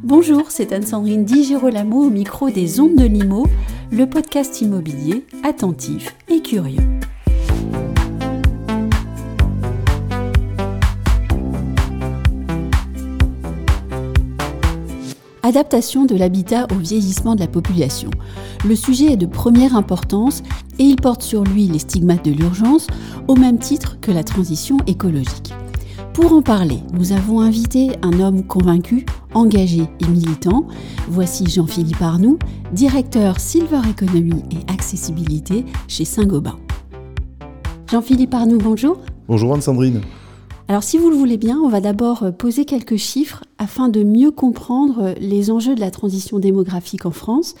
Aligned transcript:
Bonjour, 0.00 0.50
c'est 0.50 0.72
Anne-Sandrine 0.72 1.24
Di 1.24 1.44
Girolamo 1.44 2.06
au 2.06 2.10
micro 2.10 2.50
des 2.50 2.80
Ondes 2.80 2.96
de 2.96 3.04
Limo, 3.04 3.46
le 3.92 4.08
podcast 4.08 4.60
immobilier 4.60 5.24
attentif 5.44 6.16
et 6.28 6.40
curieux. 6.40 6.80
Adaptation 15.42 16.04
de 16.06 16.16
l'habitat 16.16 16.66
au 16.72 16.78
vieillissement 16.78 17.34
de 17.34 17.40
la 17.40 17.46
population. 17.46 18.10
Le 18.64 18.74
sujet 18.74 19.12
est 19.12 19.16
de 19.16 19.26
première 19.26 19.76
importance 19.76 20.42
et 20.78 20.84
il 20.84 20.96
porte 20.96 21.22
sur 21.22 21.44
lui 21.44 21.66
les 21.66 21.80
stigmates 21.80 22.24
de 22.24 22.32
l'urgence 22.32 22.86
au 23.28 23.36
même 23.36 23.58
titre 23.58 24.00
que 24.00 24.10
la 24.10 24.24
transition 24.24 24.78
écologique. 24.86 25.52
Pour 26.14 26.34
en 26.34 26.42
parler, 26.42 26.80
nous 26.92 27.12
avons 27.12 27.40
invité 27.40 27.92
un 28.02 28.20
homme 28.20 28.46
convaincu, 28.46 29.06
engagé 29.32 29.84
et 29.98 30.06
militant. 30.06 30.66
Voici 31.08 31.46
Jean-Philippe 31.48 32.02
Arnoux, 32.02 32.38
directeur 32.72 33.40
Silver 33.40 33.80
Economy 33.88 34.42
et 34.50 34.70
Accessibilité 34.70 35.64
chez 35.88 36.04
Saint-Gobain. 36.04 36.58
Jean-Philippe 37.90 38.34
Arnoux, 38.34 38.58
bonjour. 38.58 38.98
Bonjour 39.26 39.54
Anne-Sandrine. 39.54 40.02
Alors 40.68 40.82
si 40.82 40.98
vous 40.98 41.08
le 41.08 41.16
voulez 41.16 41.38
bien, 41.38 41.58
on 41.58 41.70
va 41.70 41.80
d'abord 41.80 42.26
poser 42.38 42.66
quelques 42.66 42.96
chiffres 42.96 43.44
afin 43.56 43.88
de 43.88 44.04
mieux 44.04 44.30
comprendre 44.30 45.14
les 45.18 45.50
enjeux 45.50 45.74
de 45.74 45.80
la 45.80 45.90
transition 45.90 46.38
démographique 46.38 47.06
en 47.06 47.10
France 47.10 47.54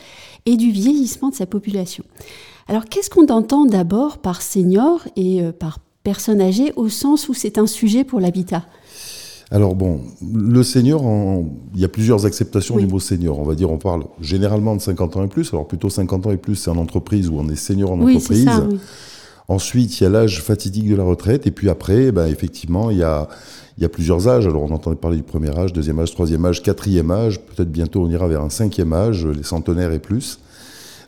et 0.44 0.58
du 0.58 0.70
vieillissement 0.70 1.30
de 1.30 1.34
sa 1.34 1.46
population. 1.46 2.04
Alors 2.68 2.84
qu'est-ce 2.84 3.08
qu'on 3.08 3.28
entend 3.28 3.64
d'abord 3.64 4.18
par 4.18 4.42
senior 4.42 5.00
et 5.16 5.42
euh, 5.42 5.52
par 5.52 5.78
personnes 6.02 6.40
âgées 6.40 6.72
au 6.76 6.88
sens 6.88 7.28
où 7.28 7.34
c'est 7.34 7.58
un 7.58 7.66
sujet 7.66 8.04
pour 8.04 8.20
l'habitat 8.20 8.64
alors 9.52 9.74
bon, 9.74 10.00
le 10.34 10.62
senior, 10.62 11.02
il 11.74 11.80
y 11.80 11.84
a 11.84 11.88
plusieurs 11.88 12.24
acceptations 12.24 12.78
du 12.78 12.86
mot 12.86 12.98
senior. 12.98 13.38
On 13.38 13.44
va 13.44 13.54
dire, 13.54 13.70
on 13.70 13.76
parle 13.76 14.04
généralement 14.18 14.74
de 14.74 14.80
50 14.80 15.16
ans 15.18 15.24
et 15.24 15.28
plus. 15.28 15.52
Alors 15.52 15.68
plutôt 15.68 15.90
50 15.90 16.26
ans 16.26 16.30
et 16.30 16.38
plus, 16.38 16.56
c'est 16.56 16.70
en 16.70 16.78
entreprise 16.78 17.28
où 17.28 17.36
on 17.36 17.46
est 17.50 17.56
senior 17.56 17.92
en 17.92 18.00
oui, 18.00 18.16
entreprise. 18.16 18.46
Ça, 18.46 18.66
oui. 18.66 18.78
Ensuite, 19.48 20.00
il 20.00 20.04
y 20.04 20.06
a 20.06 20.10
l'âge 20.10 20.40
fatidique 20.40 20.88
de 20.88 20.96
la 20.96 21.04
retraite. 21.04 21.46
Et 21.46 21.50
puis 21.50 21.68
après, 21.68 22.12
ben, 22.12 22.28
effectivement, 22.28 22.90
il 22.90 22.96
y 22.96 23.02
a, 23.02 23.28
il 23.76 23.82
y 23.82 23.84
a 23.84 23.90
plusieurs 23.90 24.26
âges. 24.26 24.46
Alors 24.46 24.62
on 24.62 24.70
entendait 24.70 24.96
parler 24.96 25.18
du 25.18 25.22
premier 25.22 25.50
âge, 25.58 25.74
deuxième 25.74 25.98
âge, 25.98 26.12
troisième 26.12 26.46
âge, 26.46 26.62
quatrième 26.62 27.10
âge. 27.10 27.38
Peut-être 27.40 27.70
bientôt 27.70 28.02
on 28.02 28.08
ira 28.08 28.28
vers 28.28 28.40
un 28.40 28.48
cinquième 28.48 28.94
âge, 28.94 29.26
les 29.26 29.42
centenaires 29.42 29.92
et 29.92 29.98
plus. 29.98 30.38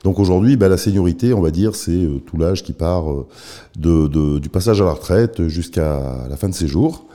Donc 0.04 0.18
aujourd'hui, 0.18 0.56
bah, 0.56 0.68
la 0.68 0.76
seniorité, 0.76 1.32
on 1.32 1.40
va 1.40 1.50
dire, 1.50 1.74
c'est 1.74 1.90
euh, 1.90 2.18
tout 2.18 2.36
l'âge 2.36 2.62
qui 2.62 2.74
part 2.74 3.10
euh, 3.10 4.38
du 4.38 4.48
passage 4.50 4.82
à 4.82 4.84
la 4.84 4.92
retraite 4.92 5.48
jusqu'à 5.48 6.26
la 6.28 6.36
fin 6.36 6.50
de 6.50 6.54
ses 6.54 6.68
jours 6.68 7.06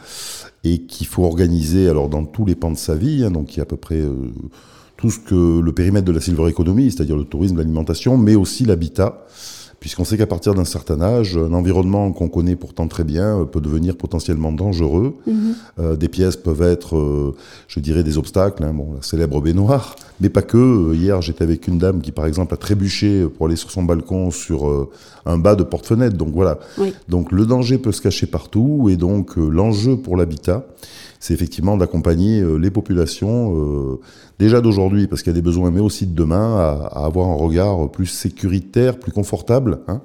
et 0.64 0.80
qu'il 0.80 1.06
faut 1.06 1.23
organiser 1.23 1.88
alors 1.88 2.10
dans 2.10 2.26
tous 2.26 2.45
les 2.45 2.56
pans 2.56 2.72
de 2.72 2.78
sa 2.78 2.95
vie. 2.95 3.23
Hein, 3.23 3.30
donc 3.32 3.54
il 3.54 3.58
y 3.58 3.60
a 3.60 3.64
à 3.64 3.67
peu 3.67 3.78
près 3.78 4.00
euh, 4.00 4.34
tout 4.98 5.12
ce 5.12 5.20
que 5.20 5.60
le 5.60 5.72
périmètre 5.72 6.06
de 6.06 6.12
la 6.12 6.20
silver 6.20 6.50
economy, 6.50 6.92
c'est-à-dire 6.92 7.16
le 7.16 7.26
tourisme, 7.26 7.58
l'alimentation, 7.58 8.17
mais 8.17 8.36
aussi 8.36 8.66
l'habitat 8.66 9.23
puisqu'on 9.80 10.03
sait 10.03 10.17
qu'à 10.17 10.27
partir 10.27 10.53
d'un 10.53 10.66
certain 10.66 11.02
âge, 11.02 11.38
un 11.38 11.53
environnement 11.53 12.11
qu'on 12.11 12.27
connaît 12.27 12.55
pourtant 12.55 12.88
très 12.88 13.03
bien 13.03 13.41
euh, 13.41 13.45
peut 13.45 13.61
devenir 13.61 13.95
potentiellement 13.95 14.52
dangereux. 14.52 15.16
Mhm. 15.25 15.55
Euh, 15.80 15.95
des 15.95 16.09
pièces 16.09 16.36
peuvent 16.36 16.61
être, 16.61 16.97
euh, 16.97 17.36
je 17.67 17.80
dirais, 17.80 18.03
des 18.03 18.17
obstacles, 18.17 18.63
hein, 18.63 18.73
bon, 18.73 18.94
la 18.95 19.02
célèbre 19.02 19.41
baignoire, 19.41 19.95
mais 20.19 20.30
pas 20.30 20.41
que. 20.41 20.94
Hier, 20.94 21.21
j'étais 21.21 21.44
avec 21.44 21.67
une 21.67 21.77
dame 21.77 22.02
qui, 22.02 22.11
par 22.11 22.25
exemple, 22.25 22.53
a 22.53 22.58
trébuché 22.58 23.25
pour 23.25 23.45
aller 23.47 23.55
sur 23.55 23.71
son 23.71 23.83
balcon 23.83 24.31
sur 24.31 24.89
un 25.25 25.38
bas 25.38 25.55
de 25.55 25.63
porte-fenêtre. 25.63 26.17
Donc 26.17 26.30
voilà. 26.33 26.59
Donc 27.08 27.31
le 27.31 27.45
danger 27.45 27.77
peut 27.77 27.91
se 27.91 28.02
cacher 28.02 28.27
partout, 28.27 28.89
et 28.89 28.97
donc 28.97 29.36
l'enjeu 29.38 29.97
pour 29.97 30.17
l'habitat, 30.17 30.66
c'est 31.20 31.34
effectivement 31.34 31.78
d'accompagner 31.78 32.39
euh, 32.42 32.56
les 32.56 32.72
populations, 32.72 33.56
euh, 33.56 34.00
déjà 34.39 34.62
d'aujourd'hui, 34.62 35.08
parce 35.08 35.22
qu'il 35.22 35.31
y 35.31 35.36
a 35.36 35.39
des 35.39 35.42
besoins, 35.42 35.70
mais 35.72 35.81
aussi 35.81 36.08
de 36.08 36.14
demain, 36.14 36.58
à, 36.58 37.06
avoir 37.06 37.28
un 37.28 37.36
regard 37.36 37.89
plus 37.92 38.06
sécuritaire, 38.06 39.00
plus 39.00 39.11
confortable, 39.11 39.80
hein, 39.88 40.02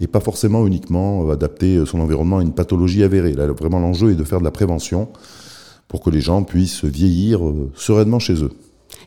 et 0.00 0.06
pas 0.06 0.20
forcément 0.20 0.66
uniquement 0.66 1.28
adapter 1.30 1.84
son 1.86 2.00
environnement 2.00 2.38
à 2.38 2.42
une 2.42 2.52
pathologie 2.52 3.02
avérée. 3.02 3.32
Là, 3.32 3.46
vraiment, 3.48 3.80
l'enjeu 3.80 4.12
est 4.12 4.16
de 4.16 4.24
faire 4.24 4.38
de 4.38 4.44
la 4.44 4.50
prévention 4.50 5.08
pour 5.88 6.00
que 6.00 6.10
les 6.10 6.20
gens 6.20 6.42
puissent 6.42 6.84
vieillir 6.84 7.46
euh, 7.46 7.70
sereinement 7.74 8.18
chez 8.18 8.42
eux. 8.42 8.50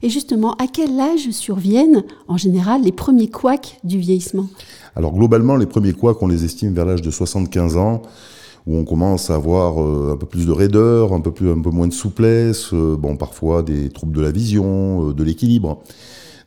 Et 0.03 0.09
justement, 0.09 0.53
à 0.53 0.67
quel 0.71 0.99
âge 0.99 1.31
surviennent 1.31 2.03
en 2.27 2.37
général 2.37 2.83
les 2.83 2.91
premiers 2.91 3.29
couacs 3.29 3.79
du 3.83 3.97
vieillissement? 3.97 4.47
Alors 4.95 5.13
globalement, 5.13 5.55
les 5.55 5.65
premiers 5.65 5.93
couacs, 5.93 6.21
on 6.21 6.27
les 6.27 6.45
estime 6.45 6.73
vers 6.73 6.85
l'âge 6.85 7.01
de 7.01 7.11
75 7.11 7.77
ans 7.77 8.01
où 8.67 8.75
on 8.75 8.83
commence 8.83 9.29
à 9.29 9.35
avoir 9.35 9.81
euh, 9.81 10.11
un 10.13 10.17
peu 10.17 10.25
plus 10.25 10.45
de 10.45 10.51
raideur, 10.51 11.13
un 11.13 11.21
peu, 11.21 11.31
plus, 11.31 11.49
un 11.49 11.61
peu 11.61 11.69
moins 11.69 11.87
de 11.87 11.93
souplesse, 11.93 12.73
euh, 12.73 12.97
bon, 12.97 13.15
parfois 13.15 13.63
des 13.63 13.89
troubles 13.89 14.15
de 14.15 14.21
la 14.21 14.31
vision, 14.31 15.09
euh, 15.09 15.13
de 15.13 15.23
l'équilibre. 15.23 15.81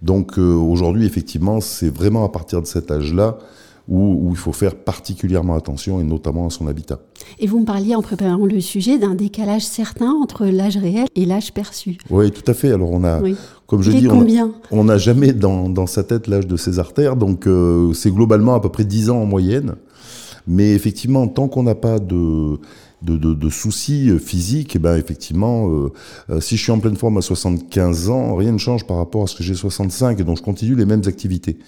Donc 0.03 0.39
aujourd'hui, 0.39 1.05
effectivement, 1.05 1.61
c'est 1.61 1.95
vraiment 1.95 2.25
à 2.25 2.31
partir 2.31 2.63
de 2.63 2.67
cet 2.67 2.91
âge-là 2.91 3.37
où, 3.87 4.29
il 4.31 4.37
faut 4.37 4.53
faire 4.53 4.77
particulièrement 4.77 5.55
attention, 5.57 6.01
et 6.01 6.05
notamment 6.05 6.47
à 6.47 6.51
son 6.51 6.69
habitat. 6.69 7.01
Et 7.39 7.47
vous 7.47 7.61
me 7.61 7.67
parliez 7.67 7.95
en 7.95 8.01
préparant 8.01 8.47
le 8.47 8.61
sujet 8.61 8.99
d'un 8.99 9.15
décalage 9.15 9.63
certain 9.63 10.11
entre 10.11 10.47
l'âge 10.47 10.79
réel 10.79 11.07
et 11.17 11.27
l'âge 11.27 11.53
perçu. 11.53 11.99
Oui, 12.09 12.31
tout 12.31 12.51
à 12.51 12.55
fait. 12.55 12.73
Alors 12.73 12.91
on 12.93 13.05
a, 13.05 13.21
comme 13.67 13.83
je 13.83 13.91
dis, 13.91 14.09
on 14.71 14.85
n'a 14.85 14.97
jamais 14.97 15.35
dans, 15.35 15.69
dans, 15.69 15.87
sa 15.87 16.03
tête 16.03 16.29
l'âge 16.29 16.47
de 16.47 16.57
ses 16.57 16.79
artères, 16.79 17.17
donc 17.17 17.47
c'est 17.93 18.11
globalement 18.11 18.55
à 18.55 18.61
peu 18.61 18.71
près 18.71 18.85
10 18.85 19.11
ans 19.11 19.21
en 19.21 19.27
moyenne. 19.27 19.75
Mais 20.47 20.73
effectivement, 20.73 21.27
tant 21.29 21.49
qu'on 21.49 21.63
n'a 21.63 21.75
pas 21.75 21.99
de, 21.99 22.59
de, 23.03 23.17
de, 23.17 23.51
soucis 23.51 24.11
euh, 24.11 24.19
physiques, 24.19 24.77
et 24.77 24.79
eh 24.79 24.81
ben 24.81 24.97
effectivement, 24.97 25.69
euh, 25.69 25.93
euh, 26.31 26.41
si 26.41 26.57
je 26.57 26.63
suis 26.63 26.73
en 26.73 26.79
pleine 26.79 26.97
forme 26.97 27.19
à 27.19 27.23
75 27.23 28.11
ans, 28.11 28.37
rien 28.37 28.53
ne 28.53 28.59
change 28.59 28.87
par 28.87 28.99
rapport 28.99 29.25
à 29.25 29.27
ce 29.27 29.37
que 29.37 29.43
j'ai 29.43 29.55
65, 29.55 30.21
et 30.21 30.25
donc 30.25 30.39
je 30.39 30.43
continue 30.43 30.75
les 30.75 30.87
mêmes 30.87 31.03
activités. 31.07 31.59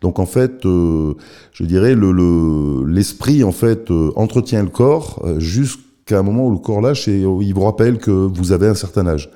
Donc 0.00 0.18
en 0.18 0.26
fait, 0.26 0.64
je 0.64 1.64
dirais 1.64 1.94
le 1.94 2.84
l'esprit 2.84 3.44
en 3.44 3.52
fait 3.52 3.88
entretient 4.16 4.64
le 4.64 4.68
corps 4.68 5.24
jusqu'à 5.38 6.18
un 6.18 6.22
moment 6.22 6.48
où 6.48 6.50
le 6.50 6.58
corps 6.58 6.80
lâche 6.80 7.06
et 7.06 7.20
il 7.20 7.54
vous 7.54 7.60
rappelle 7.60 7.98
que 7.98 8.10
vous 8.10 8.50
avez 8.50 8.66
un 8.66 8.74
certain 8.74 9.06
âge. 9.06 9.30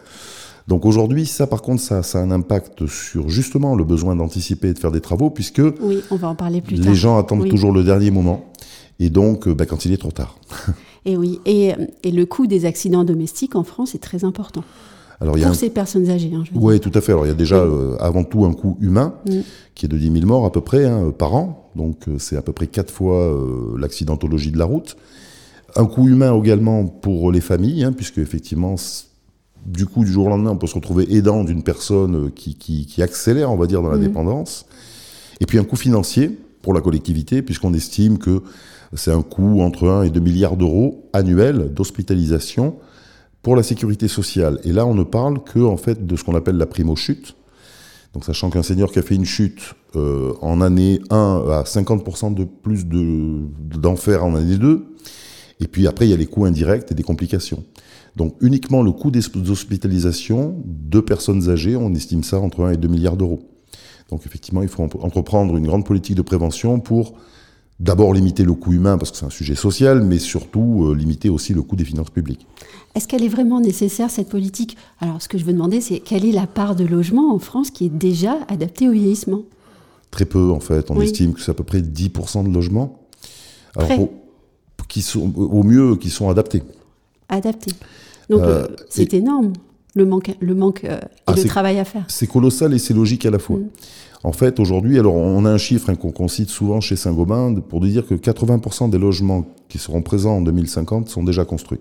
Donc 0.66 0.84
aujourd'hui, 0.84 1.24
ça 1.24 1.46
par 1.46 1.62
contre, 1.62 1.82
ça, 1.82 2.02
ça 2.02 2.18
a 2.18 2.22
un 2.22 2.32
impact 2.32 2.88
sur 2.88 3.28
justement 3.28 3.76
le 3.76 3.84
besoin 3.84 4.16
d'anticiper 4.16 4.70
et 4.70 4.72
de 4.74 4.78
faire 4.80 4.90
des 4.90 5.00
travaux, 5.00 5.30
puisque 5.30 5.62
oui, 5.80 6.02
on 6.10 6.16
va 6.16 6.26
en 6.26 6.34
parler 6.34 6.60
plus 6.60 6.84
les 6.84 6.94
gens 6.96 7.16
attendent 7.16 7.48
toujours 7.48 7.70
le 7.70 7.84
dernier 7.84 8.10
moment 8.10 8.44
et 8.98 9.10
donc 9.10 9.46
euh, 9.46 9.54
bah, 9.54 9.66
quand 9.66 9.84
il 9.84 9.92
est 9.92 9.98
trop 9.98 10.10
tard. 10.10 10.38
et 11.04 11.16
oui, 11.16 11.40
et, 11.46 11.72
et, 12.02 12.10
le 12.10 12.26
coût 12.26 12.46
des 12.46 12.64
accidents 12.64 13.04
domestiques 13.04 13.56
en 13.56 13.64
France 13.64 13.94
est 13.94 14.02
très 14.02 14.24
important. 14.24 14.64
Alors, 15.20 15.34
pour 15.34 15.54
ces 15.54 15.70
personnes 15.70 16.10
âgées. 16.10 16.32
Hein, 16.34 16.44
oui, 16.54 16.78
tout 16.78 16.90
à 16.94 17.00
fait. 17.00 17.12
Alors 17.12 17.24
il 17.24 17.28
y 17.28 17.32
a 17.32 17.36
déjà 17.36 17.56
euh, 17.56 17.96
avant 18.00 18.22
tout 18.22 18.44
un 18.44 18.52
coût 18.52 18.76
humain 18.80 19.14
mm. 19.26 19.38
qui 19.74 19.86
est 19.86 19.88
de 19.88 19.96
10 19.96 20.12
000 20.12 20.26
morts 20.26 20.44
à 20.44 20.52
peu 20.52 20.60
près 20.60 20.84
hein, 20.84 21.10
par 21.16 21.34
an. 21.34 21.70
Donc 21.74 22.08
euh, 22.08 22.18
c'est 22.18 22.36
à 22.36 22.42
peu 22.42 22.52
près 22.52 22.66
quatre 22.66 22.92
fois 22.92 23.34
l'accidentologie 23.78 24.50
de 24.50 24.58
la 24.58 24.66
route. 24.66 24.96
Un 25.74 25.86
coût 25.86 26.08
humain 26.08 26.38
également 26.38 26.86
pour 26.86 27.32
les 27.32 27.40
familles, 27.40 27.84
hein, 27.84 27.92
puisque 27.92 28.18
effectivement, 28.18 28.76
du 29.66 29.86
coup, 29.86 30.04
du 30.04 30.12
jour 30.12 30.26
au 30.26 30.28
lendemain, 30.28 30.50
on 30.50 30.56
peut 30.56 30.66
se 30.66 30.74
retrouver 30.74 31.14
aidant 31.14 31.44
d'une 31.44 31.62
personne 31.62 32.30
qui, 32.30 32.54
qui, 32.54 32.86
qui, 32.86 33.02
accélère, 33.02 33.50
on 33.50 33.56
va 33.56 33.66
dire, 33.66 33.82
dans 33.82 33.90
la 33.90 33.98
mm. 33.98 34.02
dépendance. 34.02 34.66
Et 35.40 35.46
puis 35.46 35.58
un 35.58 35.64
coût 35.64 35.76
financier 35.76 36.38
pour 36.62 36.74
la 36.74 36.80
collectivité, 36.80 37.42
puisqu'on 37.42 37.74
estime 37.74 38.18
que 38.18 38.42
c'est 38.94 39.12
un 39.12 39.22
coût 39.22 39.60
entre 39.60 39.88
1 39.88 40.04
et 40.04 40.10
2 40.10 40.20
milliards 40.20 40.56
d'euros 40.56 41.08
annuels 41.12 41.72
d'hospitalisation 41.72 42.76
pour 43.42 43.56
la 43.56 43.62
sécurité 43.62 44.08
sociale. 44.08 44.60
Et 44.64 44.72
là, 44.72 44.86
on 44.86 44.94
ne 44.94 45.04
parle 45.04 45.42
que 45.44 45.60
en 45.60 45.76
fait 45.76 46.06
de 46.06 46.16
ce 46.16 46.24
qu'on 46.24 46.34
appelle 46.34 46.56
la 46.56 46.66
primo-chute. 46.66 47.36
Donc, 48.12 48.24
sachant 48.24 48.50
qu'un 48.50 48.62
senior 48.62 48.90
qui 48.90 48.98
a 48.98 49.02
fait 49.02 49.14
une 49.14 49.26
chute 49.26 49.74
euh, 49.94 50.32
en 50.40 50.60
année 50.60 51.00
1 51.10 51.44
a 51.50 51.62
50% 51.62 52.34
de 52.34 52.44
plus 52.44 52.86
d'enfer 52.86 54.24
en 54.24 54.34
année 54.34 54.56
2. 54.56 54.86
Et 55.60 55.68
puis 55.68 55.86
après, 55.86 56.06
il 56.06 56.10
y 56.10 56.14
a 56.14 56.16
les 56.16 56.26
coûts 56.26 56.44
indirects 56.44 56.90
et 56.90 56.94
des 56.94 57.02
complications. 57.02 57.64
Donc 58.16 58.34
uniquement 58.40 58.82
le 58.82 58.92
coût 58.92 59.10
des 59.10 59.20
hospitalisations 59.50 60.62
de 60.64 61.00
personnes 61.00 61.50
âgées, 61.50 61.76
on 61.76 61.94
estime 61.94 62.24
ça 62.24 62.40
entre 62.40 62.64
1 62.64 62.72
et 62.72 62.76
2 62.78 62.88
milliards 62.88 63.16
d'euros. 63.16 63.40
Donc 64.10 64.24
effectivement, 64.24 64.62
il 64.62 64.68
faut 64.68 64.82
entreprendre 64.82 65.56
une 65.56 65.66
grande 65.66 65.84
politique 65.84 66.14
de 66.14 66.22
prévention 66.22 66.80
pour 66.80 67.14
d'abord 67.80 68.14
limiter 68.14 68.42
le 68.42 68.54
coût 68.54 68.72
humain 68.72 68.98
parce 68.98 69.10
que 69.10 69.16
c'est 69.16 69.26
un 69.26 69.30
sujet 69.30 69.54
social, 69.54 70.00
mais 70.02 70.18
surtout 70.18 70.86
euh, 70.86 70.94
limiter 70.94 71.28
aussi 71.28 71.52
le 71.52 71.62
coût 71.62 71.76
des 71.76 71.84
finances 71.84 72.10
publiques. 72.10 72.46
Est-ce 72.94 73.06
qu'elle 73.06 73.22
est 73.22 73.28
vraiment 73.28 73.60
nécessaire, 73.60 74.10
cette 74.10 74.30
politique? 74.30 74.76
Alors, 75.00 75.20
ce 75.20 75.28
que 75.28 75.36
je 75.36 75.44
veux 75.44 75.52
demander, 75.52 75.82
c'est 75.82 76.00
quelle 76.00 76.24
est 76.24 76.32
la 76.32 76.46
part 76.46 76.74
de 76.74 76.84
logement 76.84 77.34
en 77.34 77.38
France 77.38 77.70
qui 77.70 77.86
est 77.86 77.90
déjà 77.90 78.38
adaptée 78.48 78.88
au 78.88 78.92
vieillissement? 78.92 79.42
Très 80.10 80.24
peu, 80.24 80.50
en 80.50 80.60
fait. 80.60 80.90
On 80.90 81.00
estime 81.02 81.34
que 81.34 81.40
c'est 81.40 81.50
à 81.50 81.54
peu 81.54 81.64
près 81.64 81.80
10% 81.80 82.48
de 82.48 82.54
logements. 82.54 82.98
Alors, 83.76 84.08
qui 84.88 85.02
sont, 85.02 85.30
au 85.36 85.62
mieux, 85.62 85.96
qui 85.96 86.08
sont 86.08 86.30
adaptés. 86.30 86.62
Adaptés. 87.28 87.72
Donc, 88.30 88.40
euh, 88.40 88.64
euh, 88.64 88.76
c'est 88.88 89.12
énorme, 89.12 89.52
le 89.94 90.06
manque, 90.06 90.34
le 90.40 90.54
manque 90.54 90.84
et 90.84 90.98
ah, 91.26 91.34
le 91.36 91.44
travail 91.44 91.78
à 91.78 91.84
faire. 91.84 92.04
C'est 92.08 92.26
colossal 92.26 92.72
et 92.72 92.78
c'est 92.78 92.94
logique 92.94 93.26
à 93.26 93.30
la 93.30 93.38
fois. 93.38 93.58
Mm. 93.58 93.68
En 94.24 94.32
fait, 94.32 94.58
aujourd'hui, 94.60 94.98
alors 94.98 95.14
on 95.14 95.44
a 95.44 95.50
un 95.50 95.58
chiffre 95.58 95.90
hein, 95.90 95.94
qu'on 95.94 96.28
cite 96.28 96.48
souvent 96.48 96.80
chez 96.80 96.96
Saint-Gobain 96.96 97.54
pour 97.68 97.80
dire 97.80 98.06
que 98.06 98.14
80% 98.14 98.90
des 98.90 98.98
logements 98.98 99.44
qui 99.68 99.78
seront 99.78 100.02
présents 100.02 100.38
en 100.38 100.40
2050 100.40 101.08
sont 101.08 101.22
déjà 101.22 101.44
construits. 101.44 101.80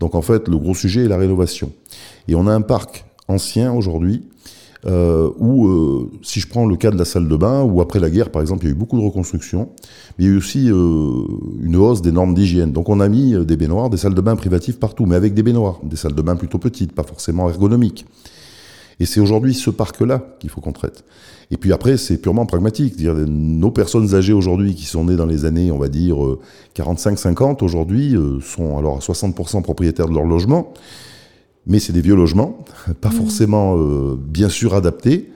Donc 0.00 0.14
en 0.14 0.22
fait, 0.22 0.48
le 0.48 0.58
gros 0.58 0.74
sujet 0.74 1.04
est 1.04 1.08
la 1.08 1.16
rénovation. 1.16 1.72
Et 2.28 2.34
on 2.34 2.46
a 2.46 2.52
un 2.52 2.60
parc 2.60 3.06
anciens 3.28 3.72
aujourd'hui, 3.72 4.22
euh, 4.84 5.30
où, 5.38 5.66
euh, 5.66 6.10
si 6.22 6.38
je 6.38 6.46
prends 6.46 6.66
le 6.66 6.76
cas 6.76 6.90
de 6.90 6.98
la 6.98 7.04
salle 7.04 7.26
de 7.26 7.36
bain, 7.36 7.62
où 7.62 7.80
après 7.80 7.98
la 7.98 8.08
guerre, 8.08 8.30
par 8.30 8.42
exemple, 8.42 8.64
il 8.64 8.68
y 8.68 8.70
a 8.70 8.72
eu 8.72 8.78
beaucoup 8.78 8.98
de 8.98 9.04
reconstruction, 9.04 9.70
mais 10.16 10.24
il 10.24 10.28
y 10.28 10.30
a 10.30 10.34
eu 10.34 10.36
aussi 10.36 10.70
euh, 10.70 11.24
une 11.60 11.76
hausse 11.76 12.02
des 12.02 12.12
normes 12.12 12.34
d'hygiène. 12.34 12.72
Donc 12.72 12.88
on 12.88 13.00
a 13.00 13.08
mis 13.08 13.34
des 13.44 13.56
baignoires, 13.56 13.90
des 13.90 13.96
salles 13.96 14.14
de 14.14 14.20
bain 14.20 14.36
privatives 14.36 14.78
partout, 14.78 15.06
mais 15.06 15.16
avec 15.16 15.34
des 15.34 15.42
baignoires, 15.42 15.80
des 15.82 15.96
salles 15.96 16.14
de 16.14 16.22
bain 16.22 16.36
plutôt 16.36 16.58
petites, 16.58 16.92
pas 16.92 17.02
forcément 17.02 17.48
ergonomiques. 17.48 18.06
Et 18.98 19.06
c'est 19.06 19.20
aujourd'hui 19.20 19.54
ce 19.54 19.70
parc-là 19.70 20.22
qu'il 20.40 20.50
faut 20.50 20.60
qu'on 20.60 20.72
traite. 20.72 21.04
Et 21.50 21.56
puis 21.56 21.72
après, 21.72 21.96
c'est 21.96 22.16
purement 22.16 22.46
pragmatique. 22.46 22.96
Dire, 22.96 23.14
nos 23.14 23.70
personnes 23.70 24.14
âgées 24.14 24.32
aujourd'hui, 24.32 24.74
qui 24.74 24.84
sont 24.84 25.04
nées 25.04 25.16
dans 25.16 25.26
les 25.26 25.44
années, 25.44 25.70
on 25.70 25.78
va 25.78 25.88
dire, 25.88 26.16
45-50, 26.74 27.62
aujourd'hui, 27.62 28.16
sont 28.42 28.78
alors 28.78 28.96
à 28.96 29.00
60% 29.00 29.62
propriétaires 29.62 30.08
de 30.08 30.14
leur 30.14 30.24
logement 30.24 30.72
mais 31.66 31.80
c'est 31.80 31.92
des 31.92 32.00
vieux 32.00 32.14
logements, 32.14 32.64
pas 33.00 33.08
mmh. 33.08 33.12
forcément 33.12 33.76
euh, 33.76 34.16
bien 34.16 34.48
sûr 34.48 34.74
adaptés. 34.74 35.30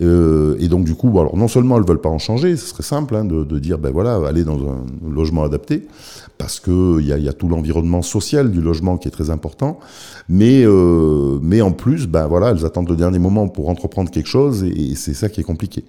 Euh, 0.00 0.56
et 0.60 0.68
donc 0.68 0.84
du 0.84 0.94
coup, 0.94 1.18
alors 1.18 1.36
non 1.36 1.48
seulement 1.48 1.76
elles 1.76 1.84
veulent 1.84 2.00
pas 2.00 2.08
en 2.08 2.18
changer, 2.18 2.56
ce 2.56 2.66
serait 2.66 2.84
simple 2.84 3.16
hein, 3.16 3.24
de, 3.24 3.58
dire 3.58 3.78
ben 3.78 3.90
voilà, 3.90 4.16
aller 4.26 4.44
dans 4.44 4.58
un 4.58 4.84
logement 5.10 5.42
adapté, 5.42 5.88
parce 6.38 6.60
que 6.60 7.00
il 7.00 7.06
y 7.06 7.12
a, 7.12 7.18
y 7.18 7.28
a, 7.28 7.32
tout 7.32 7.48
l'environnement 7.48 8.02
social 8.02 8.50
du 8.50 8.60
logement 8.60 8.96
qui 8.96 9.08
est 9.08 9.12
très 9.12 9.30
important, 9.30 9.80
mais 10.28 10.62
euh, 10.64 11.38
mais 11.42 11.60
en 11.62 11.72
plus, 11.72 12.06
ben 12.06 12.28
voilà, 12.28 12.50
elles 12.50 12.64
attendent 12.64 12.88
le 12.88 12.96
dernier 12.96 13.18
moment 13.18 13.48
pour 13.48 13.68
entreprendre 13.68 14.10
quelque 14.10 14.28
chose, 14.28 14.62
et, 14.62 14.94
c'est 14.94 15.14
ça 15.14 15.28
qui 15.28 15.40
est 15.40 15.44
compliqué. 15.44 15.84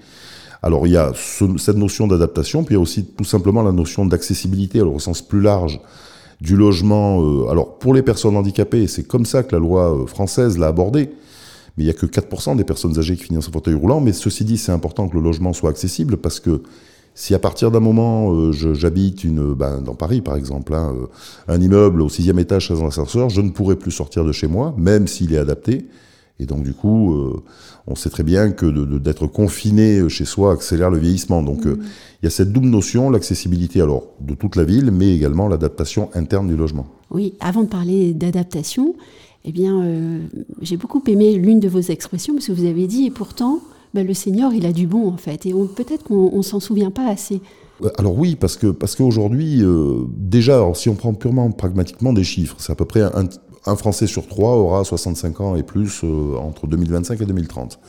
Alors 0.63 0.87
il 0.87 0.93
y 0.93 0.97
a 0.97 1.11
ce, 1.13 1.45
cette 1.57 1.77
notion 1.77 2.07
d'adaptation, 2.07 2.63
puis 2.63 2.73
il 2.73 2.77
y 2.77 2.79
a 2.79 2.81
aussi 2.81 3.05
tout 3.05 3.23
simplement 3.23 3.61
la 3.61 3.71
notion 3.71 4.05
d'accessibilité, 4.05 4.81
au 4.81 4.99
sens 4.99 5.21
plus 5.21 5.41
large 5.41 5.79
du 6.41 6.55
logement. 6.55 7.21
Euh, 7.21 7.49
alors 7.49 7.77
pour 7.77 7.93
les 7.93 8.01
personnes 8.01 8.35
handicapées, 8.35 8.87
c'est 8.87 9.03
comme 9.03 9.25
ça 9.25 9.43
que 9.43 9.55
la 9.55 9.59
loi 9.59 10.05
française 10.07 10.57
l'a 10.57 10.67
abordé. 10.67 11.11
Mais 11.77 11.83
il 11.83 11.85
n'y 11.85 11.91
a 11.91 11.93
que 11.93 12.05
4% 12.05 12.55
des 12.55 12.63
personnes 12.63 12.97
âgées 12.97 13.15
qui 13.15 13.23
finissent 13.23 13.47
en 13.47 13.51
fauteuil 13.51 13.75
roulant. 13.75 14.01
Mais 14.01 14.13
ceci 14.13 14.43
dit, 14.45 14.57
c'est 14.57 14.71
important 14.71 15.07
que 15.07 15.15
le 15.15 15.21
logement 15.21 15.53
soit 15.53 15.69
accessible 15.69 16.17
parce 16.17 16.39
que 16.39 16.61
si 17.15 17.35
à 17.35 17.39
partir 17.39 17.69
d'un 17.69 17.79
moment 17.79 18.33
euh, 18.33 18.51
j'habite 18.53 19.23
une, 19.23 19.53
ben, 19.53 19.81
dans 19.81 19.95
Paris 19.95 20.21
par 20.21 20.37
exemple, 20.37 20.73
hein, 20.73 20.95
un 21.47 21.59
immeuble 21.59 22.01
au 22.01 22.09
sixième 22.09 22.39
étage 22.39 22.69
sans 22.69 22.85
ascenseur, 22.85 23.29
je 23.29 23.41
ne 23.41 23.49
pourrai 23.49 23.75
plus 23.75 23.91
sortir 23.91 24.23
de 24.23 24.31
chez 24.31 24.47
moi, 24.47 24.73
même 24.77 25.07
s'il 25.07 25.33
est 25.33 25.37
adapté. 25.37 25.87
Et 26.39 26.45
donc 26.45 26.63
du 26.63 26.73
coup, 26.73 27.13
euh, 27.13 27.43
on 27.87 27.95
sait 27.95 28.09
très 28.09 28.23
bien 28.23 28.51
que 28.51 28.65
d'être 28.97 29.27
confiné 29.27 30.07
chez 30.07 30.23
soi 30.23 30.53
accélère 30.53 30.89
le 30.89 30.97
vieillissement. 30.97 31.43
Donc 31.43 31.65
euh, 31.65 31.77
il 32.21 32.25
y 32.25 32.27
a 32.27 32.29
cette 32.29 32.53
double 32.53 32.67
notion, 32.67 33.09
l'accessibilité 33.09 33.81
alors 33.81 34.03
de 34.21 34.33
toute 34.33 34.55
la 34.55 34.63
ville, 34.63 34.91
mais 34.91 35.13
également 35.13 35.49
l'adaptation 35.49 36.09
interne 36.13 36.47
du 36.47 36.55
logement. 36.55 36.87
Oui, 37.11 37.33
avant 37.41 37.63
de 37.63 37.67
parler 37.67 38.13
d'adaptation, 38.13 38.95
eh 39.45 39.51
bien, 39.51 39.81
euh, 39.81 40.19
j'ai 40.61 40.77
beaucoup 40.77 41.01
aimé 41.07 41.35
l'une 41.35 41.59
de 41.59 41.67
vos 41.67 41.79
expressions 41.79 42.33
parce 42.33 42.47
que 42.47 42.51
vous 42.51 42.65
avez 42.65 42.87
dit 42.87 43.05
et 43.05 43.11
pourtant, 43.11 43.59
ben, 43.93 44.05
le 44.05 44.13
Seigneur, 44.13 44.53
il 44.53 44.65
a 44.65 44.71
du 44.71 44.87
bon 44.87 45.07
en 45.07 45.17
fait, 45.17 45.45
et 45.45 45.53
peut-être 45.75 46.03
qu'on 46.03 46.35
ne 46.35 46.41
s'en 46.41 46.59
souvient 46.59 46.91
pas 46.91 47.07
assez. 47.07 47.41
Alors 47.97 48.17
oui, 48.17 48.35
parce 48.35 48.57
que 48.57 48.67
parce 48.67 48.95
qu'aujourd'hui, 48.95 49.63
déjà, 50.17 50.69
si 50.75 50.89
on 50.89 50.95
prend 50.95 51.13
purement 51.13 51.49
pragmatiquement 51.51 52.11
des 52.11 52.25
chiffres, 52.25 52.57
c'est 52.59 52.73
à 52.73 52.75
peu 52.75 52.83
près 52.83 53.01
un, 53.01 53.29
un 53.65 53.75
Français 53.75 54.07
sur 54.07 54.27
trois 54.27 54.55
aura 54.55 54.83
65 54.83 55.41
ans 55.41 55.55
et 55.55 55.63
plus 55.63 56.01
euh, 56.03 56.35
entre 56.37 56.67
2025 56.67 57.21
et 57.21 57.25
2030. 57.25 57.79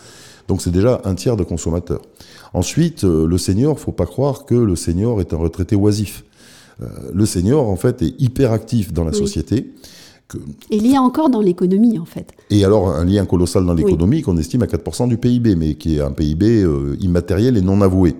Donc 0.49 0.63
c'est 0.63 0.71
déjà 0.71 1.01
un 1.05 1.15
tiers 1.15 1.37
de 1.37 1.45
consommateurs. 1.45 2.03
Ensuite, 2.53 3.05
euh, 3.05 3.27
le 3.27 3.39
senior, 3.39 3.79
faut 3.79 3.93
pas 3.93 4.07
croire 4.07 4.45
que 4.45 4.55
le 4.55 4.77
senior 4.77 5.21
est 5.21 5.33
un 5.33 5.37
retraité 5.37 5.77
oisif. 5.77 6.25
Euh, 6.83 6.87
le 7.13 7.27
senior, 7.27 7.69
en 7.69 7.77
fait, 7.77 8.03
est 8.03 8.21
hyper 8.21 8.53
actif 8.53 8.93
dans 8.93 9.05
la 9.05 9.13
société. 9.13 9.73
Que... 10.31 10.39
Et 10.71 10.79
lié 10.79 10.97
encore 10.97 11.29
dans 11.29 11.41
l'économie, 11.41 11.99
en 11.99 12.05
fait. 12.05 12.33
Et 12.49 12.65
alors, 12.65 12.89
un 12.89 13.05
lien 13.05 13.27
colossal 13.27 13.67
dans 13.67 13.75
l'économie 13.75 14.23
qu'on 14.23 14.37
estime 14.37 14.63
à 14.63 14.67
4% 14.67 15.09
du 15.09 15.19
PIB, 15.19 15.57
mais 15.57 15.75
qui 15.75 15.97
est 15.97 16.01
un 16.01 16.13
PIB 16.13 16.67
immatériel 17.01 17.57
et 17.57 17.61
non 17.61 17.83
avoué. 17.83 18.15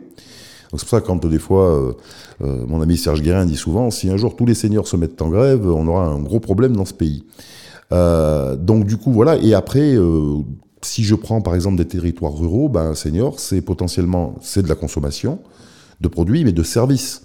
Donc 0.71 0.79
c'est 0.79 0.87
pour 0.87 0.91
ça 0.91 1.01
que 1.01 1.07
quand 1.07 1.27
des 1.27 1.39
fois, 1.39 1.69
euh, 1.69 1.93
euh, 2.43 2.65
mon 2.67 2.81
ami 2.81 2.97
Serge 2.97 3.23
Guérin 3.23 3.45
dit 3.45 3.57
souvent, 3.57 3.91
si 3.91 4.09
un 4.09 4.17
jour 4.17 4.37
tous 4.37 4.47
les 4.47 4.55
seniors 4.55 4.87
se 4.87 4.97
mettent 4.97 5.21
en 5.21 5.29
grève, 5.29 5.67
on 5.67 5.87
aura 5.89 6.07
un 6.07 6.21
gros 6.21 6.39
problème 6.39 6.77
dans 6.77 6.85
ce 6.85 6.95
pays. 6.95 7.25
Euh, 7.93 8.57
donc 8.57 8.85
du 8.87 8.97
coup, 8.97 9.13
voilà. 9.13 9.37
Et 9.39 9.53
après, 9.53 9.97
si 10.83 11.03
je 11.03 11.15
prends 11.17 11.41
par 11.41 11.57
exemple 11.57 11.77
des 11.77 11.87
territoires 11.87 12.37
ruraux, 12.37 12.69
ben, 12.69 12.91
un 12.91 12.95
senior, 12.95 13.41
c'est 13.41 13.63
potentiellement, 13.63 14.37
c'est 14.43 14.63
de 14.63 14.69
la 14.69 14.77
consommation 14.77 15.41
de 16.01 16.09
produits, 16.09 16.45
mais 16.45 16.53
de 16.53 16.63
services. 16.63 17.23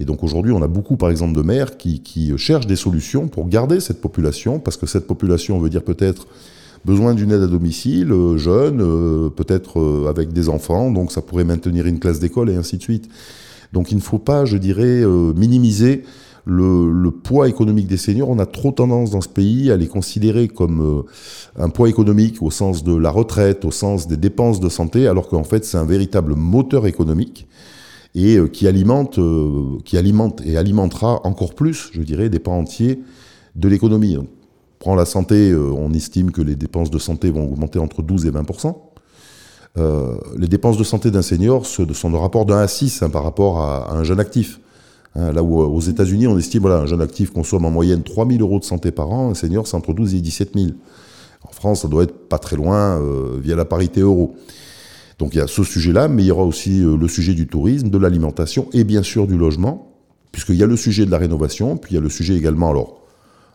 Et 0.00 0.06
donc 0.06 0.24
aujourd'hui, 0.24 0.50
on 0.50 0.62
a 0.62 0.66
beaucoup, 0.66 0.96
par 0.96 1.10
exemple, 1.10 1.36
de 1.36 1.42
maires 1.42 1.76
qui, 1.76 2.32
cherchent 2.38 2.66
des 2.66 2.76
solutions 2.76 3.28
pour 3.28 3.48
garder 3.48 3.80
cette 3.80 4.00
population, 4.00 4.58
parce 4.58 4.78
que 4.78 4.86
cette 4.86 5.06
population 5.06 5.60
veut 5.60 5.68
dire 5.68 5.82
peut-être 5.82 6.26
besoin 6.86 7.14
d'une 7.14 7.30
aide 7.30 7.42
à 7.42 7.46
domicile, 7.46 8.10
euh, 8.10 8.38
jeune, 8.38 8.80
euh, 8.80 9.28
peut-être 9.28 9.78
euh, 9.78 10.08
avec 10.08 10.32
des 10.32 10.48
enfants, 10.48 10.90
donc 10.90 11.12
ça 11.12 11.20
pourrait 11.20 11.44
maintenir 11.44 11.86
une 11.86 11.98
classe 11.98 12.18
d'école 12.18 12.48
et 12.48 12.56
ainsi 12.56 12.78
de 12.78 12.82
suite. 12.82 13.10
Donc 13.74 13.92
il 13.92 13.96
ne 13.96 14.00
faut 14.00 14.18
pas, 14.18 14.46
je 14.46 14.56
dirais, 14.56 15.04
minimiser 15.36 16.02
le, 16.44 17.10
poids 17.10 17.48
économique 17.48 17.86
des 17.86 17.98
seniors. 17.98 18.28
On 18.28 18.40
a 18.40 18.46
trop 18.46 18.72
tendance 18.72 19.10
dans 19.10 19.20
ce 19.20 19.28
pays 19.28 19.70
à 19.70 19.76
les 19.76 19.86
considérer 19.86 20.48
comme 20.48 21.04
un 21.56 21.68
poids 21.68 21.88
économique 21.88 22.42
au 22.42 22.50
sens 22.50 22.82
de 22.82 22.96
la 22.96 23.10
retraite, 23.10 23.64
au 23.64 23.70
sens 23.70 24.08
des 24.08 24.16
dépenses 24.16 24.58
de 24.58 24.68
santé, 24.68 25.06
alors 25.06 25.28
qu'en 25.28 25.44
fait 25.44 25.64
c'est 25.64 25.76
un 25.76 25.84
véritable 25.84 26.34
moteur 26.34 26.88
économique 26.88 27.46
et 28.14 28.38
qui 28.52 28.66
alimente, 28.66 29.20
qui 29.84 29.96
alimente 29.96 30.42
et 30.44 30.56
alimentera 30.56 31.24
encore 31.24 31.54
plus, 31.54 31.90
je 31.92 32.02
dirais, 32.02 32.28
des 32.28 32.40
pans 32.40 32.58
entiers 32.58 33.00
de 33.54 33.68
l'économie 33.68 34.18
prend 34.80 34.94
la 34.94 35.04
santé, 35.04 35.50
euh, 35.50 35.70
on 35.76 35.92
estime 35.92 36.32
que 36.32 36.40
les 36.42 36.56
dépenses 36.56 36.90
de 36.90 36.98
santé 36.98 37.30
vont 37.30 37.44
augmenter 37.44 37.78
entre 37.78 38.02
12 38.02 38.26
et 38.26 38.30
20% 38.30 38.74
euh, 39.78 40.16
les 40.36 40.48
dépenses 40.48 40.76
de 40.78 40.82
santé 40.82 41.12
d'un 41.12 41.22
senior 41.22 41.64
sont 41.64 41.84
de 41.84 42.16
rapport 42.16 42.44
de 42.44 42.52
1 42.52 42.58
à 42.58 42.66
6 42.66 43.02
hein, 43.02 43.08
par 43.08 43.22
rapport 43.22 43.60
à, 43.60 43.94
un 43.94 44.02
jeune 44.02 44.18
actif. 44.18 44.58
Hein, 45.14 45.32
là 45.32 45.44
où 45.44 45.62
euh, 45.62 45.64
aux 45.64 45.80
États-Unis, 45.80 46.26
on 46.26 46.36
estime 46.36 46.62
voilà, 46.62 46.78
un 46.78 46.86
jeune 46.86 47.00
actif 47.00 47.30
consomme 47.30 47.64
en 47.64 47.70
moyenne 47.70 48.02
3 48.02 48.26
000 48.26 48.40
euros 48.40 48.58
de 48.58 48.64
santé 48.64 48.90
par 48.90 49.12
an, 49.12 49.30
un 49.30 49.34
senior 49.34 49.68
c'est 49.68 49.76
entre 49.76 49.92
12 49.92 50.16
et 50.16 50.20
17 50.20 50.54
000. 50.56 50.70
En 51.48 51.52
France, 51.52 51.82
ça 51.82 51.88
doit 51.88 52.02
être 52.02 52.28
pas 52.28 52.38
très 52.38 52.56
loin 52.56 53.00
via 53.40 53.54
la 53.54 53.64
parité 53.64 54.00
euro. 54.00 54.34
Donc 55.20 55.34
il 55.34 55.38
y 55.38 55.40
a 55.40 55.46
ce 55.46 55.62
sujet-là, 55.62 56.08
mais 56.08 56.24
il 56.24 56.26
y 56.26 56.30
aura 56.32 56.44
aussi 56.44 56.82
le 56.82 57.08
sujet 57.08 57.34
du 57.34 57.46
tourisme, 57.46 57.90
de 57.90 57.98
l'alimentation 57.98 58.68
et 58.72 58.82
bien 58.82 59.04
sûr 59.04 59.28
du 59.28 59.38
logement, 59.38 59.92
puisqu'il 60.32 60.56
y 60.56 60.62
a 60.64 60.66
le 60.66 60.76
sujet 60.76 61.06
de 61.06 61.10
la 61.12 61.18
rénovation, 61.18 61.76
puis 61.76 61.92
il 61.92 61.94
y 61.94 61.98
a 61.98 62.00
le 62.00 62.10
sujet 62.10 62.34
également, 62.34 62.70
alors 62.70 63.00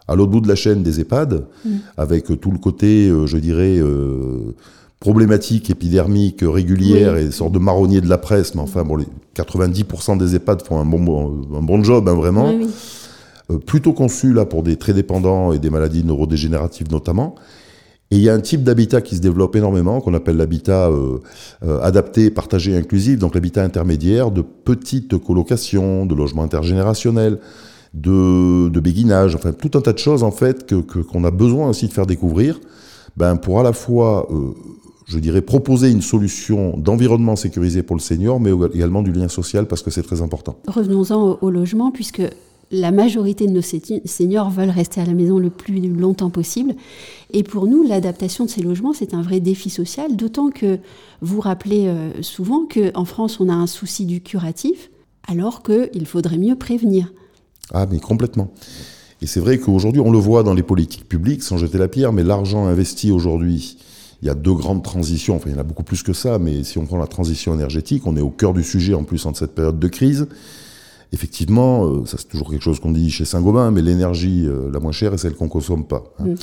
à 0.08 0.16
l'autre 0.16 0.32
bout 0.32 0.42
de 0.42 0.48
la 0.48 0.56
chaîne 0.56 0.84
des 0.84 1.00
EHPAD, 1.00 1.46
mm. 1.66 1.70
avec 1.98 2.40
tout 2.40 2.52
le 2.52 2.58
côté, 2.58 3.10
euh, 3.10 3.26
je 3.26 3.38
dirais, 3.38 3.78
euh, 3.80 4.56
problématique 5.00 5.70
épidermique 5.70 6.40
régulière 6.42 7.18
et 7.18 7.31
sorte 7.31 7.52
de 7.54 7.60
marronnier 7.60 8.02
de 8.02 8.10
la 8.10 8.18
presse. 8.18 8.56
Mais 8.56 8.62
enfin, 8.62 8.84
bon, 8.84 8.95
les 8.95 9.07
90% 9.36 10.18
des 10.18 10.36
EHPAD 10.36 10.62
font 10.64 10.80
un 10.80 10.86
bon, 10.86 11.45
un 11.56 11.62
bon 11.62 11.84
job, 11.84 12.07
hein, 12.07 12.14
vraiment. 12.14 12.54
Euh, 13.52 13.60
plutôt 13.60 13.94
conçu 13.94 14.34
là 14.34 14.45
pour 14.45 14.64
des 14.64 14.76
très 14.76 14.94
dépendants 14.94 15.54
et 15.54 15.60
des 15.60 15.69
maladies 15.69 16.04
neurodégénératives 16.04 16.92
notamment. 16.92 17.36
Et 18.16 18.18
il 18.18 18.24
y 18.24 18.30
a 18.30 18.34
un 18.34 18.40
type 18.40 18.64
d'habitat 18.64 19.02
qui 19.02 19.18
se 19.18 19.22
développe 19.22 19.57
énormément, 19.57 20.00
qu'on 20.00 20.14
appelle 20.14 20.38
l'habitat 20.38 20.90
adapté, 21.81 22.30
partagé, 22.30 22.78
inclusif, 22.78 23.19
donc 23.19 23.36
l'habitat 23.36 23.62
intermédiaire, 23.62 24.31
de 24.31 24.42
petites 24.42 25.18
colocations, 25.18 26.06
de 26.06 26.16
logements 26.16 26.44
intergénérationnels, 26.44 27.40
de, 27.94 28.69
de 28.69 28.80
béguinage, 28.80 29.36
enfin 29.36 29.52
tout 29.52 29.78
un 29.78 29.81
tas 29.81 29.92
de 29.92 29.98
choses 29.98 30.24
en 30.24 30.31
fait 30.31 30.66
que 30.66 31.00
qu'on 31.00 31.26
a 31.26 31.31
besoin 31.31 31.68
aussi 31.68 31.90
de 31.90 31.94
faire 31.94 32.06
découvrir, 32.06 32.62
ben 33.18 33.36
pour 33.36 33.60
à 33.60 33.64
la 33.64 33.74
fois, 33.74 34.28
euh, 34.31 34.54
je 35.06 35.19
dirais, 35.19 35.42
proposer 35.42 35.92
une 35.92 36.02
solution 36.02 36.78
d'environnement 36.78 37.36
sécurisé 37.36 37.84
pour 37.84 37.98
le 37.98 38.02
senior, 38.02 38.40
mais 38.40 38.52
également 38.74 39.02
du 39.02 39.12
lien 39.12 39.28
social 39.28 39.68
parce 39.68 39.81
que 39.81 39.92
c'est 39.92 40.04
très 40.04 40.22
important. 40.22 40.57
Revenons-en 40.68 41.38
au, 41.42 41.50
logement, 41.50 41.92
puisque 41.92 42.24
la 42.72 42.92
majorité 42.92 43.48
de 43.48 43.52
nos 43.52 43.62
seniors 43.62 44.50
veulent 44.50 44.69
rester 44.69 45.02
à 45.02 45.06
la 45.06 45.14
maison 45.14 45.38
le 45.38 45.50
plus 45.50 45.80
longtemps 45.80 46.30
possible. 46.30 46.76
Et 47.31 47.44
pour 47.44 47.68
nous, 47.68 47.84
l'adaptation 47.84 48.45
de 48.45 48.50
ces 48.50 48.62
logements, 48.62 48.94
c'est 48.94 49.14
un 49.14 49.22
vrai 49.22 49.40
défi 49.40 49.69
social, 49.69 50.16
d'autant 50.16 50.50
que 50.50 50.80
vous 51.22 51.40
rappelez 51.40 51.88
euh, 51.88 52.22
souvent 52.22 52.66
qu'en 52.66 53.06
France, 53.06 53.40
on 53.40 53.50
a 53.50 53.54
un 53.54 53.68
souci 53.68 54.06
du 54.06 54.22
curatif, 54.22 54.90
alors 55.28 55.64
qu'il 55.64 56.06
faudrait 56.06 56.38
mieux 56.38 56.56
prévenir. 56.56 57.12
Ah, 57.74 57.88
mais 57.90 58.00
complètement. 58.00 58.52
Et 59.22 59.28
c'est 59.28 59.40
vrai 59.40 59.57
qu'aujourd'hui, 59.57 60.02
on 60.02 60.12
le 60.12 60.18
voit 60.18 60.44
dans 60.44 60.54
les 60.54 60.64
politiques 60.64 61.07
publiques, 61.07 61.44
sans 61.44 61.57
jeter 61.57 61.78
la 61.78 61.88
pierre, 61.88 62.14
mais 62.14 62.24
l'argent 62.24 62.66
investi 62.66 63.12
aujourd'hui, 63.12 63.78
il 64.22 64.28
y 64.28 64.30
a 64.30 64.36
deux 64.36 64.54
grandes 64.54 64.84
transitions, 64.84 65.36
enfin 65.36 65.50
il 65.50 65.54
y 65.54 65.56
en 65.56 65.60
a 65.60 65.64
beaucoup 65.64 65.84
plus 65.84 66.04
que 66.04 66.14
ça, 66.14 66.40
mais 66.40 66.64
si 66.64 66.78
on 66.78 66.86
prend 66.86 66.98
la 66.98 67.07
transition 67.07 67.54
énergétique, 67.54 68.06
on 68.06 68.18
est 68.18 68.22
au 68.22 68.30
cœur 68.30 68.54
du 68.54 68.64
sujet 68.64 68.94
en 68.94 69.04
plus 69.04 69.26
en 69.26 69.34
cette 69.34 69.56
période 69.56 69.80
de 69.80 69.88
crise. 69.88 70.28
Effectivement, 71.12 71.85
euh, 71.85 72.06
ça 72.06 72.18
c'est 72.18 72.28
toujours 72.28 72.50
quelque 72.50 72.64
chose 72.64 72.80
qu'on 72.80 72.92
dit 72.92 73.09
chez 73.09 73.26
Saint-Gobain, 73.26 73.71
mais 73.71 73.81
l'énergie 73.81 74.45
euh, 74.47 74.69
la 74.71 74.80
moins 74.80 74.92
chère 74.92 75.14
est 75.14 75.18
celle 75.18 75.33
qu'on 75.33 75.47
consomme 75.47 75.85
pas. 75.85 76.04
Hein. 76.19 76.30
Mm. 76.30 76.35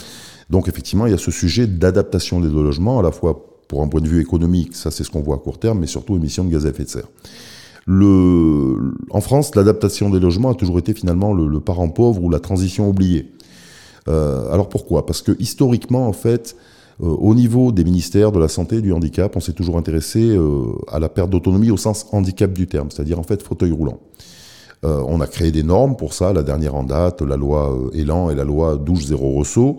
Donc 0.50 0.68
effectivement, 0.68 1.06
il 1.06 1.12
y 1.12 1.14
a 1.14 1.18
ce 1.18 1.30
sujet 1.30 1.66
d'adaptation 1.66 2.40
des 2.40 2.48
deux 2.48 2.62
logements, 2.62 2.98
à 2.98 3.02
la 3.02 3.12
fois 3.12 3.46
pour 3.68 3.82
un 3.82 3.88
point 3.88 4.00
de 4.00 4.08
vue 4.08 4.20
économique, 4.20 4.76
ça 4.76 4.90
c'est 4.90 5.04
ce 5.04 5.10
qu'on 5.10 5.22
voit 5.22 5.36
à 5.36 5.38
court 5.38 5.58
terme, 5.58 5.80
mais 5.80 5.86
surtout 5.86 6.16
émissions 6.16 6.44
de 6.44 6.50
gaz 6.50 6.66
à 6.66 6.70
effet 6.70 6.84
de 6.84 6.88
serre. 6.88 7.08
Le, 7.86 8.94
en 9.10 9.20
France, 9.20 9.54
l'adaptation 9.56 10.08
des 10.10 10.20
logements 10.20 10.50
a 10.50 10.54
toujours 10.54 10.78
été 10.78 10.94
finalement 10.94 11.32
le, 11.32 11.58
parent 11.58 11.88
pauvre 11.88 12.22
ou 12.22 12.30
la 12.30 12.38
transition 12.38 12.88
oubliée. 12.88 13.32
Euh, 14.08 14.52
alors 14.52 14.68
pourquoi? 14.68 15.04
Parce 15.04 15.20
que 15.20 15.32
historiquement, 15.40 16.06
en 16.06 16.12
fait, 16.12 16.54
au 17.00 17.34
niveau 17.34 17.72
des 17.72 17.82
ministères 17.82 18.30
de 18.30 18.38
la 18.38 18.46
santé 18.46 18.76
et 18.76 18.80
du 18.82 18.92
handicap, 18.92 19.34
on 19.34 19.40
s'est 19.40 19.54
toujours 19.54 19.78
intéressé 19.78 20.38
à 20.86 21.00
la 21.00 21.08
perte 21.08 21.30
d'autonomie 21.30 21.72
au 21.72 21.76
sens 21.76 22.06
handicap 22.12 22.52
du 22.52 22.68
terme, 22.68 22.90
c'est-à-dire 22.90 23.18
en 23.18 23.24
fait 23.24 23.42
fauteuil 23.42 23.72
roulant. 23.72 23.98
On 24.82 25.20
a 25.20 25.26
créé 25.26 25.52
des 25.52 25.62
normes 25.62 25.96
pour 25.96 26.12
ça, 26.12 26.32
la 26.32 26.42
dernière 26.42 26.74
en 26.74 26.82
date, 26.82 27.22
la 27.22 27.36
loi 27.36 27.78
Elan 27.94 28.30
et 28.30 28.34
la 28.34 28.44
loi 28.44 28.76
douche 28.76 29.04
zéro 29.04 29.38
ressaut, 29.38 29.78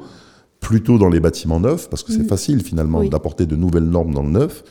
plutôt 0.61 0.97
dans 0.97 1.09
les 1.09 1.19
bâtiments 1.19 1.59
neufs, 1.59 1.89
parce 1.89 2.03
que 2.03 2.13
c'est 2.13 2.19
mmh. 2.19 2.27
facile 2.27 2.63
finalement 2.63 3.03
d'apporter 3.03 3.45
de 3.45 3.55
nouvelles 3.55 3.83
normes 3.83 4.13
dans 4.13 4.23
le 4.23 4.29
neuf. 4.29 4.63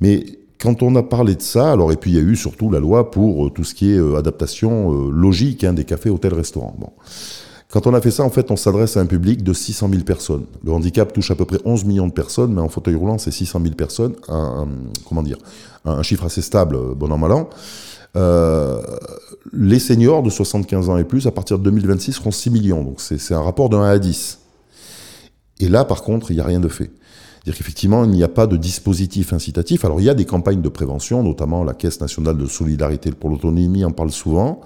Mais 0.00 0.24
quand 0.60 0.82
on 0.82 0.94
a 0.94 1.02
parlé 1.02 1.34
de 1.34 1.42
ça, 1.42 1.72
alors 1.72 1.90
et 1.92 1.96
puis 1.96 2.10
il 2.10 2.16
y 2.16 2.18
a 2.18 2.22
eu 2.22 2.36
surtout 2.36 2.70
la 2.70 2.80
loi 2.80 3.10
pour 3.10 3.46
euh, 3.46 3.50
tout 3.50 3.64
ce 3.64 3.74
qui 3.74 3.92
est 3.92 3.98
euh, 3.98 4.16
adaptation 4.16 4.92
euh, 4.92 5.10
logique 5.10 5.64
hein, 5.64 5.72
des 5.72 5.84
cafés, 5.84 6.10
hôtels, 6.10 6.34
restaurants. 6.34 6.76
Bon. 6.78 6.90
Quand 7.70 7.86
on 7.86 7.94
a 7.94 8.00
fait 8.00 8.10
ça, 8.10 8.24
en 8.24 8.30
fait, 8.30 8.50
on 8.50 8.56
s'adresse 8.56 8.96
à 8.96 9.00
un 9.00 9.06
public 9.06 9.44
de 9.44 9.52
600 9.52 9.90
000 9.90 10.02
personnes. 10.02 10.44
Le 10.64 10.72
handicap 10.72 11.12
touche 11.12 11.30
à 11.30 11.36
peu 11.36 11.44
près 11.44 11.58
11 11.64 11.84
millions 11.84 12.08
de 12.08 12.12
personnes, 12.12 12.52
mais 12.52 12.60
en 12.60 12.68
fauteuil 12.68 12.96
roulant, 12.96 13.16
c'est 13.16 13.30
600 13.30 13.60
000 13.62 13.74
personnes. 13.74 14.14
Un, 14.28 14.66
comment 15.08 15.22
dire 15.22 15.38
un, 15.84 16.02
chiffre 16.02 16.24
assez 16.24 16.42
stable, 16.42 16.76
bon 16.96 17.12
an, 17.12 17.18
mal 17.18 17.30
an. 17.30 17.48
Euh, 18.16 18.80
les 19.52 19.78
seniors 19.78 20.22
de 20.22 20.30
75 20.30 20.90
ans 20.90 20.96
et 20.96 21.04
plus, 21.04 21.26
à 21.26 21.30
partir 21.30 21.58
de 21.58 21.64
2026, 21.64 22.12
seront 22.12 22.30
6 22.30 22.50
millions. 22.50 22.82
Donc 22.82 23.00
c'est 23.00 23.34
un 23.34 23.42
rapport 23.42 23.68
de 23.68 23.76
1 23.76 23.84
à 23.84 23.98
10. 23.98 24.38
Et 25.60 25.68
là, 25.68 25.84
par 25.84 26.02
contre, 26.02 26.30
il 26.30 26.34
n'y 26.34 26.40
a 26.40 26.44
rien 26.44 26.60
de 26.60 26.68
fait. 26.68 26.90
C'est-à-dire 27.42 27.58
qu'effectivement, 27.58 28.04
il 28.04 28.10
n'y 28.10 28.22
a 28.22 28.28
pas 28.28 28.46
de 28.46 28.56
dispositif 28.56 29.32
incitatif. 29.32 29.84
Alors, 29.84 30.00
il 30.00 30.04
y 30.04 30.10
a 30.10 30.14
des 30.14 30.26
campagnes 30.26 30.60
de 30.60 30.68
prévention, 30.68 31.22
notamment 31.22 31.64
la 31.64 31.72
Caisse 31.72 32.00
nationale 32.00 32.36
de 32.36 32.46
solidarité 32.46 33.12
pour 33.12 33.30
l'autonomie 33.30 33.82
en 33.84 33.92
parle 33.92 34.10
souvent, 34.10 34.60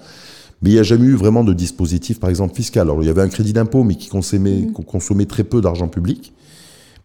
mais 0.61 0.71
il 0.71 0.73
n'y 0.73 0.79
a 0.79 0.83
jamais 0.83 1.05
eu 1.05 1.15
vraiment 1.15 1.45
de 1.45 1.53
dispositif, 1.53 2.19
par 2.19 2.29
exemple, 2.29 2.53
fiscal. 2.53 2.83
Alors, 2.83 3.01
il 3.01 3.05
y 3.05 3.09
avait 3.09 3.21
un 3.21 3.29
crédit 3.29 3.53
d'impôt, 3.53 3.83
mais 3.83 3.95
qui 3.95 4.09
consommait, 4.09 4.61
mmh. 4.61 4.73
consommait 4.85 5.25
très 5.25 5.45
peu 5.45 5.61
d'argent 5.61 5.87
public, 5.87 6.33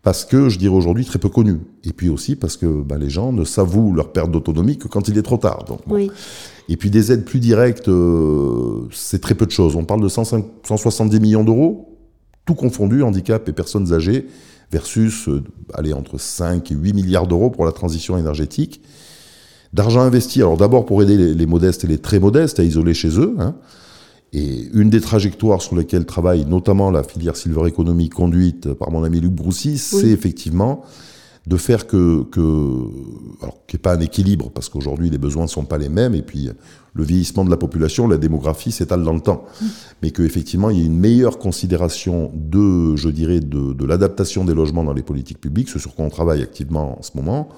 parce 0.02 0.25
que, 0.25 0.49
je 0.49 0.59
dirais 0.59 0.75
aujourd'hui, 0.75 1.04
très 1.04 1.19
peu 1.19 1.28
connu. 1.28 1.59
Et 1.85 1.92
puis 1.92 2.09
aussi 2.09 2.37
parce 2.37 2.57
que 2.57 2.66
bah, 2.66 2.97
les 2.99 3.11
gens 3.11 3.33
ne 3.33 3.45
s'avouent 3.45 3.92
leur 3.92 4.12
perte 4.12 4.30
d'autonomie 4.30 4.78
que 4.78 4.88
quand 4.88 5.09
il 5.09 5.19
est 5.19 5.23
trop 5.23 5.37
tard. 5.37 5.64
Donc, 5.64 5.80
oui. 5.88 6.11
Et 6.69 6.76
puis 6.76 6.88
des 6.88 7.12
aides 7.12 7.25
plus 7.25 7.40
directes, 7.40 7.88
euh, 7.88 8.88
c'est 8.92 9.21
très 9.21 9.35
peu 9.35 9.45
de 9.45 9.50
choses. 9.50 9.76
On 9.76 9.85
parle 9.85 10.02
de 10.02 10.09
170 10.09 11.21
millions 11.21 11.45
d'euros, 11.45 11.99
tout 12.47 12.54
confondu, 12.54 13.02
handicap 13.02 13.49
et 13.49 13.52
personnes 13.52 13.92
âgées 13.92 14.26
versus 14.71 15.28
euh, 15.28 15.42
aller 15.75 15.92
entre 15.92 16.19
5 16.19 16.71
et 16.71 16.75
8 16.75 16.92
milliards 16.95 17.26
d'euros 17.26 17.50
pour 17.50 17.64
la 17.64 17.73
transition 17.73 18.16
énergétique. 18.16 18.80
D'argent 19.73 20.00
investi, 20.00 20.40
alors 20.40 20.57
d'abord 20.57 20.87
pour 20.87 21.02
aider 21.02 21.35
les, 21.35 21.47
modestes 21.47 21.85
et 21.85 21.87
les 21.87 21.99
très 21.99 22.19
modestes 22.19 22.59
à 22.59 22.64
isoler 22.64 22.95
chez 22.95 23.21
eux. 23.21 23.35
Hein. 23.38 23.54
Et 24.33 24.69
une 24.75 24.91
des 24.91 25.01
trajectoires 25.01 25.61
sur 25.61 25.75
lesquelles 25.75 26.07
travaille 26.07 26.45
notamment 26.47 26.91
la 26.91 27.03
filière 27.03 27.37
Silver 27.37 27.69
Economy 27.69 28.09
conduite 28.09 28.73
par 28.75 28.91
mon 28.91 29.03
ami 29.03 29.21
Luc 29.21 29.33
Broussy, 29.33 29.77
c'est 29.77 30.09
effectivement 30.09 30.85
de 31.47 31.57
faire 31.57 31.87
que, 31.87 32.23
que 32.25 32.41
alors 33.43 33.67
qu'il 33.67 33.77
n'y 33.77 33.81
ait 33.81 33.83
pas 33.83 33.95
un 33.95 34.01
équilibre, 34.01 34.51
parce 34.51 34.69
qu'aujourd'hui 34.69 35.11
les 35.11 35.19
besoins 35.19 35.45
ne 35.45 35.49
sont 35.49 35.65
pas 35.65 35.79
les 35.79 35.89
mêmes, 35.89 36.15
et 36.15 36.23
puis 36.23 36.49
le 36.93 37.05
vieillissement 37.05 37.45
de 37.45 37.51
la 37.51 37.57
population, 37.57 38.07
la 38.07 38.19
démographie 38.19 38.73
s'étale 38.73 39.03
dans 39.03 39.15
le 39.15 39.21
temps, 39.21 39.45
mm. 39.61 39.67
mais 40.03 40.11
qu'effectivement 40.11 40.71
il 40.71 40.79
y 40.79 40.83
ait 40.83 40.87
une 40.87 40.99
meilleure 40.99 41.39
considération 41.39 42.31
de, 42.35 42.95
je 42.97 43.09
dirais, 43.09 43.41
de, 43.41 43.73
de 43.73 43.85
l'adaptation 43.85 44.45
des 44.45 44.55
logements 44.55 44.85
dans 44.85 44.93
les 44.93 45.03
politiques 45.03 45.41
publiques, 45.41 45.71
ce 45.71 45.79
sur 45.79 45.95
quoi 45.95 46.05
on 46.05 46.11
travaille 46.11 46.43
activement 46.43 46.99
en 46.99 47.03
ce 47.03 47.13
moment. 47.15 47.49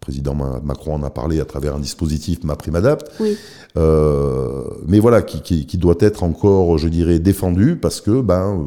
Président 0.00 0.34
Macron 0.34 0.94
en 0.94 1.02
a 1.02 1.10
parlé 1.10 1.40
à 1.40 1.44
travers 1.44 1.76
un 1.76 1.78
dispositif 1.78 2.42
Ma 2.42 2.56
Prime 2.56 2.76
Adapt, 2.76 3.10
oui. 3.20 3.36
euh, 3.76 4.64
mais 4.86 4.98
voilà, 4.98 5.20
qui, 5.20 5.42
qui, 5.42 5.66
qui, 5.66 5.76
doit 5.76 5.96
être 6.00 6.22
encore, 6.22 6.78
je 6.78 6.88
dirais, 6.88 7.18
défendu, 7.18 7.76
parce 7.76 8.00
que 8.00 8.20
ben 8.22 8.64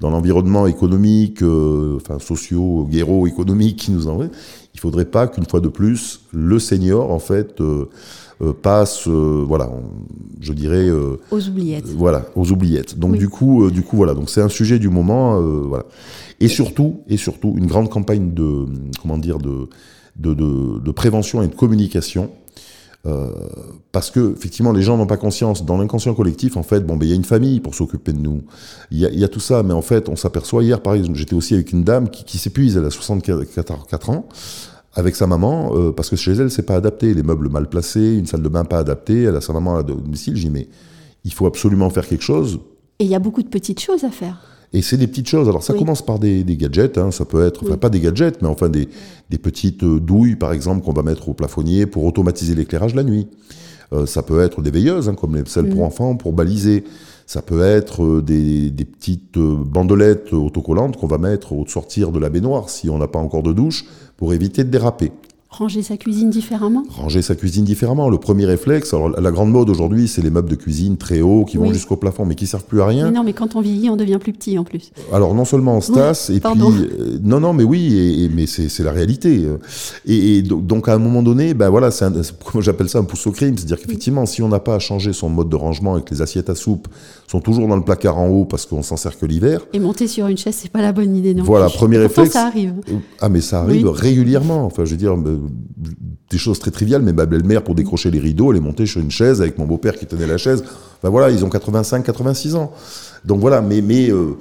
dans 0.00 0.10
l'environnement 0.10 0.66
économique, 0.66 1.42
euh, 1.42 1.96
enfin 1.96 2.18
socio, 2.18 2.86
guéro, 2.90 3.26
économique 3.26 3.76
qui 3.76 3.92
nous 3.92 4.08
envoie, 4.08 4.26
il 4.74 4.80
faudrait 4.80 5.06
pas 5.06 5.26
qu'une 5.26 5.46
fois 5.46 5.60
de 5.60 5.68
plus 5.68 6.20
le 6.32 6.58
senior 6.58 7.10
en 7.10 7.18
fait 7.18 7.60
euh, 7.60 7.88
euh, 8.42 8.52
passe, 8.52 9.08
voilà, 9.08 9.70
je 10.40 10.52
dirais 10.52 10.90
aux 11.30 11.48
oubliettes. 11.48 11.86
voilà, 11.86 12.26
aux 12.34 12.50
oubliettes. 12.52 12.98
Donc 12.98 13.16
du 13.16 13.30
coup, 13.30 13.70
du 13.70 13.82
coup 13.82 13.96
voilà, 13.96 14.12
donc 14.12 14.28
c'est 14.28 14.42
un 14.42 14.50
sujet 14.50 14.78
du 14.78 14.90
moment, 14.90 15.40
voilà. 15.40 15.86
Et 16.38 16.48
surtout, 16.48 17.00
et 17.08 17.16
surtout, 17.16 17.54
une 17.56 17.66
grande 17.66 17.88
campagne 17.88 18.34
de, 18.34 18.66
comment 19.00 19.16
dire, 19.16 19.38
de, 19.38 19.70
de, 20.18 20.90
prévention 20.90 21.42
et 21.42 21.48
de 21.48 21.54
communication 21.54 22.30
euh, 23.06 23.30
parce 23.92 24.10
que 24.10 24.32
effectivement, 24.32 24.72
les 24.72 24.82
gens 24.82 24.96
n'ont 24.96 25.06
pas 25.06 25.16
conscience. 25.16 25.64
Dans 25.64 25.78
l'inconscient 25.78 26.14
collectif, 26.14 26.56
en 26.56 26.64
fait, 26.64 26.80
bon, 26.80 26.96
ben 26.96 27.06
il 27.06 27.10
y 27.10 27.12
a 27.12 27.14
une 27.14 27.24
famille 27.24 27.60
pour 27.60 27.74
s'occuper 27.74 28.12
de 28.12 28.18
nous. 28.18 28.42
Il 28.90 28.98
y, 28.98 29.24
a, 29.24 29.28
tout 29.28 29.40
ça, 29.40 29.62
mais 29.62 29.74
en 29.74 29.82
fait, 29.82 30.08
on 30.08 30.16
s'aperçoit 30.16 30.64
hier, 30.64 30.80
par 30.80 30.94
exemple, 30.94 31.16
j'étais 31.16 31.34
aussi 31.34 31.54
avec 31.54 31.70
une 31.72 31.84
dame 31.84 32.10
qui, 32.10 32.24
qui 32.24 32.38
s'épuise, 32.38 32.76
elle 32.76 32.84
a 32.84 32.90
64 32.90 34.10
ans, 34.10 34.28
avec 34.94 35.14
sa 35.14 35.26
maman, 35.26 35.72
euh, 35.74 35.92
parce 35.92 36.10
que 36.10 36.16
chez 36.16 36.32
elle, 36.32 36.50
c'est 36.50 36.62
pas 36.62 36.74
adapté. 36.74 37.14
Les 37.14 37.22
meubles 37.22 37.48
mal 37.48 37.68
placés, 37.68 38.16
une 38.16 38.26
salle 38.26 38.42
de 38.42 38.48
bain 38.48 38.64
pas 38.64 38.78
adaptée. 38.78 39.24
Elle 39.24 39.36
a 39.36 39.40
sa 39.40 39.52
maman 39.52 39.76
à 39.76 39.82
domicile. 39.82 40.36
J'ai 40.36 40.50
mais 40.50 40.68
il 41.24 41.32
faut 41.32 41.46
absolument 41.46 41.90
faire 41.90 42.08
quelque 42.08 42.24
chose. 42.24 42.58
Et 42.98 43.04
il 43.04 43.10
y 43.10 43.14
a 43.14 43.18
beaucoup 43.18 43.42
de 43.42 43.48
petites 43.48 43.80
choses 43.80 44.04
à 44.04 44.10
faire. 44.10 44.40
Et 44.72 44.82
c'est 44.82 44.96
des 44.96 45.06
petites 45.06 45.28
choses. 45.28 45.48
Alors 45.48 45.62
ça 45.62 45.74
commence 45.74 46.02
par 46.02 46.18
des, 46.18 46.44
gadgets, 46.44 46.98
hein. 46.98 47.10
ça 47.10 47.24
peut 47.24 47.46
être, 47.46 47.64
enfin 47.64 47.76
pas 47.76 47.88
des 47.88 48.00
gadgets, 48.00 48.42
mais 48.42 48.48
enfin 48.48 48.68
des, 48.68 48.88
petites 49.38 49.84
euh, 49.84 50.00
douilles, 50.00 50.36
par 50.36 50.52
exemple, 50.52 50.84
qu'on 50.84 50.92
va 50.92 51.02
mettre 51.02 51.28
au 51.28 51.34
plafonnier 51.34 51.86
pour 51.86 52.04
automatiser 52.04 52.54
l'éclairage 52.54 52.94
la 52.94 53.04
nuit. 53.04 53.28
Euh, 53.92 54.06
ça 54.06 54.22
peut 54.22 54.40
être 54.40 54.62
des 54.62 54.70
veilleuses, 54.70 55.08
hein, 55.08 55.14
comme 55.14 55.36
les, 55.36 55.42
celles 55.46 55.68
pour 55.68 55.80
mm. 55.80 55.86
enfants, 55.86 56.16
pour 56.16 56.32
baliser. 56.32 56.84
Ça 57.26 57.42
peut 57.42 57.62
être 57.62 58.04
euh, 58.04 58.22
des, 58.22 58.70
des 58.70 58.84
petites 58.84 59.38
bandelettes 59.38 60.32
autocollantes 60.32 60.96
qu'on 60.96 61.06
va 61.06 61.18
mettre 61.18 61.52
au 61.52 61.66
sortir 61.66 62.10
de 62.10 62.18
la 62.18 62.28
baignoire 62.28 62.68
si 62.68 62.90
on 62.90 62.98
n'a 62.98 63.08
pas 63.08 63.18
encore 63.18 63.42
de 63.42 63.52
douche, 63.52 63.84
pour 64.16 64.34
éviter 64.34 64.64
de 64.64 64.70
déraper. 64.70 65.12
Ranger 65.58 65.82
sa 65.82 65.96
cuisine 65.96 66.28
différemment 66.28 66.84
Ranger 66.90 67.22
sa 67.22 67.34
cuisine 67.34 67.64
différemment. 67.64 68.10
Le 68.10 68.18
premier 68.18 68.44
réflexe, 68.44 68.92
alors 68.92 69.08
la 69.08 69.30
grande 69.30 69.50
mode 69.50 69.70
aujourd'hui, 69.70 70.06
c'est 70.06 70.20
les 70.20 70.28
meubles 70.28 70.50
de 70.50 70.54
cuisine 70.54 70.98
très 70.98 71.22
hauts 71.22 71.46
qui 71.46 71.56
vont 71.56 71.72
jusqu'au 71.72 71.96
plafond 71.96 72.26
mais 72.26 72.34
qui 72.34 72.46
servent 72.46 72.64
plus 72.64 72.82
à 72.82 72.86
rien. 72.86 73.06
Mais 73.06 73.16
non, 73.16 73.24
mais 73.24 73.32
quand 73.32 73.56
on 73.56 73.62
vieillit, 73.62 73.88
on 73.88 73.96
devient 73.96 74.18
plus 74.20 74.34
petit 74.34 74.58
en 74.58 74.64
plus. 74.64 74.92
Alors 75.12 75.34
non 75.34 75.46
seulement 75.46 75.76
on 75.76 75.80
se 75.80 75.92
tasse, 75.92 76.28
et 76.30 76.40
puis. 76.40 76.50
Euh, 76.50 77.18
non, 77.22 77.40
non, 77.40 77.54
mais 77.54 77.64
oui, 77.64 77.96
et, 77.96 78.28
mais 78.28 78.46
c'est 78.46 78.82
la 78.82 78.92
réalité. 78.92 79.46
Et, 80.06 80.42
donc 80.42 80.88
à 80.88 80.94
un 80.94 80.98
moment 80.98 81.22
donné, 81.22 81.54
ben 81.54 81.70
voilà, 81.70 81.90
c'est 81.90 82.04
j'appelle 82.58 82.88
ça 82.88 82.98
un 82.98 83.04
pouce 83.04 83.26
au 83.26 83.32
crime. 83.32 83.56
C'est-à-dire 83.56 83.78
qu'effectivement, 83.78 84.26
si 84.26 84.42
on 84.42 84.48
n'a 84.48 84.60
pas 84.60 84.74
à 84.74 84.78
changer 84.78 85.12
son 85.12 85.28
mode 85.28 85.48
de 85.48 85.56
rangement 85.56 85.96
et 85.96 86.02
que 86.02 86.14
les 86.14 86.22
assiettes 86.22 86.50
à 86.50 86.54
soupe 86.54 86.88
sont 87.28 87.40
toujours 87.40 87.66
dans 87.66 87.76
le 87.76 87.82
placard 87.82 88.18
en 88.18 88.28
haut 88.28 88.44
parce 88.44 88.66
qu'on 88.66 88.82
s'en 88.82 88.96
sert 88.96 89.18
que 89.18 89.26
l'hiver. 89.26 89.60
Et 89.72 89.78
monter 89.78 90.06
sur 90.06 90.26
une 90.26 90.36
chaise, 90.36 90.56
c'est 90.60 90.70
pas 90.70 90.82
la 90.82 90.92
bonne 90.92 91.16
idée 91.16 91.34
non 91.34 91.44
Voilà, 91.44 91.68
premier 91.68 91.98
réflexe. 91.98 92.32
ça 92.32 92.46
arrive. 92.46 92.74
Ah, 93.20 93.28
mais 93.28 93.40
ça 93.40 93.60
arrive 93.62 93.88
régulièrement. 93.88 94.64
Enfin, 94.64 94.84
je 94.84 94.92
veux 94.92 94.96
dire 94.96 95.16
des 96.30 96.38
choses 96.38 96.58
très 96.58 96.70
triviales, 96.70 97.02
mais 97.02 97.12
ma 97.12 97.26
belle-mère, 97.26 97.62
pour 97.62 97.74
décrocher 97.74 98.10
les 98.10 98.18
rideaux, 98.18 98.52
elle 98.52 98.58
est 98.58 98.60
montée 98.60 98.86
sur 98.86 99.00
une 99.00 99.10
chaise 99.10 99.40
avec 99.40 99.58
mon 99.58 99.66
beau-père 99.66 99.96
qui 99.96 100.06
tenait 100.06 100.26
la 100.26 100.38
chaise. 100.38 100.64
Ben 101.02 101.10
voilà, 101.10 101.30
ils 101.30 101.44
ont 101.44 101.50
85, 101.50 102.04
86 102.04 102.54
ans. 102.54 102.72
Donc 103.24 103.40
voilà, 103.40 103.60
mais, 103.60 103.80
mais 103.80 104.10
euh, 104.10 104.36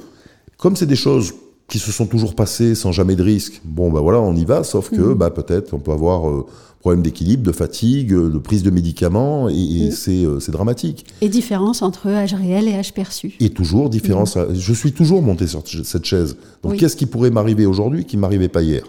comme 0.57 0.75
c'est 0.75 0.85
des 0.85 0.95
choses 0.95 1.33
qui 1.67 1.79
se 1.79 1.91
sont 1.91 2.05
toujours 2.05 2.35
passées 2.35 2.75
sans 2.75 2.91
jamais 2.91 3.15
de 3.15 3.23
risque, 3.23 3.61
bon 3.63 3.91
ben 3.91 3.99
voilà, 3.99 4.21
on 4.21 4.35
y 4.35 4.45
va, 4.45 4.63
sauf 4.63 4.91
que 4.91 5.13
bah, 5.13 5.31
peut-être 5.31 5.73
on 5.73 5.79
peut 5.79 5.91
avoir 5.91 6.29
euh, 6.29 6.45
problème 6.79 7.01
d'équilibre, 7.01 7.41
de 7.41 7.51
fatigue, 7.51 8.13
de 8.13 8.37
prise 8.37 8.61
de 8.61 8.69
médicaments, 8.69 9.49
et, 9.49 9.89
euh, 10.07 10.39
c'est 10.39 10.51
dramatique. 10.51 11.05
Et 11.21 11.29
différence 11.29 11.81
entre 11.81 12.09
âge 12.09 12.35
réel 12.35 12.67
et 12.67 12.75
âge 12.75 12.93
perçu. 12.93 13.33
Et 13.39 13.49
toujours 13.49 13.89
différence. 13.89 14.37
Je 14.53 14.73
suis 14.73 14.93
toujours 14.93 15.23
monté 15.23 15.47
sur 15.47 15.63
cette 15.65 16.05
chaise. 16.05 16.37
Donc 16.61 16.75
qu'est-ce 16.77 16.95
qui 16.95 17.07
pourrait 17.07 17.31
m'arriver 17.31 17.65
aujourd'hui 17.65 18.05
qui 18.05 18.17
ne 18.17 18.21
m'arrivait 18.21 18.49
pas 18.49 18.61
hier? 18.61 18.83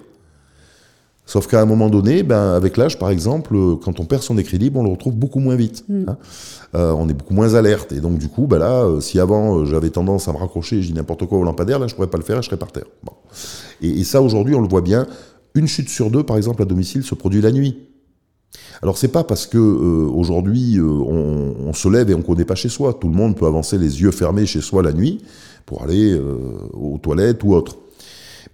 Sauf 1.27 1.49
qu'à 1.49 1.61
un 1.61 1.65
moment 1.67 1.91
donné, 1.91 2.23
ben, 2.23 2.53
avec 2.53 2.77
l'âge, 2.77 3.01
par 3.01 3.11
exemple, 3.11 3.57
quand 3.83 3.99
on 3.99 4.05
perd 4.05 4.23
son 4.23 4.39
équilibre, 4.39 4.79
on 4.79 4.85
le 4.85 4.91
retrouve 4.91 5.17
beaucoup 5.17 5.41
moins 5.41 5.57
vite. 5.57 5.85
Mm. 5.89 6.05
Hein. 6.09 6.17
Euh, 6.77 6.93
on 6.93 7.09
est 7.09 7.15
beaucoup 7.15 7.35
moins 7.35 7.55
alerte. 7.55 7.91
Et 7.91 8.01
donc, 8.01 8.19
du 8.19 8.29
coup, 8.29 8.47
ben 8.47 8.59
là, 8.59 8.85
euh, 8.85 9.01
si 9.01 9.19
avant, 9.19 9.59
euh, 9.59 9.65
j'avais 9.65 9.91
tendance 9.91 10.29
à 10.29 10.33
me 10.33 10.39
raccrocher, 10.39 10.81
je 10.83 10.87
dis 10.87 10.95
n'importe 10.95 11.27
quoi 11.27 11.39
au 11.39 11.43
lampadaire, 11.43 11.81
là, 11.81 11.89
je 11.89 11.97
pourrais 11.97 12.07
pas 12.07 12.19
le 12.19 12.23
faire 12.23 12.39
et 12.39 12.43
je 12.43 12.47
serais 12.47 12.57
par 12.57 12.71
terre. 12.71 12.87
Bon. 13.03 13.13
Et, 13.83 14.05
ça, 14.05 14.23
aujourd'hui, 14.23 14.55
on 14.55 14.61
le 14.61 14.69
voit 14.69 14.83
bien. 14.83 15.05
Une 15.55 15.67
chute 15.67 15.89
sur 15.89 16.11
deux, 16.11 16.23
par 16.23 16.37
exemple, 16.37 16.63
à 16.63 16.65
domicile, 16.65 17.03
se 17.03 17.17
produit 17.17 17.41
la 17.41 17.51
nuit. 17.51 17.77
Alors 18.81 18.97
c'est 18.97 19.09
pas 19.09 19.25
parce 19.25 19.47
que 19.47 19.59
aujourd'hui 19.59 20.79
on, 20.81 21.55
on, 21.67 21.73
se 21.73 21.89
lève 21.89 22.11
et 22.11 22.15
on 22.15 22.23
connaît 22.23 22.45
pas 22.45 22.55
chez 22.55 22.69
soi. 22.69 22.95
Tout 22.95 23.09
le 23.09 23.15
monde 23.15 23.37
peut 23.37 23.47
avancer 23.47 23.77
les 23.77 24.01
yeux 24.01 24.11
fermés 24.13 24.47
chez 24.47 24.61
soi 24.61 24.83
la 24.83 24.93
nuit 24.93 25.23
pour 25.67 25.83
aller 25.83 26.19
aux 26.73 26.99
toilettes 26.99 27.43
ou 27.43 27.55
autre. 27.55 27.77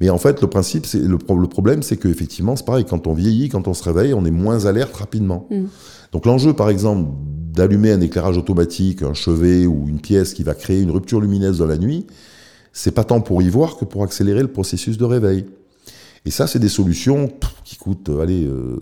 Mais 0.03 0.11
en 0.11 0.19
fait, 0.19 0.41
le 0.41 0.49
principe, 0.49 0.85
c'est 0.85 0.99
le, 0.99 1.17
problème, 1.17 1.85
c'est 1.85 1.97
qu'effectivement, 1.97 2.57
c'est 2.57 2.67
pareil. 2.67 2.85
Quand 2.85 3.07
on 3.07 3.15
vieillit, 3.15 3.49
quand 3.49 3.69
on 3.69 3.73
se 3.73 3.85
réveille, 3.85 4.15
on 4.15 4.25
est 4.25 4.33
moins 4.33 4.67
alerte 4.67 4.97
rapidement. 4.97 5.47
Mm. 5.49 5.67
Donc 6.11 6.27
l'enjeu, 6.27 6.55
par 6.55 6.71
exemple, 6.71 7.09
d'allumer 7.53 7.93
un 7.93 8.01
éclairage 8.01 8.37
automatique, 8.37 9.03
un 9.03 9.15
chevet 9.15 9.65
ou 9.65 9.87
une 9.87 10.01
pièce 10.01 10.35
qui 10.35 10.43
va 10.43 10.55
créer 10.55 10.81
une 10.81 10.91
rupture 10.91 11.21
lumineuse 11.21 11.59
dans 11.59 11.67
la 11.67 11.79
nuit, 11.79 12.09
c'est 12.73 12.91
pas 12.91 13.05
tant 13.05 13.21
pour 13.21 13.43
y 13.43 13.49
voir 13.49 13.77
que 13.77 13.85
pour 13.85 14.03
accélérer 14.03 14.41
le 14.41 14.49
processus 14.49 14.99
de 14.99 15.05
réveil. 15.05 15.47
Et 16.25 16.33
ça, 16.33 16.49
c'est 16.49 16.59
des 16.59 16.69
solutions 16.69 17.31
qui 17.63 17.77
coûtent, 17.77 18.11
allez, 18.21 18.45
euh, 18.45 18.81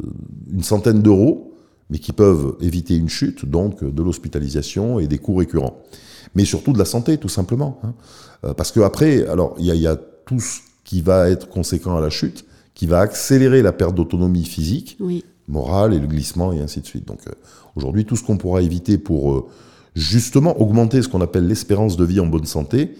une 0.50 0.62
centaine 0.62 1.02
d'euros, 1.02 1.52
mais 1.90 1.98
qui 1.98 2.12
peuvent 2.12 2.56
éviter 2.62 2.96
une 2.96 3.10
chute, 3.10 3.44
donc 3.44 3.84
de 3.84 4.02
l'hospitalisation 4.02 4.98
et 4.98 5.06
des 5.06 5.18
coûts 5.18 5.34
récurrents. 5.34 5.82
Mais 6.34 6.46
surtout 6.46 6.72
de 6.72 6.78
la 6.78 6.86
santé, 6.86 7.18
tout 7.18 7.28
simplement. 7.28 7.78
Hein. 7.82 7.92
Euh, 8.46 8.54
parce 8.54 8.72
que 8.72 8.80
après, 8.80 9.26
alors, 9.26 9.54
il 9.58 9.66
y 9.66 9.70
a, 9.70 9.74
y 9.74 9.86
a 9.86 9.96
tout 9.96 10.40
qui 10.90 11.02
va 11.02 11.30
être 11.30 11.48
conséquent 11.48 11.96
à 11.96 12.00
la 12.00 12.10
chute, 12.10 12.44
qui 12.74 12.88
va 12.88 12.98
accélérer 12.98 13.62
la 13.62 13.70
perte 13.70 13.94
d'autonomie 13.94 14.44
physique, 14.44 14.98
morale 15.46 15.94
et 15.94 16.00
le 16.00 16.08
glissement 16.08 16.52
et 16.52 16.58
ainsi 16.58 16.80
de 16.80 16.86
suite. 16.86 17.06
Donc 17.06 17.20
aujourd'hui, 17.76 18.04
tout 18.04 18.16
ce 18.16 18.24
qu'on 18.24 18.36
pourra 18.36 18.60
éviter 18.60 18.98
pour 18.98 19.48
justement 19.94 20.60
augmenter 20.60 21.00
ce 21.00 21.06
qu'on 21.06 21.20
appelle 21.20 21.46
l'espérance 21.46 21.96
de 21.96 22.04
vie 22.04 22.18
en 22.18 22.26
bonne 22.26 22.44
santé, 22.44 22.96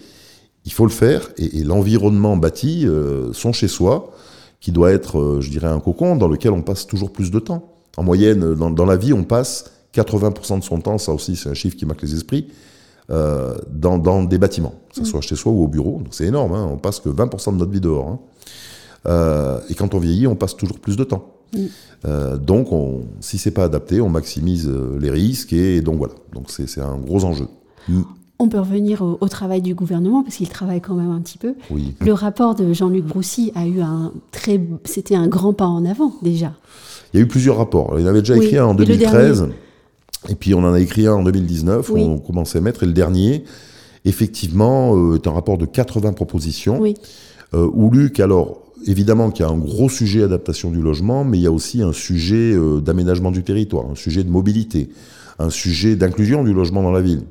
il 0.63 0.71
faut 0.71 0.85
le 0.85 0.91
faire, 0.91 1.31
et, 1.37 1.65
l'environnement 1.65 2.37
bâti, 2.37 2.87
son 3.33 3.51
chez 3.51 3.67
soi, 3.67 4.13
qui 4.61 4.71
doit 4.71 4.93
être, 4.93 5.39
je 5.41 5.49
dirais, 5.49 5.67
un 5.67 5.81
cocon 5.81 6.15
dans 6.15 6.29
lequel 6.29 6.51
on 6.51 6.61
passe 6.61 6.87
toujours 6.87 7.11
plus 7.11 7.29
de 7.29 7.39
temps. 7.39 7.73
En 7.97 8.03
moyenne, 8.03 8.53
dans 8.53 8.85
la 8.85 8.95
vie, 8.95 9.11
on 9.11 9.25
passe 9.25 9.65
80% 9.93 10.59
de 10.59 10.63
son 10.63 10.79
temps, 10.79 10.97
ça 10.97 11.11
aussi 11.11 11.35
c'est 11.35 11.49
un 11.49 11.55
chiffre 11.55 11.75
qui 11.75 11.85
marque 11.85 12.03
les 12.03 12.15
esprits, 12.15 12.47
euh, 13.11 13.55
dans, 13.69 14.23
des 14.23 14.37
bâtiments, 14.37 14.73
que 14.89 14.95
ce 14.95 15.01
mm. 15.01 15.05
soit 15.05 15.21
chez 15.21 15.35
soi 15.35 15.51
ou 15.51 15.63
au 15.63 15.67
bureau. 15.67 16.01
C'est 16.11 16.25
énorme, 16.25 16.53
hein, 16.53 16.69
on 16.71 16.77
passe 16.77 17.01
que 17.01 17.09
20% 17.09 17.53
de 17.53 17.57
notre 17.57 17.71
vie 17.71 17.81
dehors. 17.81 18.07
Hein. 18.07 18.19
Euh, 19.07 19.59
et 19.69 19.73
quand 19.73 19.93
on 19.93 19.99
vieillit, 19.99 20.27
on 20.27 20.35
passe 20.35 20.55
toujours 20.55 20.79
plus 20.79 20.95
de 20.95 21.03
temps. 21.03 21.33
Mm. 21.53 21.59
Euh, 22.05 22.37
donc, 22.37 22.71
on, 22.71 23.01
si 23.19 23.37
c'est 23.37 23.51
pas 23.51 23.65
adapté, 23.65 23.99
on 23.99 24.07
maximise 24.07 24.71
les 24.99 25.09
risques 25.09 25.51
et 25.51 25.81
donc 25.81 25.97
voilà. 25.97 26.13
Donc 26.33 26.45
c'est 26.47 26.79
un 26.79 26.97
gros 26.97 27.25
enjeu. 27.25 27.47
Mm. 27.89 28.01
On 28.39 28.47
peut 28.47 28.59
revenir 28.59 29.01
au, 29.03 29.27
travail 29.27 29.61
du 29.61 29.75
gouvernement 29.75 30.23
parce 30.23 30.37
qu'il 30.37 30.49
travaille 30.49 30.81
quand 30.81 30.95
même 30.95 31.11
un 31.11 31.19
petit 31.19 31.37
peu. 31.37 31.53
Le 31.99 32.13
rapport 32.13 32.55
de 32.55 32.73
Jean-Luc 32.73 33.05
Broussy 33.05 33.51
a 33.53 33.67
eu 33.67 33.81
un 33.81 34.13
très, 34.31 34.59
c'était 34.83 35.15
un 35.15 35.27
grand 35.27 35.53
pas 35.53 35.67
en 35.67 35.85
avant 35.85 36.13
déjà. 36.23 36.53
Il 37.13 37.17
y 37.17 37.19
a 37.19 37.23
eu 37.23 37.27
plusieurs 37.27 37.57
rapports. 37.57 37.99
Il 37.99 38.07
avait 38.07 38.21
déjà 38.21 38.37
écrit 38.37 38.57
un 38.57 38.65
en 38.65 38.73
2013. 38.73 39.49
Et 40.29 40.35
puis 40.35 40.53
on 40.53 40.59
en 40.59 40.73
a 40.73 40.79
écrit 40.79 41.07
un 41.07 41.13
en 41.13 41.23
2019 41.23 41.89
où 41.89 41.97
on 41.97 42.17
commençait 42.19 42.59
à 42.59 42.61
mettre. 42.61 42.83
Et 42.83 42.85
le 42.85 42.93
dernier, 42.93 43.43
effectivement, 44.05 44.95
euh, 44.95 45.15
est 45.15 45.27
un 45.27 45.31
rapport 45.31 45.57
de 45.57 45.65
80 45.65 46.13
propositions. 46.13 46.79
Oui. 46.79 46.95
Euh, 47.53 47.69
où 47.73 47.89
Luc, 47.89 48.19
alors, 48.19 48.61
évidemment 48.87 49.29
qu'il 49.31 49.45
y 49.45 49.49
a 49.49 49.51
un 49.51 49.57
gros 49.57 49.89
sujet 49.89 50.23
adaptation 50.23 50.71
du 50.71 50.81
logement, 50.81 51.23
mais 51.23 51.37
il 51.37 51.41
y 51.41 51.47
a 51.47 51.51
aussi 51.51 51.81
un 51.81 51.93
sujet 51.93 52.53
euh, 52.53 52.79
d'aménagement 52.79 53.31
du 53.31 53.43
territoire, 53.43 53.89
un 53.89 53.95
sujet 53.95 54.23
de 54.23 54.29
mobilité, 54.29 54.89
un 55.39 55.49
sujet 55.49 55.95
d'inclusion 55.95 56.43
du 56.43 56.53
logement 56.53 56.81
dans 56.81 56.91
la 56.91 57.01
ville. 57.01 57.23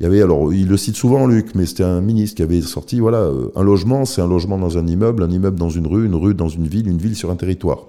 Il 0.00 0.04
y 0.04 0.06
avait, 0.06 0.22
alors, 0.22 0.52
il 0.52 0.68
le 0.68 0.76
cite 0.76 0.96
souvent, 0.96 1.26
Luc, 1.26 1.54
mais 1.54 1.66
c'était 1.66 1.84
un 1.84 2.00
ministre 2.00 2.36
qui 2.36 2.42
avait 2.42 2.62
sorti, 2.62 2.98
voilà, 2.98 3.30
un 3.54 3.62
logement, 3.62 4.04
c'est 4.04 4.20
un 4.20 4.26
logement 4.26 4.58
dans 4.58 4.78
un 4.78 4.86
immeuble, 4.86 5.22
un 5.22 5.30
immeuble 5.30 5.58
dans 5.58 5.70
une 5.70 5.86
rue, 5.86 6.06
une 6.06 6.14
rue 6.14 6.34
dans 6.34 6.48
une 6.48 6.66
ville, 6.66 6.88
une 6.88 6.98
ville 6.98 7.14
sur 7.14 7.30
un 7.30 7.36
territoire. 7.36 7.86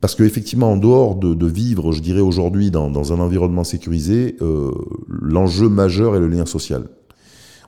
Parce 0.00 0.14
qu'effectivement, 0.14 0.72
en 0.72 0.76
dehors 0.76 1.14
de, 1.14 1.46
vivre, 1.46 1.92
je 1.92 2.00
dirais 2.00 2.20
aujourd'hui, 2.20 2.70
dans, 2.70 3.12
un 3.12 3.20
environnement 3.20 3.64
sécurisé, 3.64 4.36
euh, 4.42 4.70
l'enjeu 5.08 5.68
majeur 5.68 6.16
est 6.16 6.20
le 6.20 6.28
lien 6.28 6.44
social. 6.46 6.84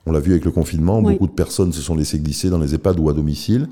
On 0.07 0.13
l'a 0.13 0.21
vu 0.21 0.33
avec 0.33 0.45
le 0.45 0.51
confinement, 0.51 1.03
beaucoup 1.03 1.27
de 1.27 1.33
personnes 1.33 1.73
se 1.73 1.81
sont 1.81 1.95
laissées 1.95 2.19
glisser 2.19 2.51
dans 2.51 2.59
les 2.59 2.75
EHPAD 2.75 2.99
ou 3.01 3.09
à 3.09 3.13
domicile 3.13 3.69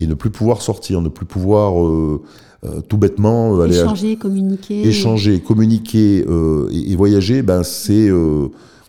et 0.00 0.06
ne 0.06 0.14
plus 0.14 0.30
pouvoir 0.30 0.60
sortir, 0.60 1.00
ne 1.00 1.08
plus 1.08 1.24
pouvoir 1.24 1.82
euh, 1.82 2.22
euh, 2.64 2.80
tout 2.80 2.98
bêtement 2.98 3.60
aller 3.60 3.78
échanger, 3.78 4.16
communiquer, 4.16 4.86
échanger, 4.86 5.40
communiquer 5.40 6.24
et, 6.70 6.96
voyager. 6.96 7.42
Ben 7.42 7.62
c'est 7.62 8.10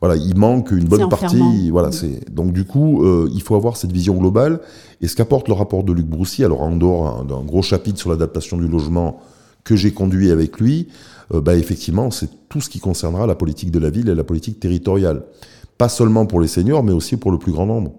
voilà, 0.05 0.21
il 0.21 0.37
manque 0.37 0.69
une 0.69 0.85
bonne 0.85 1.09
partie. 1.09 1.71
Voilà, 1.71 1.91
c'est 1.91 2.31
donc 2.31 2.53
du 2.53 2.63
coup, 2.63 3.03
euh, 3.03 3.27
il 3.33 3.41
faut 3.41 3.55
avoir 3.55 3.75
cette 3.75 3.91
vision 3.91 4.13
globale. 4.13 4.59
Et 5.01 5.07
ce 5.07 5.15
qu'apporte 5.15 5.47
le 5.47 5.55
rapport 5.55 5.83
de 5.83 5.91
Luc 5.91 6.05
Broussy, 6.05 6.43
alors 6.43 6.61
en 6.61 6.75
dehors 6.75 7.25
d'un 7.25 7.41
gros 7.41 7.63
chapitre 7.63 7.97
sur 7.97 8.11
l'adaptation 8.11 8.57
du 8.57 8.67
logement 8.67 9.19
que 9.63 9.75
j'ai 9.75 9.91
conduit 9.93 10.29
avec 10.29 10.59
lui, 10.59 10.89
euh, 11.33 11.41
bah, 11.41 11.55
effectivement, 11.55 12.11
c'est 12.11 12.29
tout 12.49 12.61
ce 12.61 12.69
qui 12.69 12.79
concernera 12.79 13.25
la 13.25 13.33
politique 13.33 13.71
de 13.71 13.79
la 13.79 13.89
ville 13.89 14.07
et 14.09 14.13
la 14.13 14.23
politique 14.23 14.59
territoriale. 14.59 15.23
Pas 15.79 15.89
seulement 15.89 16.27
pour 16.27 16.39
les 16.39 16.47
seniors, 16.47 16.83
mais 16.83 16.93
aussi 16.93 17.17
pour 17.17 17.31
le 17.31 17.39
plus 17.39 17.51
grand 17.51 17.65
nombre. 17.65 17.91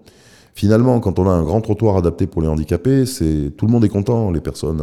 Finalement, 0.55 1.01
quand 1.01 1.19
on 1.19 1.27
a 1.27 1.31
un 1.31 1.43
grand 1.43 1.59
trottoir 1.59 1.97
adapté 1.97 2.25
pour 2.25 2.41
les 2.41 2.47
handicapés, 2.47 3.05
c'est 3.05 3.51
tout 3.57 3.65
le 3.65 3.71
monde 3.71 3.83
est 3.83 3.89
content. 3.89 4.31
Les 4.31 4.41
personnes 4.41 4.81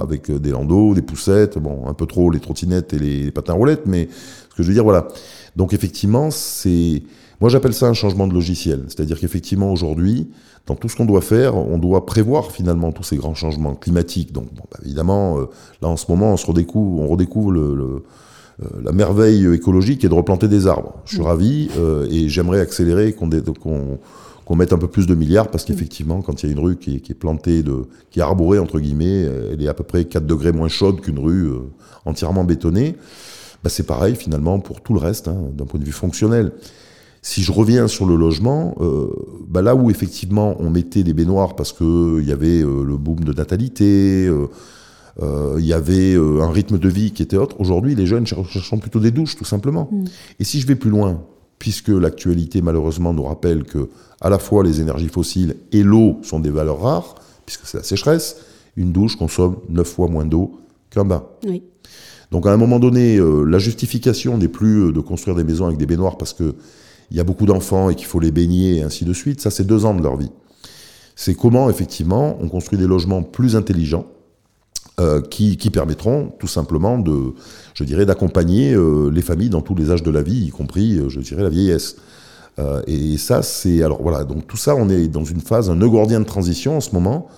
avec 0.00 0.30
des 0.30 0.50
landaux, 0.50 0.94
des 0.94 1.02
poussettes, 1.02 1.58
bon, 1.58 1.88
un 1.88 1.94
peu 1.94 2.06
trop 2.06 2.30
les 2.30 2.38
trottinettes 2.38 2.92
et 2.92 2.98
les 2.98 3.30
patins 3.32 3.54
roulettes, 3.54 3.86
mais 3.86 4.08
ce 4.50 4.54
que 4.54 4.62
je 4.62 4.68
veux 4.68 4.74
dire, 4.74 4.84
voilà. 4.84 5.08
Donc 5.58 5.74
effectivement, 5.74 6.30
c'est 6.30 7.02
moi 7.40 7.50
j'appelle 7.50 7.74
ça 7.74 7.86
un 7.88 7.92
changement 7.92 8.28
de 8.28 8.32
logiciel. 8.32 8.84
C'est-à-dire 8.86 9.18
qu'effectivement 9.18 9.72
aujourd'hui, 9.72 10.30
dans 10.66 10.76
tout 10.76 10.88
ce 10.88 10.94
qu'on 10.94 11.04
doit 11.04 11.20
faire, 11.20 11.56
on 11.56 11.78
doit 11.78 12.06
prévoir 12.06 12.52
finalement 12.52 12.92
tous 12.92 13.02
ces 13.02 13.16
grands 13.16 13.34
changements 13.34 13.74
climatiques. 13.74 14.32
Donc 14.32 14.46
bah, 14.54 14.78
évidemment, 14.84 15.38
euh, 15.38 15.46
là 15.82 15.88
en 15.88 15.96
ce 15.96 16.06
moment, 16.08 16.32
on 16.32 16.36
se 16.36 16.46
redécouvre, 16.46 17.02
on 17.02 17.08
redécouvre 17.08 17.50
le, 17.50 17.60
euh, 17.60 18.66
la 18.84 18.92
merveille 18.92 19.52
écologique 19.52 20.04
et 20.04 20.08
de 20.08 20.14
replanter 20.14 20.46
des 20.46 20.68
arbres. 20.68 20.94
Je 21.06 21.16
suis 21.16 21.24
ravi 21.24 21.70
euh, 21.76 22.06
et 22.08 22.28
j'aimerais 22.28 22.60
accélérer 22.60 23.12
qu'on 23.12 23.28
qu'on 24.44 24.56
mette 24.56 24.72
un 24.72 24.78
peu 24.78 24.88
plus 24.88 25.06
de 25.06 25.14
milliards 25.14 25.50
parce 25.50 25.64
qu'effectivement, 25.64 26.22
quand 26.22 26.42
il 26.42 26.46
y 26.46 26.48
a 26.48 26.52
une 26.52 26.64
rue 26.64 26.76
qui 26.78 26.94
est, 26.94 27.14
plantée, 27.14 27.62
de, 27.62 27.82
qui 28.10 28.20
est 28.20 28.22
arborée, 28.22 28.58
entre 28.58 28.80
guillemets, 28.80 29.26
elle 29.52 29.62
est 29.62 29.68
à 29.68 29.74
peu 29.74 29.84
près 29.84 30.06
4 30.06 30.24
degrés 30.24 30.52
moins 30.52 30.68
chaude 30.68 31.02
qu'une 31.02 31.18
rue 31.18 31.50
entièrement 32.06 32.44
bétonnée. 32.44 32.96
Bah, 33.62 33.70
c'est 33.70 33.86
pareil 33.86 34.14
finalement 34.14 34.60
pour 34.60 34.80
tout 34.80 34.94
le 34.94 35.00
reste, 35.00 35.28
hein, 35.28 35.36
d'un 35.52 35.64
point 35.64 35.80
de 35.80 35.84
vue 35.84 35.92
fonctionnel. 35.92 36.52
Si 37.22 37.42
je 37.42 37.50
reviens 37.50 37.88
sur 37.88 38.06
le 38.06 38.14
logement, 38.14 38.76
euh, 38.80 39.08
bah 39.48 39.60
là 39.60 39.74
où 39.74 39.90
effectivement 39.90 40.56
on 40.60 40.70
mettait 40.70 41.02
des 41.02 41.12
baignoires 41.12 41.56
parce 41.56 41.72
qu'il 41.72 42.24
y 42.24 42.32
avait 42.32 42.62
euh, 42.62 42.84
le 42.84 42.96
boom 42.96 43.24
de 43.24 43.32
natalité, 43.32 44.28
euh, 45.20 45.56
il 45.58 45.66
y 45.66 45.72
avait 45.72 46.14
un 46.14 46.50
rythme 46.50 46.78
de 46.78 46.88
vie 46.88 47.10
qui 47.10 47.24
était 47.24 47.36
autre, 47.36 47.60
aujourd'hui 47.60 47.96
les 47.96 48.06
jeunes 48.06 48.24
cherchent 48.24 48.80
plutôt 48.80 49.00
des 49.00 49.10
douches 49.10 49.36
tout 49.36 49.44
simplement. 49.44 49.88
Mm. 49.90 50.04
Et 50.38 50.44
si 50.44 50.60
je 50.60 50.66
vais 50.68 50.76
plus 50.76 50.90
loin, 50.90 51.20
puisque 51.58 51.88
l'actualité 51.88 52.62
malheureusement 52.62 53.12
nous 53.12 53.24
rappelle 53.24 53.64
que 53.64 53.88
à 54.20 54.30
la 54.30 54.38
fois 54.38 54.62
les 54.62 54.80
énergies 54.80 55.08
fossiles 55.08 55.56
et 55.72 55.82
l'eau 55.82 56.18
sont 56.22 56.38
des 56.38 56.50
valeurs 56.50 56.80
rares, 56.80 57.16
puisque 57.46 57.66
c'est 57.66 57.78
la 57.78 57.84
sécheresse, 57.84 58.36
une 58.76 58.92
douche 58.92 59.16
consomme 59.16 59.56
9 59.68 59.88
fois 59.88 60.06
moins 60.06 60.24
d'eau 60.24 60.60
qu'un 60.90 61.04
bain. 61.04 61.24
Oui. 61.44 61.64
Donc 62.30 62.46
à 62.46 62.52
un 62.52 62.56
moment 62.56 62.78
donné, 62.78 63.16
euh, 63.16 63.44
la 63.44 63.58
justification 63.58 64.36
n'est 64.36 64.48
plus 64.48 64.88
euh, 64.88 64.92
de 64.92 65.00
construire 65.00 65.36
des 65.36 65.44
maisons 65.44 65.66
avec 65.66 65.78
des 65.78 65.86
baignoires 65.86 66.18
parce 66.18 66.34
qu'il 66.34 66.52
y 67.10 67.20
a 67.20 67.24
beaucoup 67.24 67.46
d'enfants 67.46 67.88
et 67.90 67.94
qu'il 67.94 68.06
faut 68.06 68.20
les 68.20 68.30
baigner 68.30 68.76
et 68.76 68.82
ainsi 68.82 69.04
de 69.04 69.12
suite. 69.12 69.40
Ça, 69.40 69.50
c'est 69.50 69.64
deux 69.64 69.84
ans 69.84 69.94
de 69.94 70.02
leur 70.02 70.16
vie. 70.16 70.30
C'est 71.16 71.34
comment, 71.34 71.70
effectivement, 71.70 72.36
on 72.40 72.48
construit 72.48 72.78
des 72.78 72.86
logements 72.86 73.22
plus 73.22 73.56
intelligents 73.56 74.06
euh, 75.00 75.20
qui, 75.22 75.56
permettront 75.70 76.32
tout 76.38 76.46
simplement 76.46 76.98
de, 76.98 77.34
je 77.74 77.84
dirais, 77.84 78.04
d'accompagner 78.04 78.76
les 79.10 79.22
familles 79.22 79.48
dans 79.48 79.62
tous 79.62 79.74
les 79.74 79.90
âges 79.90 80.02
de 80.02 80.10
la 80.10 80.22
vie, 80.22 80.46
y 80.46 80.50
compris, 80.50 81.00
je 81.08 81.20
dirais, 81.20 81.42
la 81.42 81.48
vieillesse. 81.48 81.96
et 82.86 83.16
ça, 83.16 83.42
c'est 83.42 83.82
alors 83.82 84.02
voilà. 84.02 84.24
Donc 84.24 84.46
tout 84.46 84.56
ça, 84.56 84.76
on 84.76 84.88
est 84.88 85.08
dans 85.08 85.24
une 85.24 85.40
phase, 85.40 85.70
un 85.70 85.76
nœud 85.76 85.88
gordien 85.88 86.20
de 86.20 86.24
transition 86.24 86.76
en 86.76 86.80
ce 86.80 86.92
moment, 86.92 87.28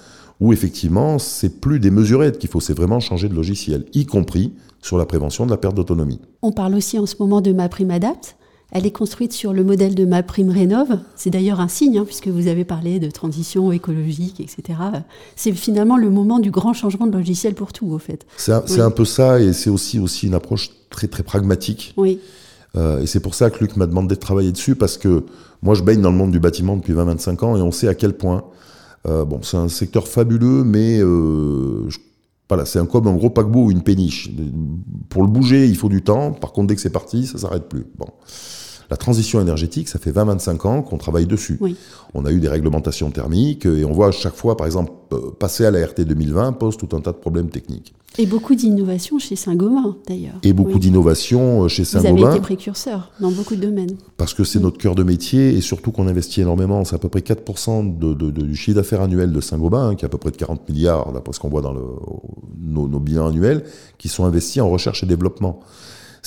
où 0.41 0.53
effectivement, 0.53 1.19
c'est 1.19 1.61
plus 1.61 1.81
des 1.81 1.91
mesurettes 1.91 2.39
qu'il 2.39 2.51
faut, 2.51 2.61
c'est 2.61 2.77
vraiment 2.77 3.01
changer 3.01 3.29
de 3.29 3.35
logiciel, 3.35 3.87
y 3.95 4.05
compris 4.05 4.53
sur 4.83 4.99
la 4.99 5.07
prévention 5.07 5.47
de 5.47 5.51
la 5.51 5.57
perte 5.57 5.75
d'autonomie. 5.75 6.21
On 6.43 6.53
parle 6.53 6.75
aussi 6.75 6.99
en 6.99 7.07
ce 7.07 7.17
moment 7.19 7.41
de 7.41 7.53
ma 7.53 7.69
prime 7.69 7.91
Adapt. 7.91 8.37
Elle 8.73 8.87
est 8.87 8.93
construite 8.93 9.33
sur 9.33 9.53
le 9.53 9.65
modèle 9.65 9.95
de 9.95 10.05
ma 10.05 10.23
prime 10.23 10.51
Rénov. 10.51 11.01
C'est 11.17 11.31
d'ailleurs 11.31 11.61
un 11.61 11.69
signe, 11.69 11.99
hein, 11.99 12.05
puisque 12.05 12.29
vous 12.29 12.47
avez 12.47 12.65
parlé 12.65 13.01
de 13.01 13.11
transition 13.11 13.73
écologique, 13.73 14.41
etc. 14.41 14.79
C'est 15.35 15.53
finalement 15.53 15.97
le 15.97 16.09
moment 16.09 16.39
du 16.39 16.53
grand 16.53 16.73
changement 16.73 17.07
de 17.07 17.17
logiciel 17.17 17.55
pour 17.55 17.73
tout, 17.73 17.89
au 17.89 17.99
fait. 17.99 18.27
C'est 18.37 18.53
un, 18.81 18.91
peu 18.91 19.05
ça, 19.05 19.41
et 19.41 19.53
c'est 19.53 19.71
aussi, 19.71 19.99
aussi 19.99 20.29
une 20.29 20.35
approche 20.35 20.71
très, 20.89 21.09
très 21.09 21.25
pragmatique. 21.25 21.95
Oui. 21.97 22.21
Euh, 22.77 23.01
et 23.01 23.07
c'est 23.07 23.21
pour 23.21 23.35
ça 23.35 23.51
que 23.51 23.59
Luc 23.59 23.77
m'a 23.77 23.87
demandé 23.87 24.15
de 24.15 24.21
travailler 24.21 24.53
dessus, 24.53 24.77
parce 24.77 24.97
que 24.97 25.25
moi, 25.63 25.75
je 25.75 25.83
baigne 25.83 26.01
dans 26.01 26.13
le 26.13 26.17
monde 26.17 26.31
du 26.31 26.39
bâtiment 26.39 26.77
depuis 26.77 26.93
20-25 26.93 27.45
ans, 27.45 27.57
et 27.57 27.63
on 27.63 27.73
sait 27.73 27.89
à 27.89 27.95
quel 27.95 28.13
point. 28.13 28.45
Euh, 29.09 29.25
bon, 29.25 29.41
c'est 29.43 29.57
un 29.57 29.69
secteur 29.69 30.07
fabuleux, 30.07 30.63
mais 30.63 31.01
euh, 31.01 31.89
je 31.89 31.99
voilà, 32.51 32.65
c'est 32.65 32.81
un, 32.81 32.87
comme 32.87 33.07
un 33.07 33.15
gros 33.15 33.31
paquebot 33.31 33.67
ou 33.67 33.71
une 33.71 33.83
péniche. 33.83 34.29
Pour 35.09 35.23
le 35.23 35.29
bouger, 35.29 35.69
il 35.69 35.77
faut 35.77 35.89
du 35.89 36.03
temps. 36.03 36.33
Par 36.33 36.51
contre, 36.51 36.67
dès 36.67 36.75
que 36.75 36.81
c'est 36.81 36.91
parti, 36.91 37.25
ça 37.25 37.39
s'arrête 37.39 37.69
plus. 37.69 37.87
Bon. 37.97 38.09
La 38.91 38.97
transition 38.97 39.41
énergétique, 39.41 39.89
ça 39.89 40.01
fait 40.01 40.11
20-25 40.11 40.67
ans 40.67 40.83
qu'on 40.83 40.99
travaille 40.99 41.27
dessus. 41.27 41.61
On 42.13 42.25
a 42.25 42.33
eu 42.33 42.41
des 42.41 42.49
réglementations 42.49 43.11
thermiques 43.13 43.65
et 43.65 43.85
on 43.85 43.93
voit 43.93 44.09
à 44.09 44.11
chaque 44.11 44.35
fois, 44.35 44.57
par 44.57 44.67
exemple, 44.67 44.91
euh, 45.13 45.31
passer 45.39 45.65
à 45.65 45.71
la 45.71 45.87
RT 45.87 46.01
2020 46.01 46.53
pose 46.55 46.77
tout 46.77 46.89
un 46.97 47.01
tas 47.01 47.13
de 47.13 47.17
problèmes 47.17 47.51
techniques. 47.51 47.95
Et 48.19 48.27
beaucoup 48.27 48.57
d'innovations 48.57 49.21
chez 49.21 49.37
Saint-Gobain, 49.37 49.97
d'ailleurs. 50.09 50.35
Et 50.43 50.53
beaucoup 50.53 50.81
d'innovations 50.81 51.63
euh, 51.63 51.69
chez 51.69 51.85
Saint-Gobain. 51.85 52.15
Vous 52.17 52.25
avez 52.25 52.37
été 52.37 52.43
précurseur 52.43 53.13
dans 53.21 53.31
beaucoup 53.31 53.55
de 53.55 53.61
domaines. 53.61 53.97
Parce 54.17 54.35
que 54.35 54.43
c'est 54.43 54.59
notre 54.59 54.79
cœur 54.79 54.97
de 54.97 55.05
métier 55.05 55.55
et 55.55 55.61
surtout 55.61 55.93
qu'on 55.93 56.09
investit 56.09 56.41
énormément. 56.41 56.85
C'est 56.85 56.97
à 56.97 56.99
peu 56.99 57.09
près 57.09 57.21
4% 57.21 57.97
du 57.97 58.57
chiffre 58.57 58.77
d'affaires 58.77 59.03
annuel 59.03 59.33
de 59.33 59.41
Saint-Gobain, 59.41 59.91
hein, 59.91 59.95
qui 59.95 60.05
est 60.05 60.07
à 60.07 60.09
peu 60.09 60.19
près 60.19 60.33
de 60.33 60.37
40 60.37 60.69
milliards, 60.69 61.13
d'après 61.13 61.33
ce 61.33 61.39
qu'on 61.39 61.49
voit 61.49 61.63
dans 61.63 61.73
le, 61.73 61.83
nos, 62.59 62.89
nos 62.89 62.99
bilans 62.99 63.29
annuels, 63.29 63.63
qui 63.99 64.09
sont 64.09 64.25
investis 64.25 64.61
en 64.61 64.69
recherche 64.69 65.05
et 65.05 65.07
développement 65.07 65.61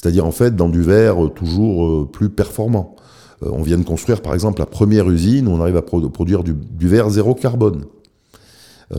c'est-à-dire 0.04 0.26
en 0.26 0.32
fait 0.32 0.54
dans 0.54 0.68
du 0.68 0.82
verre 0.82 1.24
euh, 1.24 1.30
toujours 1.30 1.86
euh, 1.86 2.10
plus 2.12 2.30
performant. 2.30 2.98
Euh, 3.42 3.50
on 3.54 3.62
vient 3.62 3.78
de 3.78 3.86
construire 3.86 4.22
par 4.22 4.34
exemple 4.34 4.60
la 4.60 4.66
première 4.66 5.10
usine 5.10 5.48
où 5.48 5.52
on 5.52 5.62
arrive 5.62 5.78
à 5.78 5.82
produire 5.82 6.44
du, 6.44 6.56
verre 6.82 7.10
zéro 7.10 7.34
carbone. 7.34 7.86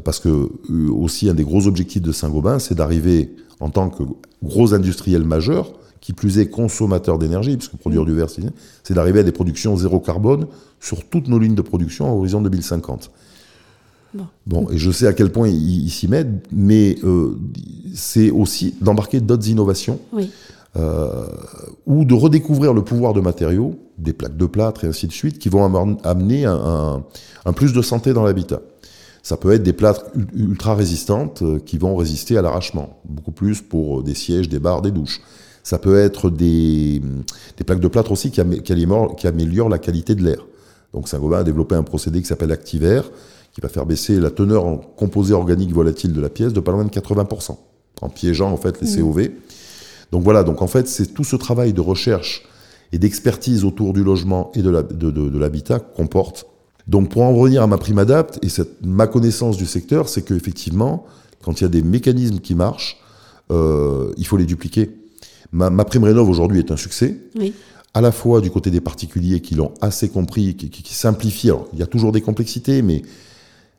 Parce 0.03 0.19
que 0.19 0.49
aussi 0.90 1.29
un 1.29 1.35
des 1.35 1.45
gros 1.45 1.69
objectifs 1.69 2.03
de 2.03 2.11
Saint-Gobain, 2.11 2.59
c'est 2.59 2.75
d'arriver 2.75 3.37
en 3.61 3.69
tant 3.69 3.90
que 3.90 4.03
gros 4.43 4.75
industriel 4.75 5.23
majeur, 5.23 5.73
qui 6.01 6.12
plus 6.12 6.38
est 6.38 6.47
consommateur 6.47 7.19
d'énergie, 7.19 7.57
puisque 7.57 7.77
produire 7.77 8.05
du 8.05 8.12
verre, 8.12 8.29
c'est 8.83 8.95
d'arriver 8.95 9.21
à 9.21 9.23
des 9.23 9.31
productions 9.31 9.77
zéro 9.77 10.01
carbone 10.01 10.47
sur 10.81 11.05
toutes 11.05 11.29
nos 11.29 11.38
lignes 11.38 11.55
de 11.55 11.62
production 11.62 12.07
à 12.07 12.12
horizon 12.12 12.40
2050. 12.40 13.11
Bon. 14.47 14.69
et 14.71 14.79
je 14.79 14.90
sais 14.90 15.07
à 15.07 15.12
quel 15.12 15.31
point 15.31 15.49
ils 15.49 15.90
s'y 15.90 16.09
mettent, 16.09 16.47
mais 16.53 16.97
euh, 17.05 17.37
c'est 17.95 18.31
aussi 18.31 18.75
d'embarquer 18.81 19.21
d'autres 19.21 19.49
innovations. 19.49 19.99
Euh, 20.77 21.27
ou 21.87 22.05
de 22.05 22.15
redécouvrir 22.15 22.75
le 22.75 22.83
pouvoir 22.83 23.13
de 23.13 23.21
matériaux, 23.21 23.77
des 23.97 24.13
plaques 24.13 24.37
de 24.37 24.47
plâtre 24.47 24.85
et 24.85 24.89
ainsi 24.89 25.07
de 25.07 25.13
suite, 25.13 25.39
qui 25.39 25.49
vont 25.49 25.65
amener 26.03 26.47
un, 26.47 27.03
plus 27.55 27.73
de 27.73 27.81
santé 27.81 28.13
dans 28.13 28.25
l'habitat. 28.25 28.61
Ça 29.23 29.37
peut 29.37 29.53
être 29.53 29.63
des 29.63 29.73
plâtres 29.73 30.07
ultra 30.35 30.75
résistantes 30.75 31.43
euh, 31.43 31.59
qui 31.59 31.79
vont 31.79 31.95
résister 31.97 32.37
à 32.37 32.43
l'arrachement, 32.43 33.01
beaucoup 33.05 33.31
plus 33.31 33.63
pour 33.63 34.03
des 34.03 34.15
sièges, 34.15 34.49
des 34.49 34.59
barres, 34.59 34.83
des 34.83 34.91
douches. 34.91 35.21
Ça 35.63 35.79
peut 35.79 35.97
être 35.97 36.29
des, 36.29 37.01
plaques 37.65 37.81
de 37.81 37.89
plâtre 37.89 38.13
aussi 38.13 38.31
qui, 38.31 38.41
améliorent, 38.41 39.69
la 39.69 39.79
qualité 39.79 40.15
de 40.15 40.23
l'air. 40.23 40.45
Donc 40.93 41.09
Saint-Gobain 41.09 41.39
a 41.39 41.45
développé 41.45 41.75
un 41.75 41.85
procédé 41.85 42.21
qui 42.21 42.27
s'appelle 42.27 42.53
Activair, 42.53 43.11
qui 43.53 43.61
va 43.61 43.69
faire 43.69 43.87
baisser 43.87 44.21
la 44.21 44.31
teneur 44.31 44.67
en 44.67 44.77
composés 44.77 45.33
organiques 45.33 45.73
volatiles 45.73 46.13
de 46.13 46.21
la 46.21 46.29
pièce 46.29 46.53
de 46.53 46.61
pas 46.61 46.73
loin 46.73 46.85
de 46.85 46.91
80%, 46.91 47.57
en 48.03 48.09
piégeant 48.11 48.51
en 48.51 48.57
fait 48.57 48.81
les 48.83 48.89
mmh. 48.89 49.01
COV. 49.01 49.29
Donc 50.14 50.22
voilà, 50.22 50.44
donc 50.44 50.62
en 50.62 50.68
fait 50.68 50.87
c'est 50.87 51.09
tout 51.09 51.24
ce 51.24 51.35
travail 51.35 51.72
de 51.72 51.81
recherche 51.81 52.44
et 52.92 52.98
d'expertise 52.98 53.64
autour 53.64 53.92
du 53.92 54.05
logement 54.05 54.53
et 54.55 54.62
de 54.62 54.70
l'habitat 55.37 55.74
la, 55.74 55.81
comporte. 55.81 56.46
Donc 56.87 57.09
pour 57.11 57.22
en 57.22 57.35
revenir 57.35 57.64
à 57.64 57.66
ma 57.66 57.79
prime 57.79 57.98
adapte 57.98 58.38
et 58.40 58.48
cette, 58.48 58.87
ma 58.87 59.09
connaissance 59.09 59.57
du 59.57 59.66
secteur, 59.66 60.09
c'est 60.09 60.22
qu'effectivement, 60.22 61.05
quand 61.42 61.61
il 61.61 61.64
y 61.64 61.66
a 61.66 61.68
des 61.68 61.83
mécanismes 61.83 62.38
qui 62.38 62.55
marchent, 62.55 62.96
euh, 63.50 64.12
il 64.16 64.24
faut 64.24 64.37
les 64.37 64.46
dupliquer. 64.46 64.92
Ma, 65.50 65.85
prime 65.85 66.05
rénov 66.05 66.31
aujourd'hui 66.31 66.61
est 66.61 66.70
un 66.70 66.77
succès. 66.77 67.18
À 67.92 68.00
la 68.00 68.12
fois 68.12 68.40
du 68.40 68.53
côté 68.53 68.70
des 68.70 68.81
particuliers 68.81 69.40
qui 69.40 69.57
l'ont 69.57 69.74
assez 69.81 70.09
compris, 70.09 70.55
qui, 70.55 70.70
qui, 70.70 70.94
simplifient. 70.94 71.50
il 71.72 71.81
y 71.81 71.83
a 71.83 71.88
toujours 71.88 72.12
des 72.12 72.20
complexités, 72.20 72.83
mais 72.83 73.03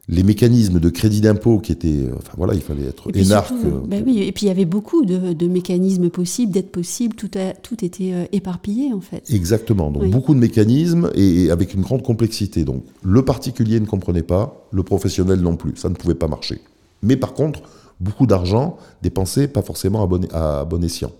les 0.08 0.24
mécanismes 0.24 0.80
de 0.80 0.90
crédit 0.90 1.22
d'impôt 1.22 1.58
qui 1.58 1.72
étaient, 1.72 2.06
enfin 2.16 2.34
voilà, 2.38 2.54
il 2.54 2.62
fallait 2.62 2.86
être 2.86 3.16
énarque. 3.16 3.54
Ben 3.88 4.04
oui, 4.06 4.22
et 4.22 4.32
puis 4.32 4.46
il 4.46 4.50
y 4.50 4.52
avait 4.52 4.66
beaucoup 4.66 5.04
de, 5.04 5.48
mécanismes 5.48 6.10
possibles, 6.10 6.52
d'être 6.52 6.72
possibles, 6.72 7.16
tout, 7.16 7.32
tout 7.64 7.84
était 7.84 8.14
euh, 8.14 8.26
éparpillé 8.32 8.94
en 8.94 9.02
fait. 9.02 9.24
Exactement, 9.32 9.90
donc 9.90 10.10
beaucoup 10.10 10.36
de 10.36 10.40
mécanismes 10.40 11.10
et, 11.16 11.50
avec 11.50 11.74
une 11.74 11.82
grande 11.82 12.04
complexité. 12.04 12.66
Donc 12.66 12.84
le 13.04 13.26
particulier 13.26 13.80
ne 13.80 13.86
comprenait 13.86 14.24
pas, 14.24 14.68
le 14.72 14.84
professionnel 14.84 15.40
non 15.40 15.56
plus, 15.56 15.76
ça 15.76 15.90
ne 15.90 15.96
pouvait 15.96 16.16
pas 16.16 16.28
marcher. 16.28 16.62
Mais 17.02 17.18
par 17.18 17.34
contre, 17.34 17.62
beaucoup 18.00 18.28
d'argent 18.28 18.78
dépensé, 19.02 19.48
pas 19.48 19.64
forcément 19.64 20.04
à 20.04 20.08
bon, 20.08 20.28
à 20.34 20.66
bon 20.66 20.84
escient. 20.84 21.12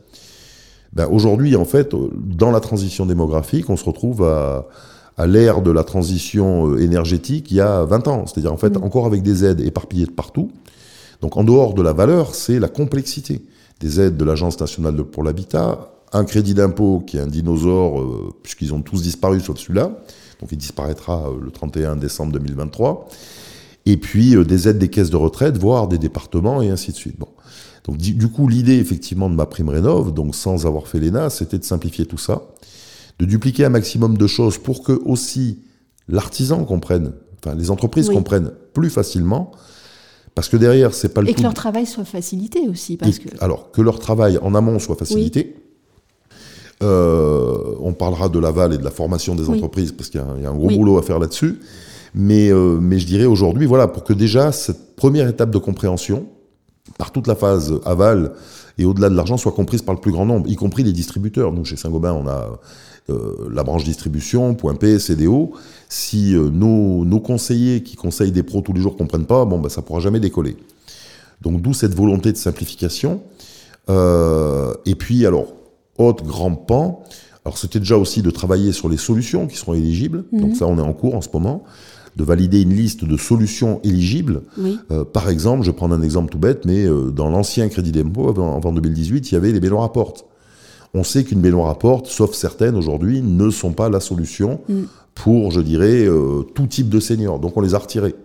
Ben, 0.94 1.08
Aujourd'hui, 1.12 1.56
en 1.56 1.66
fait, 1.66 1.94
dans 2.16 2.52
la 2.52 2.60
transition 2.60 3.06
démographique, 3.06 3.70
on 3.70 3.78
se 3.78 3.84
retrouve 3.84 4.24
à, 4.24 4.68
à 5.18 5.28
l'ère 5.28 5.62
de 5.62 5.72
la 5.72 5.84
transition 5.84 6.72
euh, 6.72 6.82
énergétique 6.82 7.52
il 7.52 7.58
y 7.58 7.62
a 7.62 7.86
20 7.86 8.08
ans. 8.08 8.26
C'est-à-dire, 8.26 8.54
en 8.54 8.58
fait, 8.58 8.78
mm. 8.78 8.84
encore 8.84 9.06
avec 9.06 9.22
des 9.22 9.46
aides 9.46 9.62
éparpillées 9.62 10.06
de 10.06 10.12
partout. 10.12 10.52
Donc, 11.22 11.38
en 11.38 11.44
dehors 11.44 11.74
de 11.74 11.82
la 11.82 11.94
valeur, 11.94 12.36
c'est 12.36 12.60
la 12.60 12.68
complexité. 12.68 13.46
Des 13.80 14.00
aides 14.00 14.18
de 14.18 14.26
l'Agence 14.26 14.60
nationale 14.60 14.96
pour 15.04 15.24
l'habitat, 15.24 15.92
un 16.14 16.24
crédit 16.26 16.54
d'impôt 16.54 17.04
qui 17.06 17.18
est 17.18 17.22
un 17.22 17.28
dinosaure, 17.28 18.02
euh, 18.02 18.34
puisqu'ils 18.44 18.74
ont 18.74 18.82
tous 18.82 19.02
disparu 19.02 19.40
sauf 19.40 19.58
celui-là. 19.58 19.92
Donc, 20.42 20.52
il 20.52 20.58
disparaîtra 20.58 21.30
euh, 21.30 21.40
le 21.42 21.52
31 21.52 21.96
décembre 21.96 22.34
2023. 22.34 23.08
Et 23.88 23.98
puis, 23.98 24.36
des 24.46 24.68
aides 24.68 24.80
des 24.80 24.90
caisses 24.90 25.12
de 25.12 25.18
retraite, 25.18 25.58
voire 25.58 25.88
des 25.88 25.98
départements, 25.98 26.62
et 26.62 26.70
ainsi 26.70 26.92
de 26.92 26.98
suite. 26.98 27.20
Bon. 27.20 27.28
Donc 27.86 27.98
du 27.98 28.28
coup, 28.30 28.48
l'idée 28.48 28.78
effectivement 28.78 29.30
de 29.30 29.36
ma 29.36 29.46
prime 29.46 29.70
rénov, 29.70 30.12
donc 30.12 30.36
sans 30.36 30.66
avoir 30.66 30.88
fait 30.88 31.00
l'ENA, 31.00 31.30
c'était 31.30 31.60
de 31.60 31.64
simplifier 31.64 32.08
tout 32.08 32.18
ça, 32.18 32.42
de 33.20 33.26
dupliquer 33.26 33.66
un 33.66 33.70
maximum 33.70 34.18
de 34.18 34.28
choses 34.28 34.58
pour 34.58 34.84
que 34.84 34.94
aussi 35.06 35.60
l'artisan 36.08 36.64
comprenne, 36.66 37.14
enfin 37.38 37.56
les 37.56 37.72
entreprises 37.72 38.10
comprennent 38.10 38.52
plus 38.74 38.90
facilement, 38.90 39.52
parce 40.36 40.50
que 40.50 40.58
derrière, 40.58 40.94
c'est 40.94 41.10
pas 41.10 41.22
le 41.22 41.30
Et 41.30 41.34
que 41.34 41.42
leur 41.42 41.54
travail 41.54 41.86
soit 41.86 42.04
facilité 42.04 42.68
aussi. 42.70 42.98
Parce 42.98 43.20
que... 43.20 43.30
Alors, 43.40 43.72
que 43.72 43.82
leur 43.82 44.00
travail 44.00 44.38
en 44.42 44.54
amont 44.54 44.80
soit 44.80 44.98
facilité. 44.98 45.56
Euh, 46.84 47.74
on 47.80 47.94
parlera 47.94 48.28
de 48.28 48.38
l'aval 48.38 48.74
et 48.74 48.78
de 48.78 48.84
la 48.84 48.92
formation 48.92 49.34
des 49.34 49.48
entreprises, 49.48 49.94
parce 49.94 50.10
qu'il 50.10 50.20
y, 50.20 50.46
a 50.46 50.50
un 50.50 50.56
gros 50.56 50.68
boulot 50.68 50.98
à 50.98 51.04
faire 51.04 51.20
là-dessus. 51.20 51.60
Mais, 52.14 52.52
euh, 52.52 52.78
mais 52.82 53.00
je 53.00 53.08
dirais 53.08 53.26
aujourd'hui, 53.26 53.66
voilà, 53.66 53.88
pour 53.88 54.04
que 54.04 54.12
déjà 54.12 54.52
cette 54.52 54.98
première 54.98 55.30
étape 55.30 55.52
de 55.52 55.58
compréhension, 55.58 56.28
par 56.98 57.12
toute 57.12 57.28
la 57.28 57.36
phase 57.36 57.74
aval 57.86 58.34
et 58.78 58.86
au-delà 58.86 59.10
de 59.10 59.16
l'argent 59.16 59.38
soit 59.38 59.52
comprise 59.54 59.82
par 59.82 59.96
le 59.96 60.02
plus 60.02 60.12
grand 60.12 60.26
nombre, 60.26 60.50
y 60.50 60.56
compris 60.56 60.84
les 60.84 60.94
distributeurs. 60.94 61.54
Nous, 61.54 61.64
chez 61.66 61.78
Saint-Gobain, 61.78 62.14
on 62.14 62.28
a 62.28 62.60
la 63.08 63.64
branche 63.64 63.84
distribution, 63.84 64.56
point 64.56 64.76
P, 64.76 65.00
CDO. 65.00 65.54
Si 65.90 66.36
euh, 66.36 66.50
nos, 66.50 67.06
nos, 67.06 67.20
conseillers 67.20 67.84
qui 67.84 67.96
conseillent 67.96 68.32
des 68.32 68.44
pros 68.44 68.62
tous 68.62 68.74
les 68.74 68.82
jours 68.82 68.98
comprennent 68.98 69.28
pas, 69.28 69.46
bon, 69.46 69.60
bah, 69.60 69.70
ça 69.70 69.82
pourra 69.82 70.00
jamais 70.00 70.20
décoller. 70.20 70.58
Donc, 71.42 71.62
d'où 71.62 71.74
cette 71.74 71.94
volonté 71.94 72.32
de 72.32 72.38
simplification. 72.38 73.22
Euh, 73.90 74.74
et 74.86 74.96
puis, 74.96 75.26
alors, 75.26 75.48
autre 75.98 76.24
grand 76.24 76.56
pan, 76.56 77.04
alors 77.46 77.58
c'était 77.58 77.80
déjà 77.80 77.98
aussi 77.98 78.22
de 78.22 78.32
travailler 78.32 78.72
sur 78.72 78.90
les 78.90 78.98
solutions 78.98 79.48
qui 79.48 79.56
seront 79.56 79.76
éligibles. 79.76 80.26
Donc 80.32 80.50
mhm. 80.50 80.56
ça, 80.56 80.66
on 80.66 80.78
est 80.78 80.82
en 80.82 80.94
cours 80.94 81.16
en 81.16 81.22
ce 81.22 81.30
moment 81.32 81.64
de 82.16 82.24
valider 82.24 82.62
une 82.62 82.74
liste 82.74 83.04
de 83.04 83.18
solutions 83.18 83.82
éligibles. 83.84 84.44
Euh, 84.92 85.04
par 85.04 85.30
exemple, 85.30 85.64
je 85.64 85.72
prends 85.72 85.92
un 85.92 86.02
exemple 86.02 86.32
tout 86.32 86.38
bête, 86.38 86.66
mais 86.66 86.86
euh, 86.86 87.12
dans 87.12 87.30
l'ancien 87.30 87.68
crédit 87.68 87.92
d'impôt, 87.92 88.30
avant, 88.30 88.72
2018, 88.72 89.32
il 89.32 89.34
y 89.34 89.38
avait 89.38 89.52
les 89.52 89.60
baignoires 89.60 89.84
à 89.84 89.92
porte. 89.92 90.26
On 90.96 91.04
sait 91.04 91.26
qu'une 91.26 91.42
baignoire 91.42 91.70
à 91.70 91.78
porte, 91.78 92.08
sauf 92.08 92.34
certaines 92.34 92.76
aujourd'hui, 92.76 93.22
ne 93.22 93.50
sont 93.50 93.74
pas 93.74 93.90
la 93.90 94.00
solution 94.00 94.62
mm. 94.70 94.84
pour, 95.14 95.52
je 95.52 95.60
dirais, 95.60 96.06
euh, 96.06 96.44
tout 96.56 96.68
type 96.68 96.88
de 96.88 97.02
seniors. 97.02 97.38
Donc 97.38 97.58
on 97.58 97.62
les 97.62 97.76
a 97.76 97.80
retirées. 97.80 98.16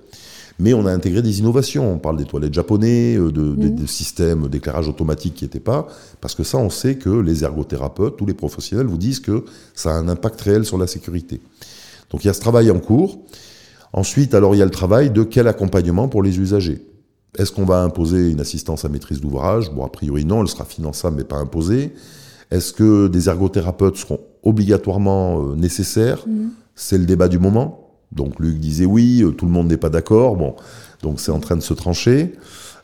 Mais 0.61 0.73
on 0.73 0.87
a 0.87 0.93
intégré 0.93 1.21
des 1.21 1.41
innovations. 1.41 1.93
On 1.93 1.99
parle 1.99 2.17
des 2.17 2.27
toilettes 2.27 2.55
japonais, 2.55 3.17
de, 3.17 3.43
mm. 3.43 3.75
des, 3.75 3.87
systèmes 3.89 4.47
d'éclairage 4.47 4.89
automatique 4.89 5.35
qui 5.35 5.45
n'étaient 5.45 5.59
pas. 5.59 5.89
Parce 6.21 6.37
que 6.37 6.45
ça, 6.45 6.59
on 6.59 6.71
sait 6.71 6.95
que 6.95 7.11
les 7.11 7.43
ergothérapeutes, 7.43 8.17
tous 8.17 8.27
les 8.27 8.35
professionnels 8.35 8.87
vous 8.87 8.99
disent 8.99 9.21
que 9.21 9.45
ça 9.75 9.91
a 9.91 9.95
un 9.95 10.09
impact 10.09 10.41
réel 10.41 10.65
sur 10.65 10.79
la 10.79 10.87
sécurité. 10.87 11.41
Donc 12.11 12.23
il 12.23 12.29
y 12.29 12.31
a 12.31 12.35
ce 12.35 12.41
travail 12.41 12.71
en 12.71 12.79
cours. 12.79 13.19
Ensuite, 13.93 14.33
alors 14.33 14.55
il 14.55 14.59
y 14.59 14.63
a 14.63 14.65
le 14.65 14.71
travail 14.71 15.11
de 15.11 15.25
quel 15.25 15.49
accompagnement 15.49 16.07
pour 16.07 16.23
les 16.23 16.39
usagers. 16.39 16.87
Est-ce 17.37 17.51
qu'on 17.51 17.65
va 17.65 17.83
imposer 17.83 18.31
une 18.31 18.41
assistance 18.41 18.85
à 18.85 18.89
maîtrise 18.89 19.21
d'ouvrage? 19.21 19.73
Bon, 19.73 19.85
a 19.85 19.89
priori 19.89 20.25
non, 20.25 20.43
elle 20.43 20.49
sera 20.49 20.65
finançable 20.65 21.17
mais 21.17 21.25
pas 21.25 21.39
imposée. 21.39 21.93
Est-ce 22.51 22.73
que 22.73 23.09
des 23.09 23.29
ergothérapeutes 23.29 23.97
seront 23.97 24.21
obligatoirement 24.43 25.41
euh, 25.41 25.55
nécessaires 25.55 26.25
mhm. 26.27 26.51
C'est 26.75 26.99
le 26.99 27.05
débat 27.05 27.29
du 27.29 27.39
moment. 27.39 27.91
Donc 28.13 28.41
Luc 28.41 28.59
disait 28.59 28.87
oui, 28.87 29.23
euh, 29.23 29.31
tout 29.31 29.47
le 29.47 29.53
monde 29.53 29.69
n'est 29.69 29.77
pas 29.77 29.91
d'accord. 29.91 30.37
Bon, 30.37 30.57
donc 31.03 31.21
c'est 31.21 31.33
en 31.33 31.41
train 31.41 31.57
de 31.57 31.63
se 31.63 31.75
trancher. 31.75 32.33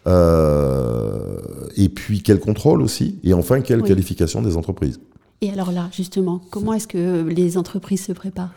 Euh, 0.07 1.39
et 1.77 1.89
puis 1.89 2.23
quel 2.23 2.39
contrôle 2.39 2.81
aussi 2.81 3.19
Et 3.25 3.35
enfin, 3.35 3.61
quelle 3.61 3.83
qualification 3.83 4.41
des 4.41 4.57
entreprises 4.57 5.01
Et 5.41 5.51
alors 5.51 5.73
là, 5.73 5.89
justement, 5.93 6.41
comment 6.51 6.75
est-ce 6.75 6.87
que 6.87 7.25
les 7.29 7.59
entreprises 7.59 8.05
se 8.05 8.13
préparent? 8.13 8.53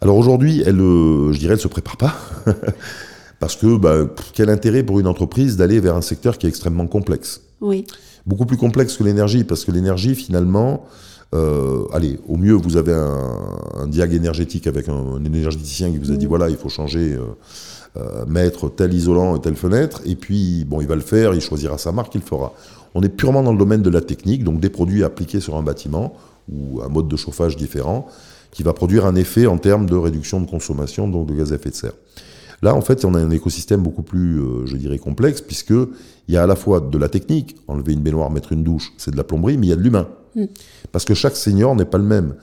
Alors 0.00 0.16
aujourd'hui, 0.16 0.62
elle, 0.66 0.80
euh, 0.80 1.32
je 1.32 1.38
dirais, 1.38 1.54
elle 1.54 1.60
se 1.60 1.68
prépare 1.68 1.96
pas. 1.96 2.14
Parce 3.40 3.56
que 3.56 3.76
bah, 3.76 4.06
quel 4.32 4.48
intérêt 4.50 4.82
pour 4.82 4.98
une 5.00 5.06
entreprise 5.06 5.56
d'aller 5.56 5.78
vers 5.78 5.94
un 5.96 6.02
secteur 6.02 6.38
qui 6.38 6.46
est 6.46 6.48
extrêmement 6.48 6.86
complexe? 6.86 7.42
Oui. 7.60 7.84
Beaucoup 8.26 8.46
plus 8.46 8.56
complexe 8.56 8.96
que 8.96 9.04
l'énergie, 9.04 9.44
parce 9.44 9.64
que 9.64 9.72
l'énergie, 9.72 10.14
finalement, 10.14 10.84
euh, 11.34 11.84
allez, 11.92 12.18
au 12.28 12.36
mieux, 12.36 12.54
vous 12.54 12.76
avez 12.76 12.92
un, 12.92 13.50
un 13.76 13.86
diag 13.86 14.14
énergétique 14.14 14.66
avec 14.66 14.88
un, 14.88 15.22
énergéticien 15.24 15.90
qui 15.90 15.98
vous 15.98 16.12
a 16.12 16.16
dit 16.16 16.26
voilà, 16.26 16.48
il 16.48 16.56
faut 16.56 16.68
changer, 16.68 17.18
euh, 17.96 18.24
mettre 18.26 18.70
tel 18.70 18.94
isolant 18.94 19.36
et 19.36 19.40
telle 19.40 19.56
fenêtre, 19.56 20.00
et 20.06 20.16
puis, 20.16 20.64
bon, 20.64 20.80
il 20.80 20.86
va 20.86 20.94
le 20.94 21.00
faire, 21.00 21.34
il 21.34 21.40
choisira 21.40 21.78
sa 21.78 21.92
marque, 21.92 22.14
il 22.14 22.20
le 22.20 22.26
fera. 22.26 22.52
On 22.94 23.02
est 23.02 23.08
purement 23.08 23.42
dans 23.42 23.52
le 23.52 23.58
domaine 23.58 23.82
de 23.82 23.90
la 23.90 24.00
technique, 24.00 24.44
donc 24.44 24.60
des 24.60 24.70
produits 24.70 25.04
appliqués 25.04 25.40
sur 25.40 25.56
un 25.56 25.62
bâtiment 25.62 26.14
ou 26.50 26.80
un 26.82 26.88
mode 26.88 27.08
de 27.08 27.16
chauffage 27.16 27.56
différent 27.56 28.06
qui 28.50 28.62
va 28.62 28.72
produire 28.72 29.04
un 29.04 29.16
effet 29.16 29.46
en 29.46 29.58
termes 29.58 29.86
de 29.86 29.96
réduction 29.96 30.40
de 30.40 30.48
consommation 30.48 31.08
donc 31.08 31.26
de 31.26 31.34
gaz 31.34 31.52
à 31.52 31.56
effet 31.56 31.70
de 31.70 31.74
serre. 31.74 31.92
Là, 32.64 32.74
en 32.74 32.80
fait, 32.80 33.04
on 33.04 33.12
a 33.12 33.20
un 33.20 33.30
écosystème 33.30 33.82
beaucoup 33.82 34.02
plus, 34.02 34.40
euh, 34.40 34.64
je 34.64 34.78
dirais, 34.78 34.96
complexe, 34.96 35.42
puisqu'il 35.42 35.86
y 36.28 36.38
a 36.38 36.44
à 36.44 36.46
la 36.46 36.56
fois 36.56 36.80
de 36.80 36.96
la 36.96 37.10
technique, 37.10 37.56
enlever 37.68 37.92
une 37.92 38.00
baignoire, 38.00 38.30
mettre 38.30 38.52
une 38.52 38.64
douche, 38.64 38.94
c'est 38.96 39.10
de 39.10 39.18
la 39.18 39.22
plomberie, 39.22 39.58
mais 39.58 39.66
il 39.66 39.68
y 39.68 39.72
a 39.74 39.76
de 39.76 39.82
l'humain. 39.82 40.08
Mm. 40.34 40.44
Parce 40.90 41.04
que 41.04 41.12
chaque 41.12 41.36
senior 41.36 41.76
n'est 41.76 41.84
pas 41.84 41.98
le 41.98 42.04
même. 42.04 42.36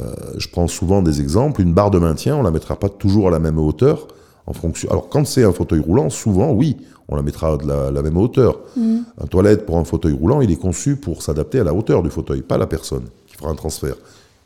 Euh, 0.00 0.14
je 0.38 0.46
prends 0.46 0.68
souvent 0.68 1.02
des 1.02 1.20
exemples. 1.20 1.60
Une 1.60 1.74
barre 1.74 1.90
de 1.90 1.98
maintien, 1.98 2.36
on 2.36 2.44
la 2.44 2.52
mettra 2.52 2.78
pas 2.78 2.88
toujours 2.88 3.26
à 3.26 3.30
la 3.32 3.40
même 3.40 3.58
hauteur. 3.58 4.06
En 4.46 4.52
fonction... 4.52 4.88
Alors, 4.92 5.08
quand 5.08 5.26
c'est 5.26 5.42
un 5.42 5.52
fauteuil 5.52 5.80
roulant, 5.80 6.08
souvent, 6.08 6.52
oui, 6.52 6.76
on 7.08 7.16
la 7.16 7.22
mettra 7.22 7.56
de 7.56 7.66
la, 7.66 8.02
même 8.02 8.16
hauteur. 8.16 8.60
Mm. 8.76 8.98
Un 9.22 9.26
toilette 9.26 9.66
pour 9.66 9.78
un 9.78 9.84
fauteuil 9.84 10.12
roulant, 10.12 10.40
il 10.40 10.52
est 10.52 10.56
conçu 10.56 10.94
pour 10.94 11.20
s'adapter 11.20 11.58
à 11.58 11.64
la 11.64 11.74
hauteur 11.74 12.04
du 12.04 12.10
fauteuil, 12.10 12.42
pas 12.42 12.58
la 12.58 12.68
personne 12.68 13.06
qui 13.26 13.34
fera 13.34 13.50
un 13.50 13.56
transfert. 13.56 13.96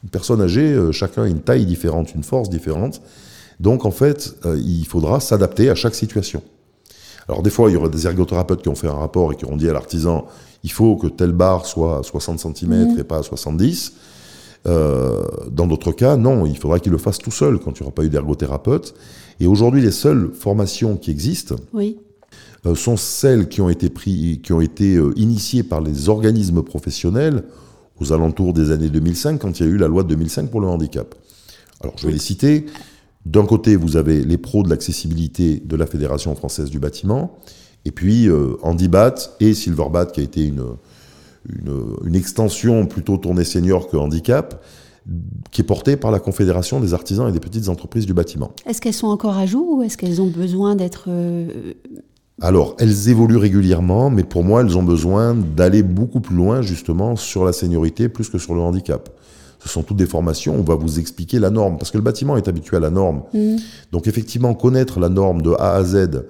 Une 0.04 0.08
personne 0.08 0.40
âgée, 0.40 0.72
euh, 0.72 0.90
chacun 0.90 1.24
a 1.24 1.28
une 1.28 1.40
taille 1.40 1.66
différente, 1.66 2.14
une 2.14 2.24
force 2.24 2.48
différente. 2.48 3.02
Donc 3.60 3.84
en 3.84 3.90
fait, 3.90 4.36
euh, 4.46 4.58
il 4.58 4.86
faudra 4.86 5.20
s'adapter 5.20 5.70
à 5.70 5.74
chaque 5.74 5.94
situation. 5.94 6.42
Alors 7.28 7.42
des 7.42 7.50
fois, 7.50 7.70
il 7.70 7.74
y 7.74 7.76
aura 7.76 7.88
des 7.88 8.06
ergothérapeutes 8.06 8.62
qui 8.62 8.68
ont 8.68 8.74
fait 8.74 8.88
un 8.88 8.94
rapport 8.94 9.32
et 9.32 9.36
qui 9.36 9.44
ont 9.44 9.56
dit 9.56 9.68
à 9.68 9.72
l'artisan, 9.72 10.26
il 10.64 10.72
faut 10.72 10.96
que 10.96 11.06
telle 11.08 11.32
barre 11.32 11.66
soit 11.66 11.98
à 11.98 12.02
60 12.02 12.38
cm 12.40 12.94
mmh. 12.94 12.98
et 12.98 13.04
pas 13.04 13.18
à 13.18 13.22
70. 13.22 13.92
dans 14.64 15.66
d'autres 15.66 15.92
cas, 15.92 16.16
non, 16.16 16.46
il 16.46 16.56
faudra 16.56 16.80
qu'il 16.80 16.92
le 16.92 16.98
fasse 16.98 17.18
tout 17.18 17.30
seul 17.30 17.58
quand 17.58 17.78
il 17.78 17.82
n'y 17.82 17.86
aura 17.86 17.94
pas 17.94 18.04
eu 18.04 18.08
d'ergothérapeute. 18.08 18.94
Et 19.40 19.46
aujourd'hui, 19.46 19.82
les 19.82 19.92
seules 19.92 20.30
formations 20.34 20.96
qui 20.96 21.10
existent 21.10 21.56
sont 22.74 22.96
celles 22.96 23.48
qui 23.48 23.60
ont 23.60 23.68
été, 23.68 23.88
pris, 23.88 24.40
qui 24.42 24.52
ont 24.52 24.60
été 24.60 25.00
initiées 25.16 25.62
par 25.62 25.80
les 25.80 26.08
organismes 26.08 26.62
professionnels 26.62 27.44
aux 28.00 28.12
alentours 28.12 28.52
des 28.52 28.70
années 28.70 28.88
2005, 28.88 29.38
quand 29.38 29.60
il 29.60 29.66
y 29.66 29.68
a 29.68 29.72
eu 29.72 29.76
la 29.76 29.88
loi 29.88 30.02
de 30.02 30.08
2005 30.08 30.50
pour 30.50 30.60
le 30.60 30.66
handicap. 30.66 31.14
Alors, 31.80 31.94
je 31.98 32.06
vais 32.06 32.12
les 32.12 32.18
citer. 32.18 32.66
D'un 33.28 33.44
côté, 33.44 33.76
vous 33.76 33.98
avez 33.98 34.24
les 34.24 34.38
pros 34.38 34.62
de 34.62 34.70
l'accessibilité 34.70 35.62
de 35.62 35.76
la 35.76 35.84
Fédération 35.84 36.34
française 36.34 36.70
du 36.70 36.78
bâtiment, 36.78 37.36
et 37.84 37.90
puis 37.90 38.26
euh, 38.26 38.56
Handibat 38.62 39.16
et 39.40 39.52
Silverbat, 39.52 40.06
qui 40.06 40.20
a 40.20 40.22
été 40.22 40.46
une, 40.46 40.64
une, 42.06 42.14
extension 42.14 42.86
plutôt 42.86 43.18
tournée 43.18 43.44
senior 43.44 43.88
que 43.88 43.98
handicap, 43.98 44.64
qui 45.50 45.60
est 45.60 45.64
portée 45.64 45.98
par 45.98 46.10
la 46.10 46.20
Confédération 46.20 46.80
des 46.80 46.94
artisans 46.94 47.28
et 47.28 47.32
des 47.32 47.40
petites 47.40 47.68
entreprises 47.68 48.06
du 48.06 48.14
bâtiment. 48.14 48.52
Est-ce 48.64 48.80
qu'elles 48.80 48.94
sont 48.94 49.08
encore 49.08 49.36
à 49.36 49.44
jour 49.44 49.76
ou 49.76 49.82
est-ce 49.82 49.98
qu'elles 49.98 50.22
ont 50.22 50.28
besoin 50.28 50.74
d'être... 50.74 51.08
Euh, 51.08 51.74
alors, 52.40 52.76
elles 52.78 53.10
évoluent 53.10 53.36
régulièrement, 53.36 54.08
mais 54.08 54.24
pour 54.24 54.42
moi, 54.42 54.62
elles 54.62 54.78
ont 54.78 54.82
besoin 54.82 55.34
d'aller 55.34 55.82
beaucoup 55.82 56.20
plus 56.20 56.36
loin, 56.36 56.62
justement, 56.62 57.14
sur 57.14 57.44
la 57.44 57.52
seniorité 57.52 58.08
plus 58.08 58.30
que 58.30 58.38
sur 58.38 58.54
le 58.54 58.60
handicap 58.62 59.10
ce 59.58 59.68
sont 59.68 59.82
toutes 59.82 59.96
des 59.96 60.06
formations, 60.06 60.54
on 60.56 60.62
va 60.62 60.76
vous 60.76 60.98
expliquer 60.98 61.38
la 61.38 61.50
norme, 61.50 61.78
parce 61.78 61.90
que 61.90 61.98
le 61.98 62.02
bâtiment 62.02 62.36
est 62.36 62.48
habitué 62.48 62.76
à 62.76 62.80
la 62.80 62.90
norme. 62.90 63.22
Mmh. 63.34 63.56
Donc 63.92 64.06
effectivement, 64.06 64.54
connaître 64.54 65.00
la 65.00 65.08
norme 65.08 65.42
de 65.42 65.50
A 65.58 65.74
à 65.74 65.84
Z, 65.84 66.24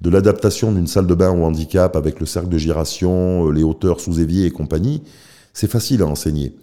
de 0.00 0.10
l'adaptation 0.10 0.72
d'une 0.72 0.86
salle 0.86 1.06
de 1.06 1.14
bain 1.14 1.30
au 1.30 1.44
handicap 1.44 1.96
avec 1.96 2.20
le 2.20 2.26
cercle 2.26 2.48
de 2.48 2.58
giration, 2.58 3.46
euh, 3.46 3.52
les 3.52 3.62
hauteurs 3.62 4.00
sous 4.00 4.20
évier 4.20 4.46
et 4.46 4.50
compagnie, 4.50 5.02
c'est 5.52 5.70
facile 5.70 6.02
à 6.02 6.06
enseigner. 6.06 6.54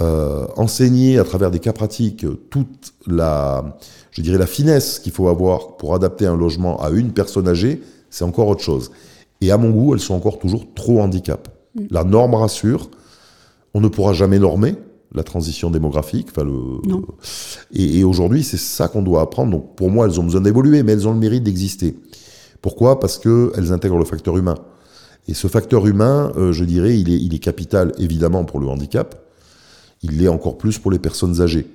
Euh, 0.00 0.46
enseigner 0.56 1.18
à 1.18 1.24
travers 1.24 1.50
des 1.50 1.60
cas 1.60 1.72
pratiques 1.72 2.26
toute 2.50 2.92
la, 3.06 3.78
je 4.10 4.22
dirais, 4.22 4.38
la 4.38 4.46
finesse 4.46 4.98
qu'il 4.98 5.12
faut 5.12 5.28
avoir 5.28 5.76
pour 5.76 5.94
adapter 5.94 6.26
un 6.26 6.36
logement 6.36 6.82
à 6.82 6.90
une 6.90 7.12
personne 7.12 7.48
âgée, 7.48 7.80
c'est 8.10 8.24
encore 8.24 8.48
autre 8.48 8.62
chose. 8.62 8.90
Et 9.40 9.50
à 9.50 9.56
mon 9.56 9.70
goût, 9.70 9.94
elles 9.94 10.00
sont 10.00 10.14
encore 10.14 10.38
toujours 10.38 10.66
trop 10.74 11.00
handicap. 11.00 11.48
Mmh. 11.74 11.82
La 11.90 12.04
norme 12.04 12.34
rassure, 12.34 12.90
on 13.72 13.80
ne 13.80 13.88
pourra 13.88 14.12
jamais 14.12 14.38
normer, 14.38 14.74
la 15.14 15.22
transition 15.22 15.70
démographique. 15.70 16.28
Enfin, 16.30 16.44
le, 16.44 16.80
et, 17.72 18.04
aujourd'hui, 18.04 18.42
c'est 18.42 18.58
ça 18.58 18.88
qu'on 18.88 19.02
doit 19.02 19.22
apprendre. 19.22 19.52
Donc, 19.52 19.76
pour 19.76 19.90
moi, 19.90 20.06
elles 20.06 20.20
ont 20.20 20.24
besoin 20.24 20.40
d'évoluer, 20.40 20.82
mais 20.82 20.92
elles 20.92 21.08
ont 21.08 21.12
le 21.12 21.18
mérite 21.18 21.44
d'exister. 21.44 21.96
Pourquoi? 22.60 23.00
Parce 23.00 23.18
qu'elles 23.18 23.72
intègrent 23.72 23.98
le 23.98 24.04
facteur 24.04 24.36
humain. 24.36 24.56
Et 25.28 25.34
ce 25.34 25.48
facteur 25.48 25.86
humain, 25.86 26.32
euh, 26.36 26.52
je 26.52 26.64
dirais, 26.64 26.98
il 26.98 27.10
est, 27.10 27.18
il 27.18 27.34
est 27.34 27.38
capital, 27.38 27.92
évidemment, 27.98 28.44
pour 28.44 28.60
le 28.60 28.68
handicap. 28.68 29.14
Il 30.02 30.18
l'est 30.18 30.28
encore 30.28 30.58
plus 30.58 30.78
pour 30.78 30.90
les 30.90 30.98
personnes 30.98 31.40
âgées. 31.40 31.66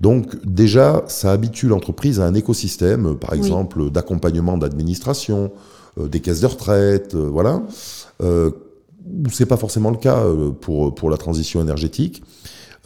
Donc, 0.00 0.36
déjà, 0.44 1.04
ça 1.08 1.32
habitue 1.32 1.68
l'entreprise 1.68 2.20
à 2.20 2.26
un 2.26 2.34
écosystème, 2.34 3.06
euh, 3.06 3.14
par 3.14 3.32
exemple, 3.32 3.90
d'accompagnement 3.90 4.58
d'administration, 4.58 5.52
euh, 5.98 6.08
des 6.08 6.20
caisses 6.20 6.40
de 6.40 6.46
retraite, 6.46 7.14
voilà. 7.14 7.62
Euh, 8.22 8.50
c'est 9.30 9.46
pas 9.46 9.56
forcément 9.56 9.90
le 9.90 9.96
cas 9.96 10.24
pour, 10.60 10.92
pour 10.92 11.10
la 11.10 11.16
transition 11.16 11.60
énergétique. 11.60 12.24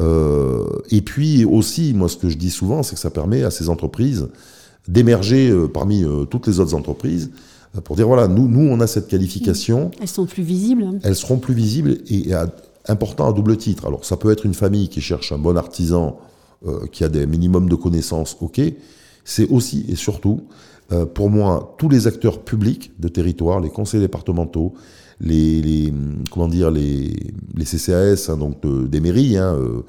Euh, 0.00 0.64
et 0.90 1.02
puis 1.02 1.44
aussi, 1.44 1.92
moi, 1.94 2.08
ce 2.08 2.16
que 2.16 2.28
je 2.28 2.36
dis 2.36 2.50
souvent, 2.50 2.82
c'est 2.82 2.94
que 2.94 3.00
ça 3.00 3.10
permet 3.10 3.42
à 3.42 3.50
ces 3.50 3.68
entreprises 3.68 4.28
d'émerger 4.88 5.50
euh, 5.50 5.68
parmi 5.68 6.04
euh, 6.04 6.24
toutes 6.24 6.46
les 6.46 6.58
autres 6.58 6.74
entreprises 6.74 7.30
pour 7.84 7.94
dire 7.94 8.08
voilà, 8.08 8.26
nous, 8.26 8.48
nous, 8.48 8.68
on 8.68 8.80
a 8.80 8.86
cette 8.86 9.06
qualification. 9.06 9.90
Elles 10.00 10.08
sont 10.08 10.26
plus 10.26 10.42
visibles. 10.42 10.98
Elles 11.04 11.14
seront 11.14 11.38
plus 11.38 11.54
visibles 11.54 11.98
et, 12.08 12.32
important 12.88 13.28
à 13.28 13.32
double 13.32 13.56
titre. 13.56 13.86
Alors, 13.86 14.04
ça 14.04 14.16
peut 14.16 14.32
être 14.32 14.44
une 14.44 14.54
famille 14.54 14.88
qui 14.88 15.00
cherche 15.00 15.30
un 15.30 15.38
bon 15.38 15.56
artisan 15.56 16.18
qui 16.92 17.04
a 17.04 17.08
des 17.08 17.26
minimums 17.26 17.68
de 17.70 17.74
connaissances, 17.74 18.36
ok. 18.40 18.60
C'est 19.24 19.48
aussi 19.48 19.86
et 19.88 19.94
surtout, 19.94 20.40
pour 21.14 21.30
moi, 21.30 21.76
tous 21.78 21.88
les 21.88 22.06
acteurs 22.06 22.40
publics 22.40 22.90
de 22.98 23.06
territoire, 23.06 23.60
les 23.60 23.70
conseils 23.70 24.00
départementaux, 24.00 24.74
les, 25.20 25.92
comment 26.30 26.48
dire 26.48 26.70
les, 26.70 27.12
les 27.54 27.64
CCAS 27.64 28.30
hein, 28.30 28.36
donc 28.36 28.56
des 28.88 29.00
mairies 29.00 29.36
hein, 29.36 29.54
euh, 29.54 29.82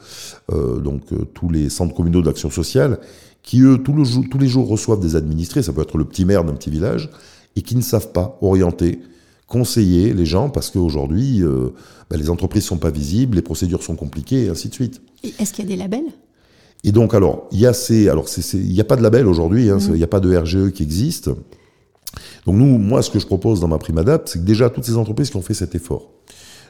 euh, 0.51 0.79
donc 0.79 1.01
euh, 1.13 1.25
tous 1.33 1.49
les 1.49 1.69
centres 1.69 1.95
communaux 1.95 2.21
d'action 2.21 2.49
sociale 2.49 2.99
qui 3.41 3.61
eux 3.61 3.77
tous, 3.77 4.21
tous 4.29 4.37
les 4.37 4.47
jours 4.47 4.67
reçoivent 4.67 4.99
des 4.99 5.15
administrés 5.15 5.63
ça 5.63 5.73
peut 5.73 5.81
être 5.81 5.97
le 5.97 6.05
petit 6.05 6.25
maire 6.25 6.43
d'un 6.43 6.53
petit 6.53 6.69
village 6.69 7.09
et 7.55 7.61
qui 7.61 7.75
ne 7.75 7.81
savent 7.81 8.11
pas 8.11 8.37
orienter 8.41 8.99
conseiller 9.47 10.13
les 10.13 10.25
gens 10.25 10.49
parce 10.49 10.69
qu'aujourd'hui 10.69 11.41
bah, 12.09 12.17
les 12.17 12.29
entreprises 12.29 12.63
sont 12.63 12.77
pas 12.77 12.91
visibles 12.91 13.35
les 13.35 13.41
procédures 13.41 13.83
sont 13.83 13.95
compliquées 13.95 14.45
et 14.45 14.49
ainsi 14.49 14.69
de 14.69 14.73
suite. 14.73 15.01
Est-ce 15.39 15.53
qu'il 15.53 15.65
y 15.65 15.67
a 15.67 15.69
des 15.71 15.77
labels? 15.77 16.11
Et 16.83 16.91
donc 16.91 17.13
alors 17.13 17.47
il 17.51 17.59
y 17.59 17.65
a 17.65 17.73
ces 17.73 18.09
alors 18.09 18.27
il 18.53 18.71
n'y 18.71 18.81
a 18.81 18.85
pas 18.85 18.95
de 18.95 19.03
label 19.03 19.27
aujourd'hui 19.27 19.69
hein, 19.69 19.77
mmh. 19.77 19.89
il 19.89 19.97
n'y 19.97 20.03
a 20.03 20.07
pas 20.07 20.19
de 20.19 20.35
RGE 20.35 20.71
qui 20.71 20.83
existe 20.83 21.29
donc 22.45 22.56
nous, 22.56 22.77
moi, 22.77 23.01
ce 23.01 23.10
que 23.10 23.19
je 23.19 23.25
propose 23.25 23.60
dans 23.60 23.67
ma 23.67 23.77
prime 23.77 23.97
adapt, 23.97 24.30
c'est 24.30 24.39
que 24.39 24.45
déjà 24.45 24.69
toutes 24.69 24.86
ces 24.86 24.97
entreprises 24.97 25.30
qui 25.30 25.38
ont 25.38 25.41
fait 25.41 25.54
cet 25.54 25.75
effort 25.75 26.10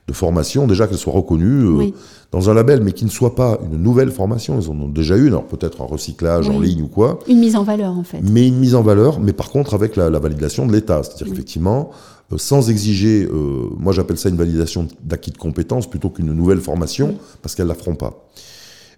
de 0.07 0.13
formation, 0.13 0.67
déjà 0.67 0.87
qu'elles 0.87 0.97
soient 0.97 1.13
reconnues 1.13 1.63
euh, 1.63 1.91
dans 2.31 2.49
un 2.49 2.53
label, 2.53 2.81
mais 2.81 2.91
qui 2.91 3.05
ne 3.05 3.09
soit 3.09 3.35
pas 3.35 3.59
une 3.63 3.77
nouvelle 3.77 4.11
formation. 4.11 4.57
Elles 4.59 4.69
en 4.69 4.79
ont 4.79 4.89
déjà 4.89 5.15
une, 5.15 5.27
alors 5.27 5.45
peut-être 5.45 5.81
un 5.81 5.85
recyclage 5.85 6.49
en 6.49 6.59
ligne 6.59 6.81
ou 6.81 6.87
quoi. 6.87 7.19
Une 7.27 7.39
mise 7.39 7.55
en 7.55 7.63
valeur, 7.63 7.95
en 7.95 8.03
fait. 8.03 8.19
Mais 8.21 8.47
une 8.47 8.57
mise 8.57 8.73
en 8.73 8.81
valeur, 8.81 9.19
mais 9.19 9.31
par 9.31 9.51
contre 9.51 9.73
avec 9.73 9.95
la, 9.95 10.09
validation 10.09 10.65
de 10.65 10.73
l'État. 10.73 11.01
C'est-à-dire 11.03 11.31
effectivement, 11.31 11.91
euh, 12.33 12.37
sans 12.37 12.69
exiger, 12.69 13.27
euh, 13.31 13.69
moi 13.77 13.93
j'appelle 13.93 14.17
ça 14.17 14.29
une 14.29 14.37
validation 14.37 14.87
d'acquis 15.03 15.31
de 15.31 15.37
compétences 15.37 15.89
plutôt 15.89 16.09
qu'une 16.09 16.33
nouvelle 16.33 16.61
formation, 16.61 17.15
parce 17.43 17.53
qu'elles 17.53 17.67
ne 17.67 17.71
la 17.71 17.75
feront 17.75 17.95
pas. 17.95 18.27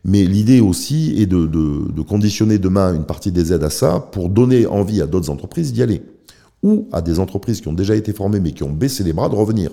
Mais 0.06 0.24
l'idée 0.24 0.60
aussi 0.62 1.16
est 1.18 1.28
de, 1.28 1.46
de, 1.46 2.02
conditionner 2.02 2.58
demain 2.58 2.94
une 2.94 3.06
partie 3.06 3.32
des 3.32 3.54
aides 3.54 3.64
à 3.64 3.70
ça 3.70 4.02
pour 4.12 4.28
donner 4.28 4.68
envie 4.68 5.02
à 5.02 5.06
d'autres 5.06 5.30
entreprises 5.30 5.72
d'y 5.72 5.82
aller 5.82 6.02
ou 6.63 6.88
à 6.91 7.02
des 7.02 7.19
entreprises 7.19 7.62
qui 7.62 7.67
ont 7.67 7.73
déjà 7.73 7.95
été 7.95 8.13
formées 8.13 8.39
mais 8.39 8.52
qui 8.52 8.63
ont 8.63 8.71
baissé 8.71 9.04
les 9.04 9.13
bras 9.13 9.30
de 9.30 9.36
revenir. 9.36 9.69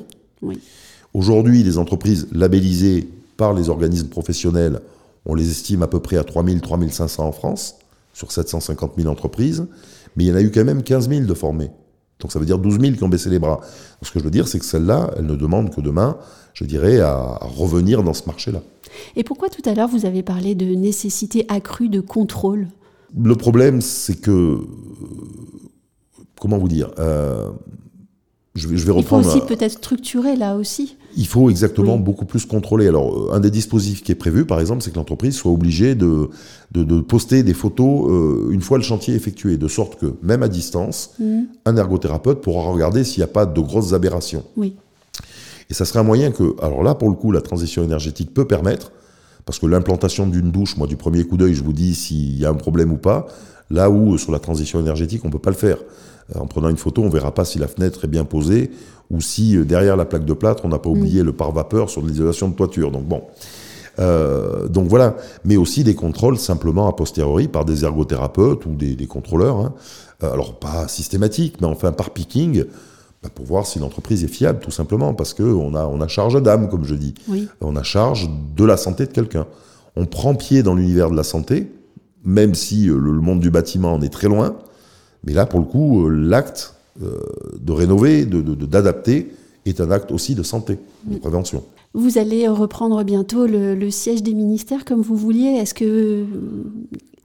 Aujourd'hui, 1.15 1.63
les 1.63 1.79
entreprises 1.79 2.29
labellisées 2.33 3.09
par 3.37 3.55
les 3.55 3.69
organismes 3.69 4.09
professionnels, 4.09 4.81
on 5.27 5.35
les 5.35 5.51
estime 5.51 5.83
à 5.83 5.87
peu 5.87 6.01
près 6.01 6.17
à 6.17 6.25
3000, 6.25 6.61
3500 6.61 7.27
en 7.27 7.33
France, 7.33 7.77
sur 8.13 8.33
750 8.33 8.93
000 8.97 9.09
entreprises, 9.09 9.67
mais 10.17 10.25
il 10.25 10.27
y 10.29 10.33
en 10.33 10.37
a 10.37 10.43
eu 10.43 10.51
quand 10.51 10.65
même 10.65 10.83
15 10.83 11.09
000 11.09 11.25
de 11.25 11.35
formés. 11.35 11.71
Donc 12.21 12.33
ça 12.33 12.39
veut 12.39 12.47
dire 12.47 12.59
12 12.59 12.81
000 12.81 12.93
qui 12.97 13.05
ont 13.05 13.09
baissé 13.09 13.31
les 13.31 13.39
bras. 13.39 13.61
ce 14.03 14.11
que 14.11 14.19
je 14.19 14.25
veux 14.25 14.31
dire, 14.31 14.47
c'est 14.47 14.59
que 14.59 14.65
celles-là, 14.65 15.11
elles 15.17 15.27
ne 15.27 15.37
demandent 15.37 15.75
que 15.75 15.81
demain, 15.81 16.19
je 16.53 16.65
dirais, 16.65 17.01
à 17.01 17.39
revenir 17.41 18.03
dans 18.03 18.15
ce 18.15 18.27
marché-là. 18.27 18.63
Et 19.17 19.25
pourquoi 19.25 19.49
tout 19.49 19.67
à 19.69 19.75
l'heure 19.75 19.89
vous 19.89 20.05
avez 20.05 20.23
parlé 20.23 20.55
de 20.55 20.67
nécessité 20.67 21.47
accrue 21.49 21.89
de 21.89 22.01
contrôle? 22.01 22.69
Le 23.19 23.35
problème, 23.35 23.81
c'est 23.81 24.21
que 24.21 24.61
comment 26.41 26.59
vous 26.59 26.69
dire 26.69 26.91
euh, 26.99 27.51
je 28.57 28.67
vais, 28.67 28.77
je 28.77 28.85
vais, 28.85 28.93
reprendre. 28.93 29.25
Il 29.25 29.31
faut 29.31 29.37
aussi 29.37 29.47
peut-être 29.47 29.73
structurer 29.73 30.35
là 30.35 30.57
aussi. 30.57 30.97
Il 31.17 31.27
faut 31.27 31.51
exactement 31.51 31.99
beaucoup 31.99 32.25
plus 32.25 32.47
contrôler. 32.47 32.89
Alors, 32.89 33.17
euh, 33.17 33.33
un 33.33 33.41
des 33.41 33.51
dispositifs 33.51 34.03
qui 34.03 34.11
est 34.11 34.17
prévu, 34.17 34.45
par 34.45 34.59
exemple, 34.59 34.83
c'est 34.83 34.91
que 34.91 34.97
l'entreprise 34.97 35.37
soit 35.37 35.53
obligée 35.53 35.95
de, 35.95 36.31
de, 36.73 37.01
poster 37.01 37.43
des 37.43 37.55
photos 37.55 38.11
euh, 38.11 38.51
une 38.51 38.61
fois 38.61 38.77
le 38.77 38.85
chantier 38.85 39.15
effectué, 39.15 39.57
de 39.57 39.69
sorte 39.69 39.99
que, 40.01 40.15
même 40.23 40.43
à 40.43 40.49
distance, 40.49 41.13
mmh. 41.21 41.43
un 41.65 41.77
ergothérapeute 41.77 42.41
pourra 42.41 42.71
regarder 42.71 43.05
s'il 43.05 43.21
n'y 43.21 43.25
a 43.25 43.33
pas 43.33 43.47
de 43.47 43.61
grosses 43.61 43.93
aberrations. 43.93 44.45
Oui. 44.57 44.75
Et 45.71 45.75
ça 45.75 45.85
serait 45.85 46.01
un 46.01 46.05
moyen 46.05 46.33
que, 46.33 46.57
alors 46.61 46.83
là, 46.83 46.97
pour 46.97 47.09
le 47.09 47.15
coup, 47.15 47.31
la 47.31 47.41
transition 47.41 47.85
énergétique 47.85 48.35
peut 48.35 48.47
permettre, 48.47 48.91
parce 49.47 49.61
que 49.61 49.67
l'implantation 49.67 50.27
d'une 50.27 50.51
douche, 50.51 50.77
moi, 50.77 50.89
du 50.89 50.97
premier 50.97 51.25
coup 51.25 51.37
d'œil, 51.37 51.55
je 51.55 51.63
vous 51.63 51.73
dis 51.73 51.95
s'il 51.95 52.37
y 52.37 52.45
a 52.45 52.51
un 52.51 52.55
problème 52.55 52.93
ou 52.93 52.99
pas, 52.99 53.27
là 53.71 53.91
où, 53.91 54.19
sur 54.19 54.33
la 54.33 54.41
transition 54.41 54.81
énergétique, 54.81 55.25
on 55.25 55.29
ne 55.29 55.33
peut 55.33 55.39
pas 55.39 55.51
le 55.51 55.57
faire. 55.57 55.79
En 56.39 56.47
prenant 56.47 56.69
une 56.69 56.77
photo, 56.77 57.03
on 57.03 57.09
verra 57.09 57.33
pas 57.35 57.45
si 57.45 57.59
la 57.59 57.69
fenêtre 57.69 58.05
est 58.05 58.09
bien 58.09 58.25
posée 58.25 58.71
ou 59.11 59.21
si 59.21 59.57
euh, 59.57 59.65
derrière 59.65 59.97
la 59.97 60.05
plaque 60.05 60.25
de 60.25 60.33
plâtre, 60.33 60.65
on 60.65 60.69
n'a 60.69 60.79
pas 60.79 60.89
mm. 60.89 60.93
oublié 60.93 61.23
le 61.23 61.33
pare-vapeur 61.33 61.91
sur 61.91 62.03
l'isolation 62.03 62.49
de 62.49 62.55
toiture. 62.55 62.91
Donc 62.91 63.05
bon. 63.05 63.23
Euh, 63.99 64.69
donc 64.69 64.89
voilà, 64.89 65.17
mais 65.45 65.57
aussi 65.57 65.85
des 65.85 65.95
contrôles 65.95 66.39
simplement 66.39 66.89
a 66.89 66.93
posteriori 66.95 67.49
par 67.49 67.65
des 67.65 67.85
ergothérapeutes 67.85 68.65
ou 68.67 68.75
des, 68.75 69.07
contrôleurs. 69.07 69.57
Hein. 69.59 69.75
Euh, 70.23 70.33
alors 70.33 70.59
pas 70.59 70.89
systématique, 70.89 71.57
mais 71.61 71.67
enfin 71.67 71.93
par 71.93 72.11
picking, 72.11 72.65
bah, 73.23 73.29
pour 73.35 73.45
voir 73.45 73.67
si 73.67 73.79
l'entreprise 73.79 74.25
est 74.25 74.29
fiable, 74.29 74.61
tout 74.61 74.71
simplement, 74.71 75.13
parce 75.13 75.35
qu'on 75.35 75.75
a, 75.75 75.85
on 75.85 76.01
a 76.01 76.09
charge 76.09 76.41
d'âme, 76.41 76.69
comme 76.71 76.85
je 76.85 76.95
dis. 76.95 77.15
On 77.61 77.77
a 77.77 77.83
charge 77.83 78.31
de 78.57 78.65
la 78.65 78.77
santé 78.77 79.07
de 79.07 79.13
quelqu'un. 79.13 79.47
On 79.97 80.07
prend 80.07 80.35
pied 80.35 80.63
dans 80.63 80.75
l'univers 80.75 81.11
de 81.11 81.17
la 81.17 81.25
santé, 81.25 81.71
même 82.25 82.55
si 82.55 82.87
le 82.87 83.21
monde 83.21 83.41
du 83.41 83.51
bâtiment 83.51 83.93
en 83.93 84.01
est 84.01 84.09
très 84.09 84.29
loin. 84.29 84.57
Mais 85.25 85.33
là, 85.33 85.47
pour 85.47 85.61
le 85.61 85.67
coup, 85.67 86.07
euh, 86.07 86.11
l'acte 86.11 86.75
euh, 87.03 87.21
de 87.61 87.73
rénover, 87.73 88.25
d'adapter, 88.25 89.23
de, 89.65 89.71
est 89.71 89.81
un 89.81 89.91
acte 89.91 90.13
aussi 90.13 90.35
de 90.35 90.43
santé, 90.43 90.79
de 91.05 91.19
prévention. 91.19 91.63
Vous 91.93 92.19
allez 92.19 92.47
reprendre 92.49 93.03
bientôt 93.03 93.47
le, 93.47 93.91
siège 93.91 94.23
des 94.23 94.35
ministères 94.35 94.85
comme 94.85 95.01
vous 95.01 95.17
vouliez. 95.17 95.57
Est-ce 95.59 95.75
que 95.75 96.25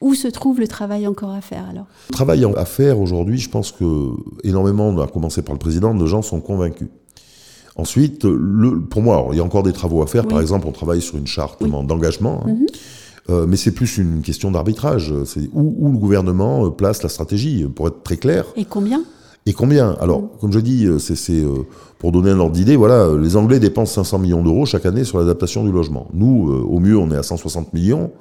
où 0.01 0.13
se 0.13 0.27
trouve 0.27 0.59
le 0.59 0.67
travail 0.67 1.07
encore 1.07 1.29
à 1.31 1.41
faire 1.41 1.65
alors? 1.69 1.85
Le 2.09 2.13
travail 2.13 2.45
à 2.57 2.65
faire 2.65 2.99
aujourd'hui, 2.99 3.37
je 3.37 3.49
pense 3.49 3.71
que 3.71 4.09
énormément, 4.43 4.97
à 4.99 5.07
commencer 5.07 5.41
par 5.41 5.53
le 5.53 5.59
président, 5.59 5.93
de 5.93 6.05
gens 6.05 6.21
sont 6.21 6.41
convaincus. 6.41 6.87
Ensuite, 7.75 8.23
le, 8.23 8.79
pour 8.81 9.01
moi, 9.01 9.27
il 9.31 9.37
y 9.37 9.39
a 9.39 9.43
encore 9.43 9.63
des 9.63 9.73
travaux 9.73 10.01
à 10.01 10.07
faire. 10.07 10.27
Par 10.27 10.39
exemple, 10.41 10.65
on 10.67 10.71
travaille 10.71 11.01
sur 11.01 11.17
une 11.17 11.27
charte 11.27 11.61
d'engagement. 11.63 12.43
Hein. 12.45 12.53
Mhm. 12.53 12.65
Euh, 13.29 13.45
mais 13.47 13.57
c'est 13.57 13.71
plus 13.71 13.97
une 13.97 14.21
question 14.21 14.51
d'arbitrage. 14.51 15.13
C'est 15.25 15.49
où, 15.53 15.91
le 15.91 15.97
gouvernement 15.97 16.67
euh, 16.67 16.69
place 16.69 17.01
la 17.01 17.09
stratégie, 17.09 17.65
pour 17.65 17.87
être 17.87 18.03
très 18.03 18.17
clair. 18.17 18.45
Et 18.55 18.65
combien? 18.65 19.03
Et 19.47 19.53
combien? 19.53 19.95
Alors, 19.99 20.21
mhm. 20.21 20.29
comme 20.39 20.51
je 20.51 20.59
dis, 20.59 20.85
euh, 20.85 20.99
c'est 20.99 21.43
pour 21.97 22.11
donner 22.11 22.31
un 22.31 22.39
ordre 22.39 22.53
d'idée, 22.53 22.75
voilà, 22.75 23.09
les 23.17 23.35
Anglais 23.35 23.59
dépensent 23.59 24.03
500 24.03 24.19
millions 24.19 24.43
d'euros 24.43 24.65
chaque 24.65 24.85
année 24.85 25.03
sur 25.03 25.17
l'adaptation 25.17 25.63
du 25.63 25.71
logement. 25.71 26.07
Nous, 26.13 26.51
au 26.51 26.79
mieux, 26.79 26.97
on 26.97 27.09
est 27.09 27.15
à 27.15 27.23
160 27.23 27.73
millions. 27.73 28.11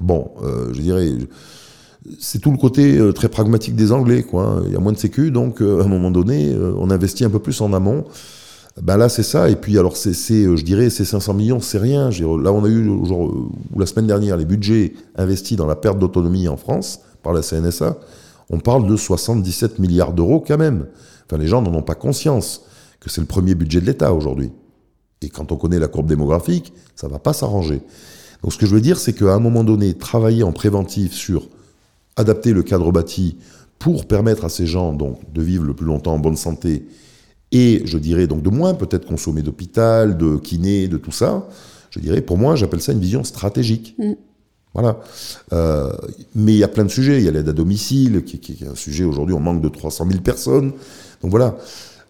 Bon, 0.00 0.30
je 0.72 0.80
dirais, 0.80 1.10
c'est 2.18 2.38
tout 2.38 2.50
le 2.50 2.56
côté 2.56 2.98
très 3.14 3.28
pragmatique 3.28 3.74
des 3.74 3.92
Anglais, 3.92 4.22
quoi. 4.22 4.44
Hein. 4.44 4.62
Il 4.66 4.72
y 4.72 4.76
a 4.76 4.78
moins 4.78 4.92
de 4.92 4.98
sécu, 4.98 5.30
donc 5.30 5.60
à 5.60 5.64
un 5.64 5.88
moment 5.88 6.10
donné, 6.10 6.56
on 6.78 6.88
investit 6.88 7.24
un 7.24 7.30
peu 7.30 7.40
plus 7.40 7.60
en 7.60 7.74
amont. 7.74 8.04
Ben 8.82 8.96
là, 8.96 9.08
c'est 9.08 9.22
ça. 9.22 9.50
Et 9.50 9.56
puis, 9.56 9.78
alors, 9.78 9.96
c'est, 9.96 10.10
euh, 10.32 10.56
je 10.56 10.64
dirais, 10.64 10.90
ces 10.90 11.04
500 11.04 11.34
millions, 11.34 11.60
c'est 11.60 11.78
rien. 11.78 12.10
Là, 12.10 12.52
on 12.52 12.64
a 12.64 12.68
eu, 12.68 12.84
genre, 13.06 13.28
euh, 13.28 13.48
la 13.76 13.86
semaine 13.86 14.06
dernière, 14.06 14.36
les 14.36 14.44
budgets 14.44 14.94
investis 15.16 15.56
dans 15.56 15.66
la 15.66 15.76
perte 15.76 15.98
d'autonomie 15.98 16.48
en 16.48 16.56
France 16.56 17.00
par 17.22 17.32
la 17.32 17.42
CNSA. 17.42 17.98
On 18.48 18.58
parle 18.58 18.86
de 18.86 18.96
77 18.96 19.78
milliards 19.78 20.12
d'euros 20.12 20.42
quand 20.46 20.58
même. 20.58 20.86
Enfin, 21.26 21.40
les 21.40 21.46
gens 21.46 21.62
n'en 21.62 21.74
ont 21.74 21.82
pas 21.82 21.94
conscience 21.94 22.62
que 23.00 23.10
c'est 23.10 23.20
le 23.20 23.26
premier 23.26 23.54
budget 23.54 23.80
de 23.80 23.86
l'État 23.86 24.14
aujourd'hui. 24.14 24.50
Et 25.22 25.28
quand 25.28 25.52
on 25.52 25.56
connaît 25.56 25.78
la 25.78 25.88
courbe 25.88 26.06
démographique, 26.06 26.72
ça 26.96 27.06
va 27.06 27.18
pas 27.18 27.32
s'arranger. 27.32 27.82
Donc, 28.42 28.52
ce 28.52 28.58
que 28.58 28.66
je 28.66 28.74
veux 28.74 28.80
dire, 28.80 28.98
c'est 28.98 29.12
qu'à 29.12 29.34
un 29.34 29.38
moment 29.38 29.62
donné, 29.62 29.94
travailler 29.94 30.42
en 30.42 30.52
préventif 30.52 31.12
sur 31.12 31.48
adapter 32.16 32.52
le 32.52 32.62
cadre 32.62 32.90
bâti 32.90 33.36
pour 33.78 34.06
permettre 34.06 34.44
à 34.44 34.48
ces 34.48 34.66
gens 34.66 34.92
donc 34.92 35.20
de 35.32 35.42
vivre 35.42 35.64
le 35.64 35.74
plus 35.74 35.86
longtemps 35.86 36.14
en 36.14 36.18
bonne 36.18 36.36
santé 36.36 36.86
et 37.52 37.82
je 37.84 37.98
dirais 37.98 38.26
donc 38.26 38.42
de 38.42 38.50
moins 38.50 38.74
peut-être 38.74 39.06
consommer 39.06 39.42
d'hôpital, 39.42 40.16
de 40.16 40.36
kiné, 40.36 40.88
de 40.88 40.96
tout 40.96 41.12
ça. 41.12 41.48
Je 41.90 41.98
dirais, 41.98 42.20
pour 42.20 42.38
moi, 42.38 42.54
j'appelle 42.54 42.80
ça 42.80 42.92
une 42.92 43.00
vision 43.00 43.24
stratégique. 43.24 43.94
Mm. 43.98 44.12
Voilà. 44.72 45.00
Euh, 45.52 45.92
mais 46.36 46.52
il 46.52 46.58
y 46.58 46.64
a 46.64 46.68
plein 46.68 46.84
de 46.84 46.90
sujets. 46.90 47.18
Il 47.18 47.24
y 47.24 47.28
a 47.28 47.32
l'aide 47.32 47.48
à 47.48 47.52
domicile, 47.52 48.22
qui, 48.24 48.58
est 48.62 48.66
un 48.66 48.76
sujet 48.76 49.04
aujourd'hui, 49.04 49.34
on 49.34 49.40
manque 49.40 49.60
de 49.60 49.68
300 49.68 50.06
000 50.08 50.20
personnes. 50.20 50.72
Donc 51.22 51.30
voilà. 51.32 51.56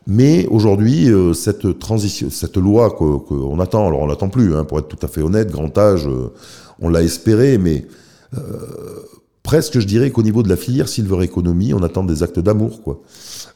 Mais 0.07 0.47
aujourd'hui, 0.47 1.11
euh, 1.11 1.33
cette 1.33 1.79
transition, 1.79 2.29
cette 2.31 2.57
loi 2.57 2.91
qu'on 2.91 3.61
attend, 3.61 3.87
alors 3.87 4.01
on 4.01 4.09
n'attend 4.09 4.29
plus, 4.29 4.55
hein, 4.55 4.65
pour 4.65 4.79
être 4.79 4.89
tout 4.89 5.05
à 5.05 5.09
fait 5.09 5.23
honnête, 5.23 5.51
grand 5.51 5.77
âge, 5.79 6.07
euh, 6.07 6.33
on 6.81 6.89
l'a 6.89 7.03
espéré, 7.03 7.59
mais 7.59 7.87
presque, 9.51 9.81
je 9.81 9.87
dirais 9.87 10.13
qu'au 10.13 10.23
niveau 10.23 10.45
de 10.45 10.49
la 10.49 10.57
filière 10.57 10.89
Silver 10.89 11.25
Economy, 11.25 11.75
on 11.75 11.83
attend 11.83 12.05
des 12.05 12.23
actes 12.23 12.39
d'amour, 12.39 12.83
quoi. 12.83 13.01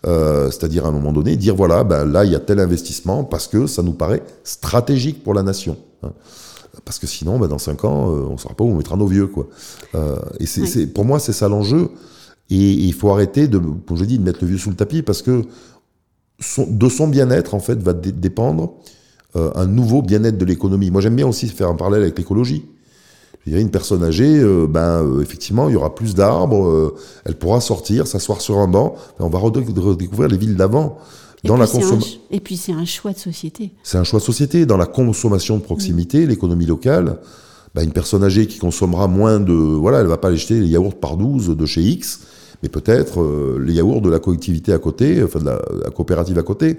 Euh, 0.08 0.50
c'est-à-dire 0.50 0.86
à 0.86 0.88
un 0.88 0.90
moment 0.90 1.12
donné 1.12 1.36
dire 1.36 1.54
voilà, 1.54 1.84
ben 1.84 2.04
là 2.04 2.24
il 2.24 2.32
y 2.32 2.34
a 2.34 2.40
tel 2.40 2.58
investissement 2.58 3.22
parce 3.22 3.46
que 3.46 3.68
ça 3.68 3.80
nous 3.84 3.92
paraît 3.92 4.24
stratégique 4.42 5.22
pour 5.22 5.34
la 5.34 5.44
nation. 5.44 5.76
Hein. 6.02 6.10
Parce 6.84 6.98
que 6.98 7.06
sinon, 7.06 7.38
ben, 7.38 7.46
dans 7.46 7.58
cinq 7.58 7.84
ans, 7.84 8.10
euh, 8.10 8.26
on 8.28 8.32
ne 8.32 8.38
saura 8.38 8.56
pas 8.56 8.64
où 8.64 8.70
on 8.70 8.74
mettra 8.74 8.96
nos 8.96 9.06
vieux. 9.06 9.28
Quoi. 9.28 9.46
Euh, 9.94 10.16
et 10.40 10.46
c'est, 10.46 10.88
pour 10.88 11.04
moi, 11.04 11.20
c'est 11.20 11.32
ça 11.32 11.48
l'enjeu. 11.48 11.90
Et, 12.50 12.72
il 12.72 12.92
faut 12.92 13.10
arrêter, 13.10 13.46
de, 13.46 13.58
comme 13.58 13.96
je 13.96 14.04
dis, 14.04 14.18
de 14.18 14.24
mettre 14.24 14.40
le 14.42 14.48
vieux 14.48 14.58
sous 14.58 14.70
le 14.70 14.76
tapis 14.76 15.02
parce 15.02 15.22
que 15.22 15.44
de 16.58 16.88
son 16.88 17.06
bien-être, 17.06 17.54
en 17.54 17.60
fait, 17.60 17.80
va 17.80 17.92
dépendre 17.92 18.74
un 19.36 19.66
nouveau 19.66 20.02
bien-être 20.02 20.38
de 20.38 20.44
l'économie. 20.44 20.90
Moi, 20.90 21.00
j'aime 21.00 21.14
bien 21.14 21.28
aussi 21.28 21.46
faire 21.46 21.68
un 21.68 21.76
parallèle 21.76 22.02
avec 22.02 22.18
l'écologie 22.18 22.64
dirais, 23.50 23.62
une 23.62 23.70
personne 23.70 24.02
âgée, 24.02 24.38
euh, 24.38 24.66
ben, 24.66 25.02
euh, 25.02 25.20
effectivement, 25.20 25.68
il 25.68 25.72
y 25.72 25.76
aura 25.76 25.94
plus 25.94 26.14
d'arbres, 26.14 26.66
euh, 26.66 26.94
elle 27.24 27.36
pourra 27.36 27.60
sortir, 27.60 28.06
s'asseoir 28.06 28.40
sur 28.40 28.58
un 28.58 28.68
banc, 28.68 28.94
on 29.18 29.28
va 29.28 29.38
redécouvrir 29.38 30.28
les 30.28 30.38
villes 30.38 30.56
d'avant. 30.56 30.98
Dans 31.44 31.58
la 31.58 31.66
consommation. 31.66 32.20
Et 32.30 32.40
puis 32.40 32.56
c'est 32.56 32.72
un 32.72 32.86
choix 32.86 33.12
de 33.12 33.18
société. 33.18 33.72
C'est 33.82 33.98
un 33.98 34.04
choix 34.04 34.18
de 34.18 34.24
société. 34.24 34.64
Dans 34.64 34.78
la 34.78 34.86
consommation 34.86 35.58
de 35.58 35.62
proximité, 35.62 36.26
l'économie 36.26 36.64
locale, 36.64 37.18
ben, 37.74 37.82
une 37.82 37.92
personne 37.92 38.24
âgée 38.24 38.46
qui 38.46 38.58
consommera 38.58 39.08
moins 39.08 39.40
de... 39.40 39.52
Voilà, 39.52 40.00
elle 40.00 40.06
va 40.06 40.16
pas 40.16 40.28
aller 40.28 40.38
jeter 40.38 40.58
les 40.58 40.68
yaourts 40.68 40.94
par 40.94 41.18
12 41.18 41.48
de 41.48 41.66
chez 41.66 41.82
X, 41.82 42.20
mais 42.62 42.70
peut-être 42.70 43.58
les 43.60 43.74
yaourts 43.74 44.00
de 44.00 44.08
la 44.08 44.20
collectivité 44.20 44.72
à 44.72 44.78
côté, 44.78 45.22
enfin 45.22 45.38
de 45.38 45.44
la, 45.44 45.90
coopérative 45.94 46.38
à 46.38 46.42
côté. 46.42 46.78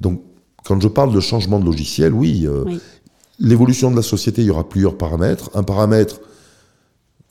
Donc, 0.00 0.22
quand 0.64 0.80
je 0.80 0.86
parle 0.86 1.12
de 1.12 1.18
changement 1.18 1.58
de 1.58 1.64
logiciel, 1.64 2.14
oui, 2.14 2.46
oui. 2.64 2.78
L'évolution 3.38 3.90
de 3.90 3.96
la 3.96 4.02
société, 4.02 4.42
il 4.42 4.46
y 4.46 4.50
aura 4.50 4.68
plusieurs 4.68 4.96
paramètres. 4.96 5.50
Un 5.54 5.62
paramètre 5.62 6.20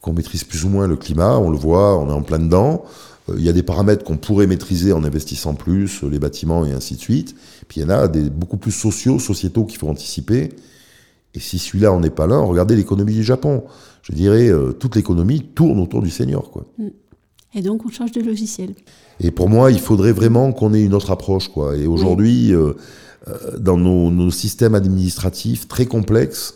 qu'on 0.01 0.13
maîtrise 0.13 0.43
plus 0.43 0.65
ou 0.65 0.69
moins 0.69 0.87
le 0.87 0.95
climat, 0.95 1.37
on 1.39 1.49
le 1.49 1.57
voit, 1.57 1.97
on 1.97 2.09
est 2.09 2.13
en 2.13 2.21
plein 2.21 2.39
dedans. 2.39 2.85
Euh, 3.29 3.35
il 3.37 3.43
y 3.43 3.49
a 3.49 3.53
des 3.53 3.63
paramètres 3.63 4.03
qu'on 4.03 4.17
pourrait 4.17 4.47
maîtriser 4.47 4.93
en 4.93 5.03
investissant 5.03 5.55
plus, 5.55 6.03
les 6.03 6.19
bâtiments 6.19 6.65
et 6.65 6.73
ainsi 6.73 6.95
de 6.95 6.99
suite. 6.99 7.35
Puis 7.67 7.81
il 7.81 7.83
y 7.83 7.85
en 7.85 7.89
a 7.89 8.07
beaucoup 8.07 8.57
plus 8.57 8.71
sociaux, 8.71 9.17
sociétaux 9.19 9.65
qu'il 9.65 9.79
faut 9.79 9.89
anticiper. 9.89 10.49
Et 11.33 11.39
si 11.39 11.59
celui-là, 11.59 11.91
on 11.91 11.99
n'est 11.99 12.09
pas 12.09 12.27
là, 12.27 12.39
regardez 12.39 12.75
l'économie 12.75 13.13
du 13.13 13.23
Japon. 13.23 13.63
Je 14.03 14.13
dirais, 14.13 14.47
euh, 14.49 14.71
toute 14.71 14.95
l'économie 14.95 15.41
tourne 15.41 15.79
autour 15.79 16.01
du 16.01 16.09
senior. 16.09 16.51
Quoi. 16.51 16.65
Mm. 16.77 16.87
Et 17.55 17.61
donc, 17.61 17.85
on 17.85 17.89
change 17.89 18.11
de 18.11 18.21
logiciel. 18.21 18.75
Et 19.19 19.31
pour 19.31 19.49
moi, 19.49 19.71
il 19.71 19.79
faudrait 19.79 20.11
vraiment 20.11 20.51
qu'on 20.51 20.73
ait 20.73 20.83
une 20.83 20.93
autre 20.93 21.11
approche. 21.11 21.47
Quoi. 21.47 21.77
Et 21.77 21.87
aujourd'hui, 21.87 22.53
euh, 22.53 22.73
euh, 23.27 23.57
dans 23.57 23.77
nos, 23.77 24.29
systèmes 24.29 24.75
administratifs 24.75 25.67
très 25.67 25.87
complexes. 25.87 26.55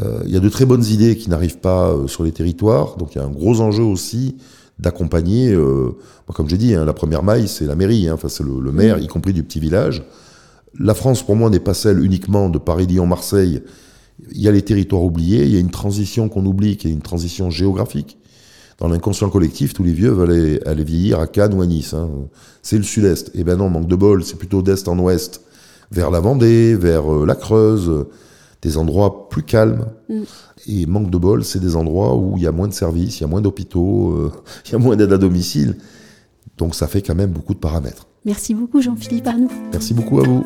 Euh, 0.00 0.20
il 0.24 0.32
y 0.32 0.36
a 0.36 0.40
de 0.40 0.48
très 0.48 0.64
bonnes 0.64 0.84
idées 0.84 1.16
qui 1.16 1.30
n'arrivent 1.30 1.58
pas 1.58 1.90
euh, 1.90 2.08
sur 2.08 2.24
les 2.24 2.32
territoires, 2.32 2.96
donc 2.96 3.14
il 3.14 3.18
y 3.18 3.20
a 3.20 3.24
un 3.24 3.30
gros 3.30 3.60
enjeu 3.60 3.84
aussi 3.84 4.36
d'accompagner. 4.80 5.56
comme 6.34 6.48
j'ai 6.48 6.58
dit, 6.58 6.74
hein, 6.74 6.84
la 6.84 6.92
première 6.92 7.22
maille, 7.22 7.46
c'est 7.46 7.66
la 7.66 7.76
mairie, 7.76 8.08
hein, 8.08 8.14
enfin, 8.14 8.28
c'est 8.28 8.42
le, 8.42 8.72
maire, 8.72 8.98
y 8.98 9.06
compris 9.06 9.32
du 9.32 9.44
petit 9.44 9.60
village. 9.60 10.02
La 10.76 10.94
France, 10.94 11.22
pour 11.22 11.36
moi, 11.36 11.50
n'est 11.50 11.60
pas 11.60 11.74
celle 11.74 12.04
uniquement 12.04 12.48
de 12.48 12.58
Paris, 12.58 12.86
Lyon, 12.86 13.06
Marseille. 13.06 13.62
Il 14.32 14.40
y 14.40 14.48
a 14.48 14.50
les 14.50 14.62
territoires 14.62 15.02
oubliés, 15.02 15.44
il 15.44 15.52
y 15.52 15.56
a 15.56 15.60
une 15.60 15.70
transition 15.70 16.28
qu'on 16.28 16.44
oublie, 16.46 16.76
qui 16.78 16.88
est 16.88 16.90
une 16.90 17.02
transition 17.02 17.50
géographique. 17.50 18.18
Dans 18.82 18.88
l'inconscient 18.88 19.30
collectif, 19.30 19.74
tous 19.74 19.84
les 19.84 19.92
vieux 19.92 20.10
veulent 20.10 20.60
aller, 20.66 20.82
vieillir 20.82 21.20
à 21.20 21.28
Cannes 21.28 21.54
ou 21.54 21.62
à 21.62 21.66
Nice. 21.66 21.94
Hein. 21.94 22.10
C'est 22.62 22.78
le 22.78 22.82
sud-est. 22.82 23.30
Eh 23.32 23.44
ben 23.44 23.54
non, 23.54 23.70
manque 23.70 23.86
de 23.86 23.94
bol, 23.94 24.24
c'est 24.24 24.34
plutôt 24.34 24.60
d'est 24.60 24.88
en 24.88 24.98
ouest 24.98 25.40
vers 25.92 26.10
la 26.10 26.18
Vendée, 26.18 26.74
vers 26.74 27.12
euh, 27.12 27.24
la 27.24 27.36
Creuse, 27.36 28.06
des 28.60 28.76
endroits 28.78 29.28
plus 29.28 29.44
calmes. 29.44 29.86
Mm. 30.08 30.22
Et 30.66 30.86
manque 30.86 31.10
de 31.10 31.16
bol, 31.16 31.44
c'est 31.44 31.60
des 31.60 31.76
endroits 31.76 32.16
où 32.16 32.36
il 32.36 32.42
y 32.42 32.46
a 32.48 32.50
moins 32.50 32.66
de 32.66 32.72
services, 32.72 33.20
il 33.20 33.20
y 33.20 33.24
a 33.24 33.28
moins 33.28 33.40
d'hôpitaux, 33.40 34.14
euh, 34.14 34.32
il 34.66 34.72
y 34.72 34.74
a 34.74 34.78
moins 34.78 34.96
d'aide 34.96 35.12
à 35.12 35.18
domicile. 35.18 35.76
Donc 36.58 36.74
ça 36.74 36.88
fait 36.88 37.02
quand 37.02 37.14
même 37.14 37.30
beaucoup 37.30 37.54
de 37.54 37.60
paramètres. 37.60 38.08
Merci 38.24 38.52
beaucoup 38.52 38.82
Jean-Philippe 38.82 39.28
Arnoux. 39.28 39.50
Merci 39.70 39.94
beaucoup 39.94 40.18
à 40.18 40.24
vous. 40.24 40.44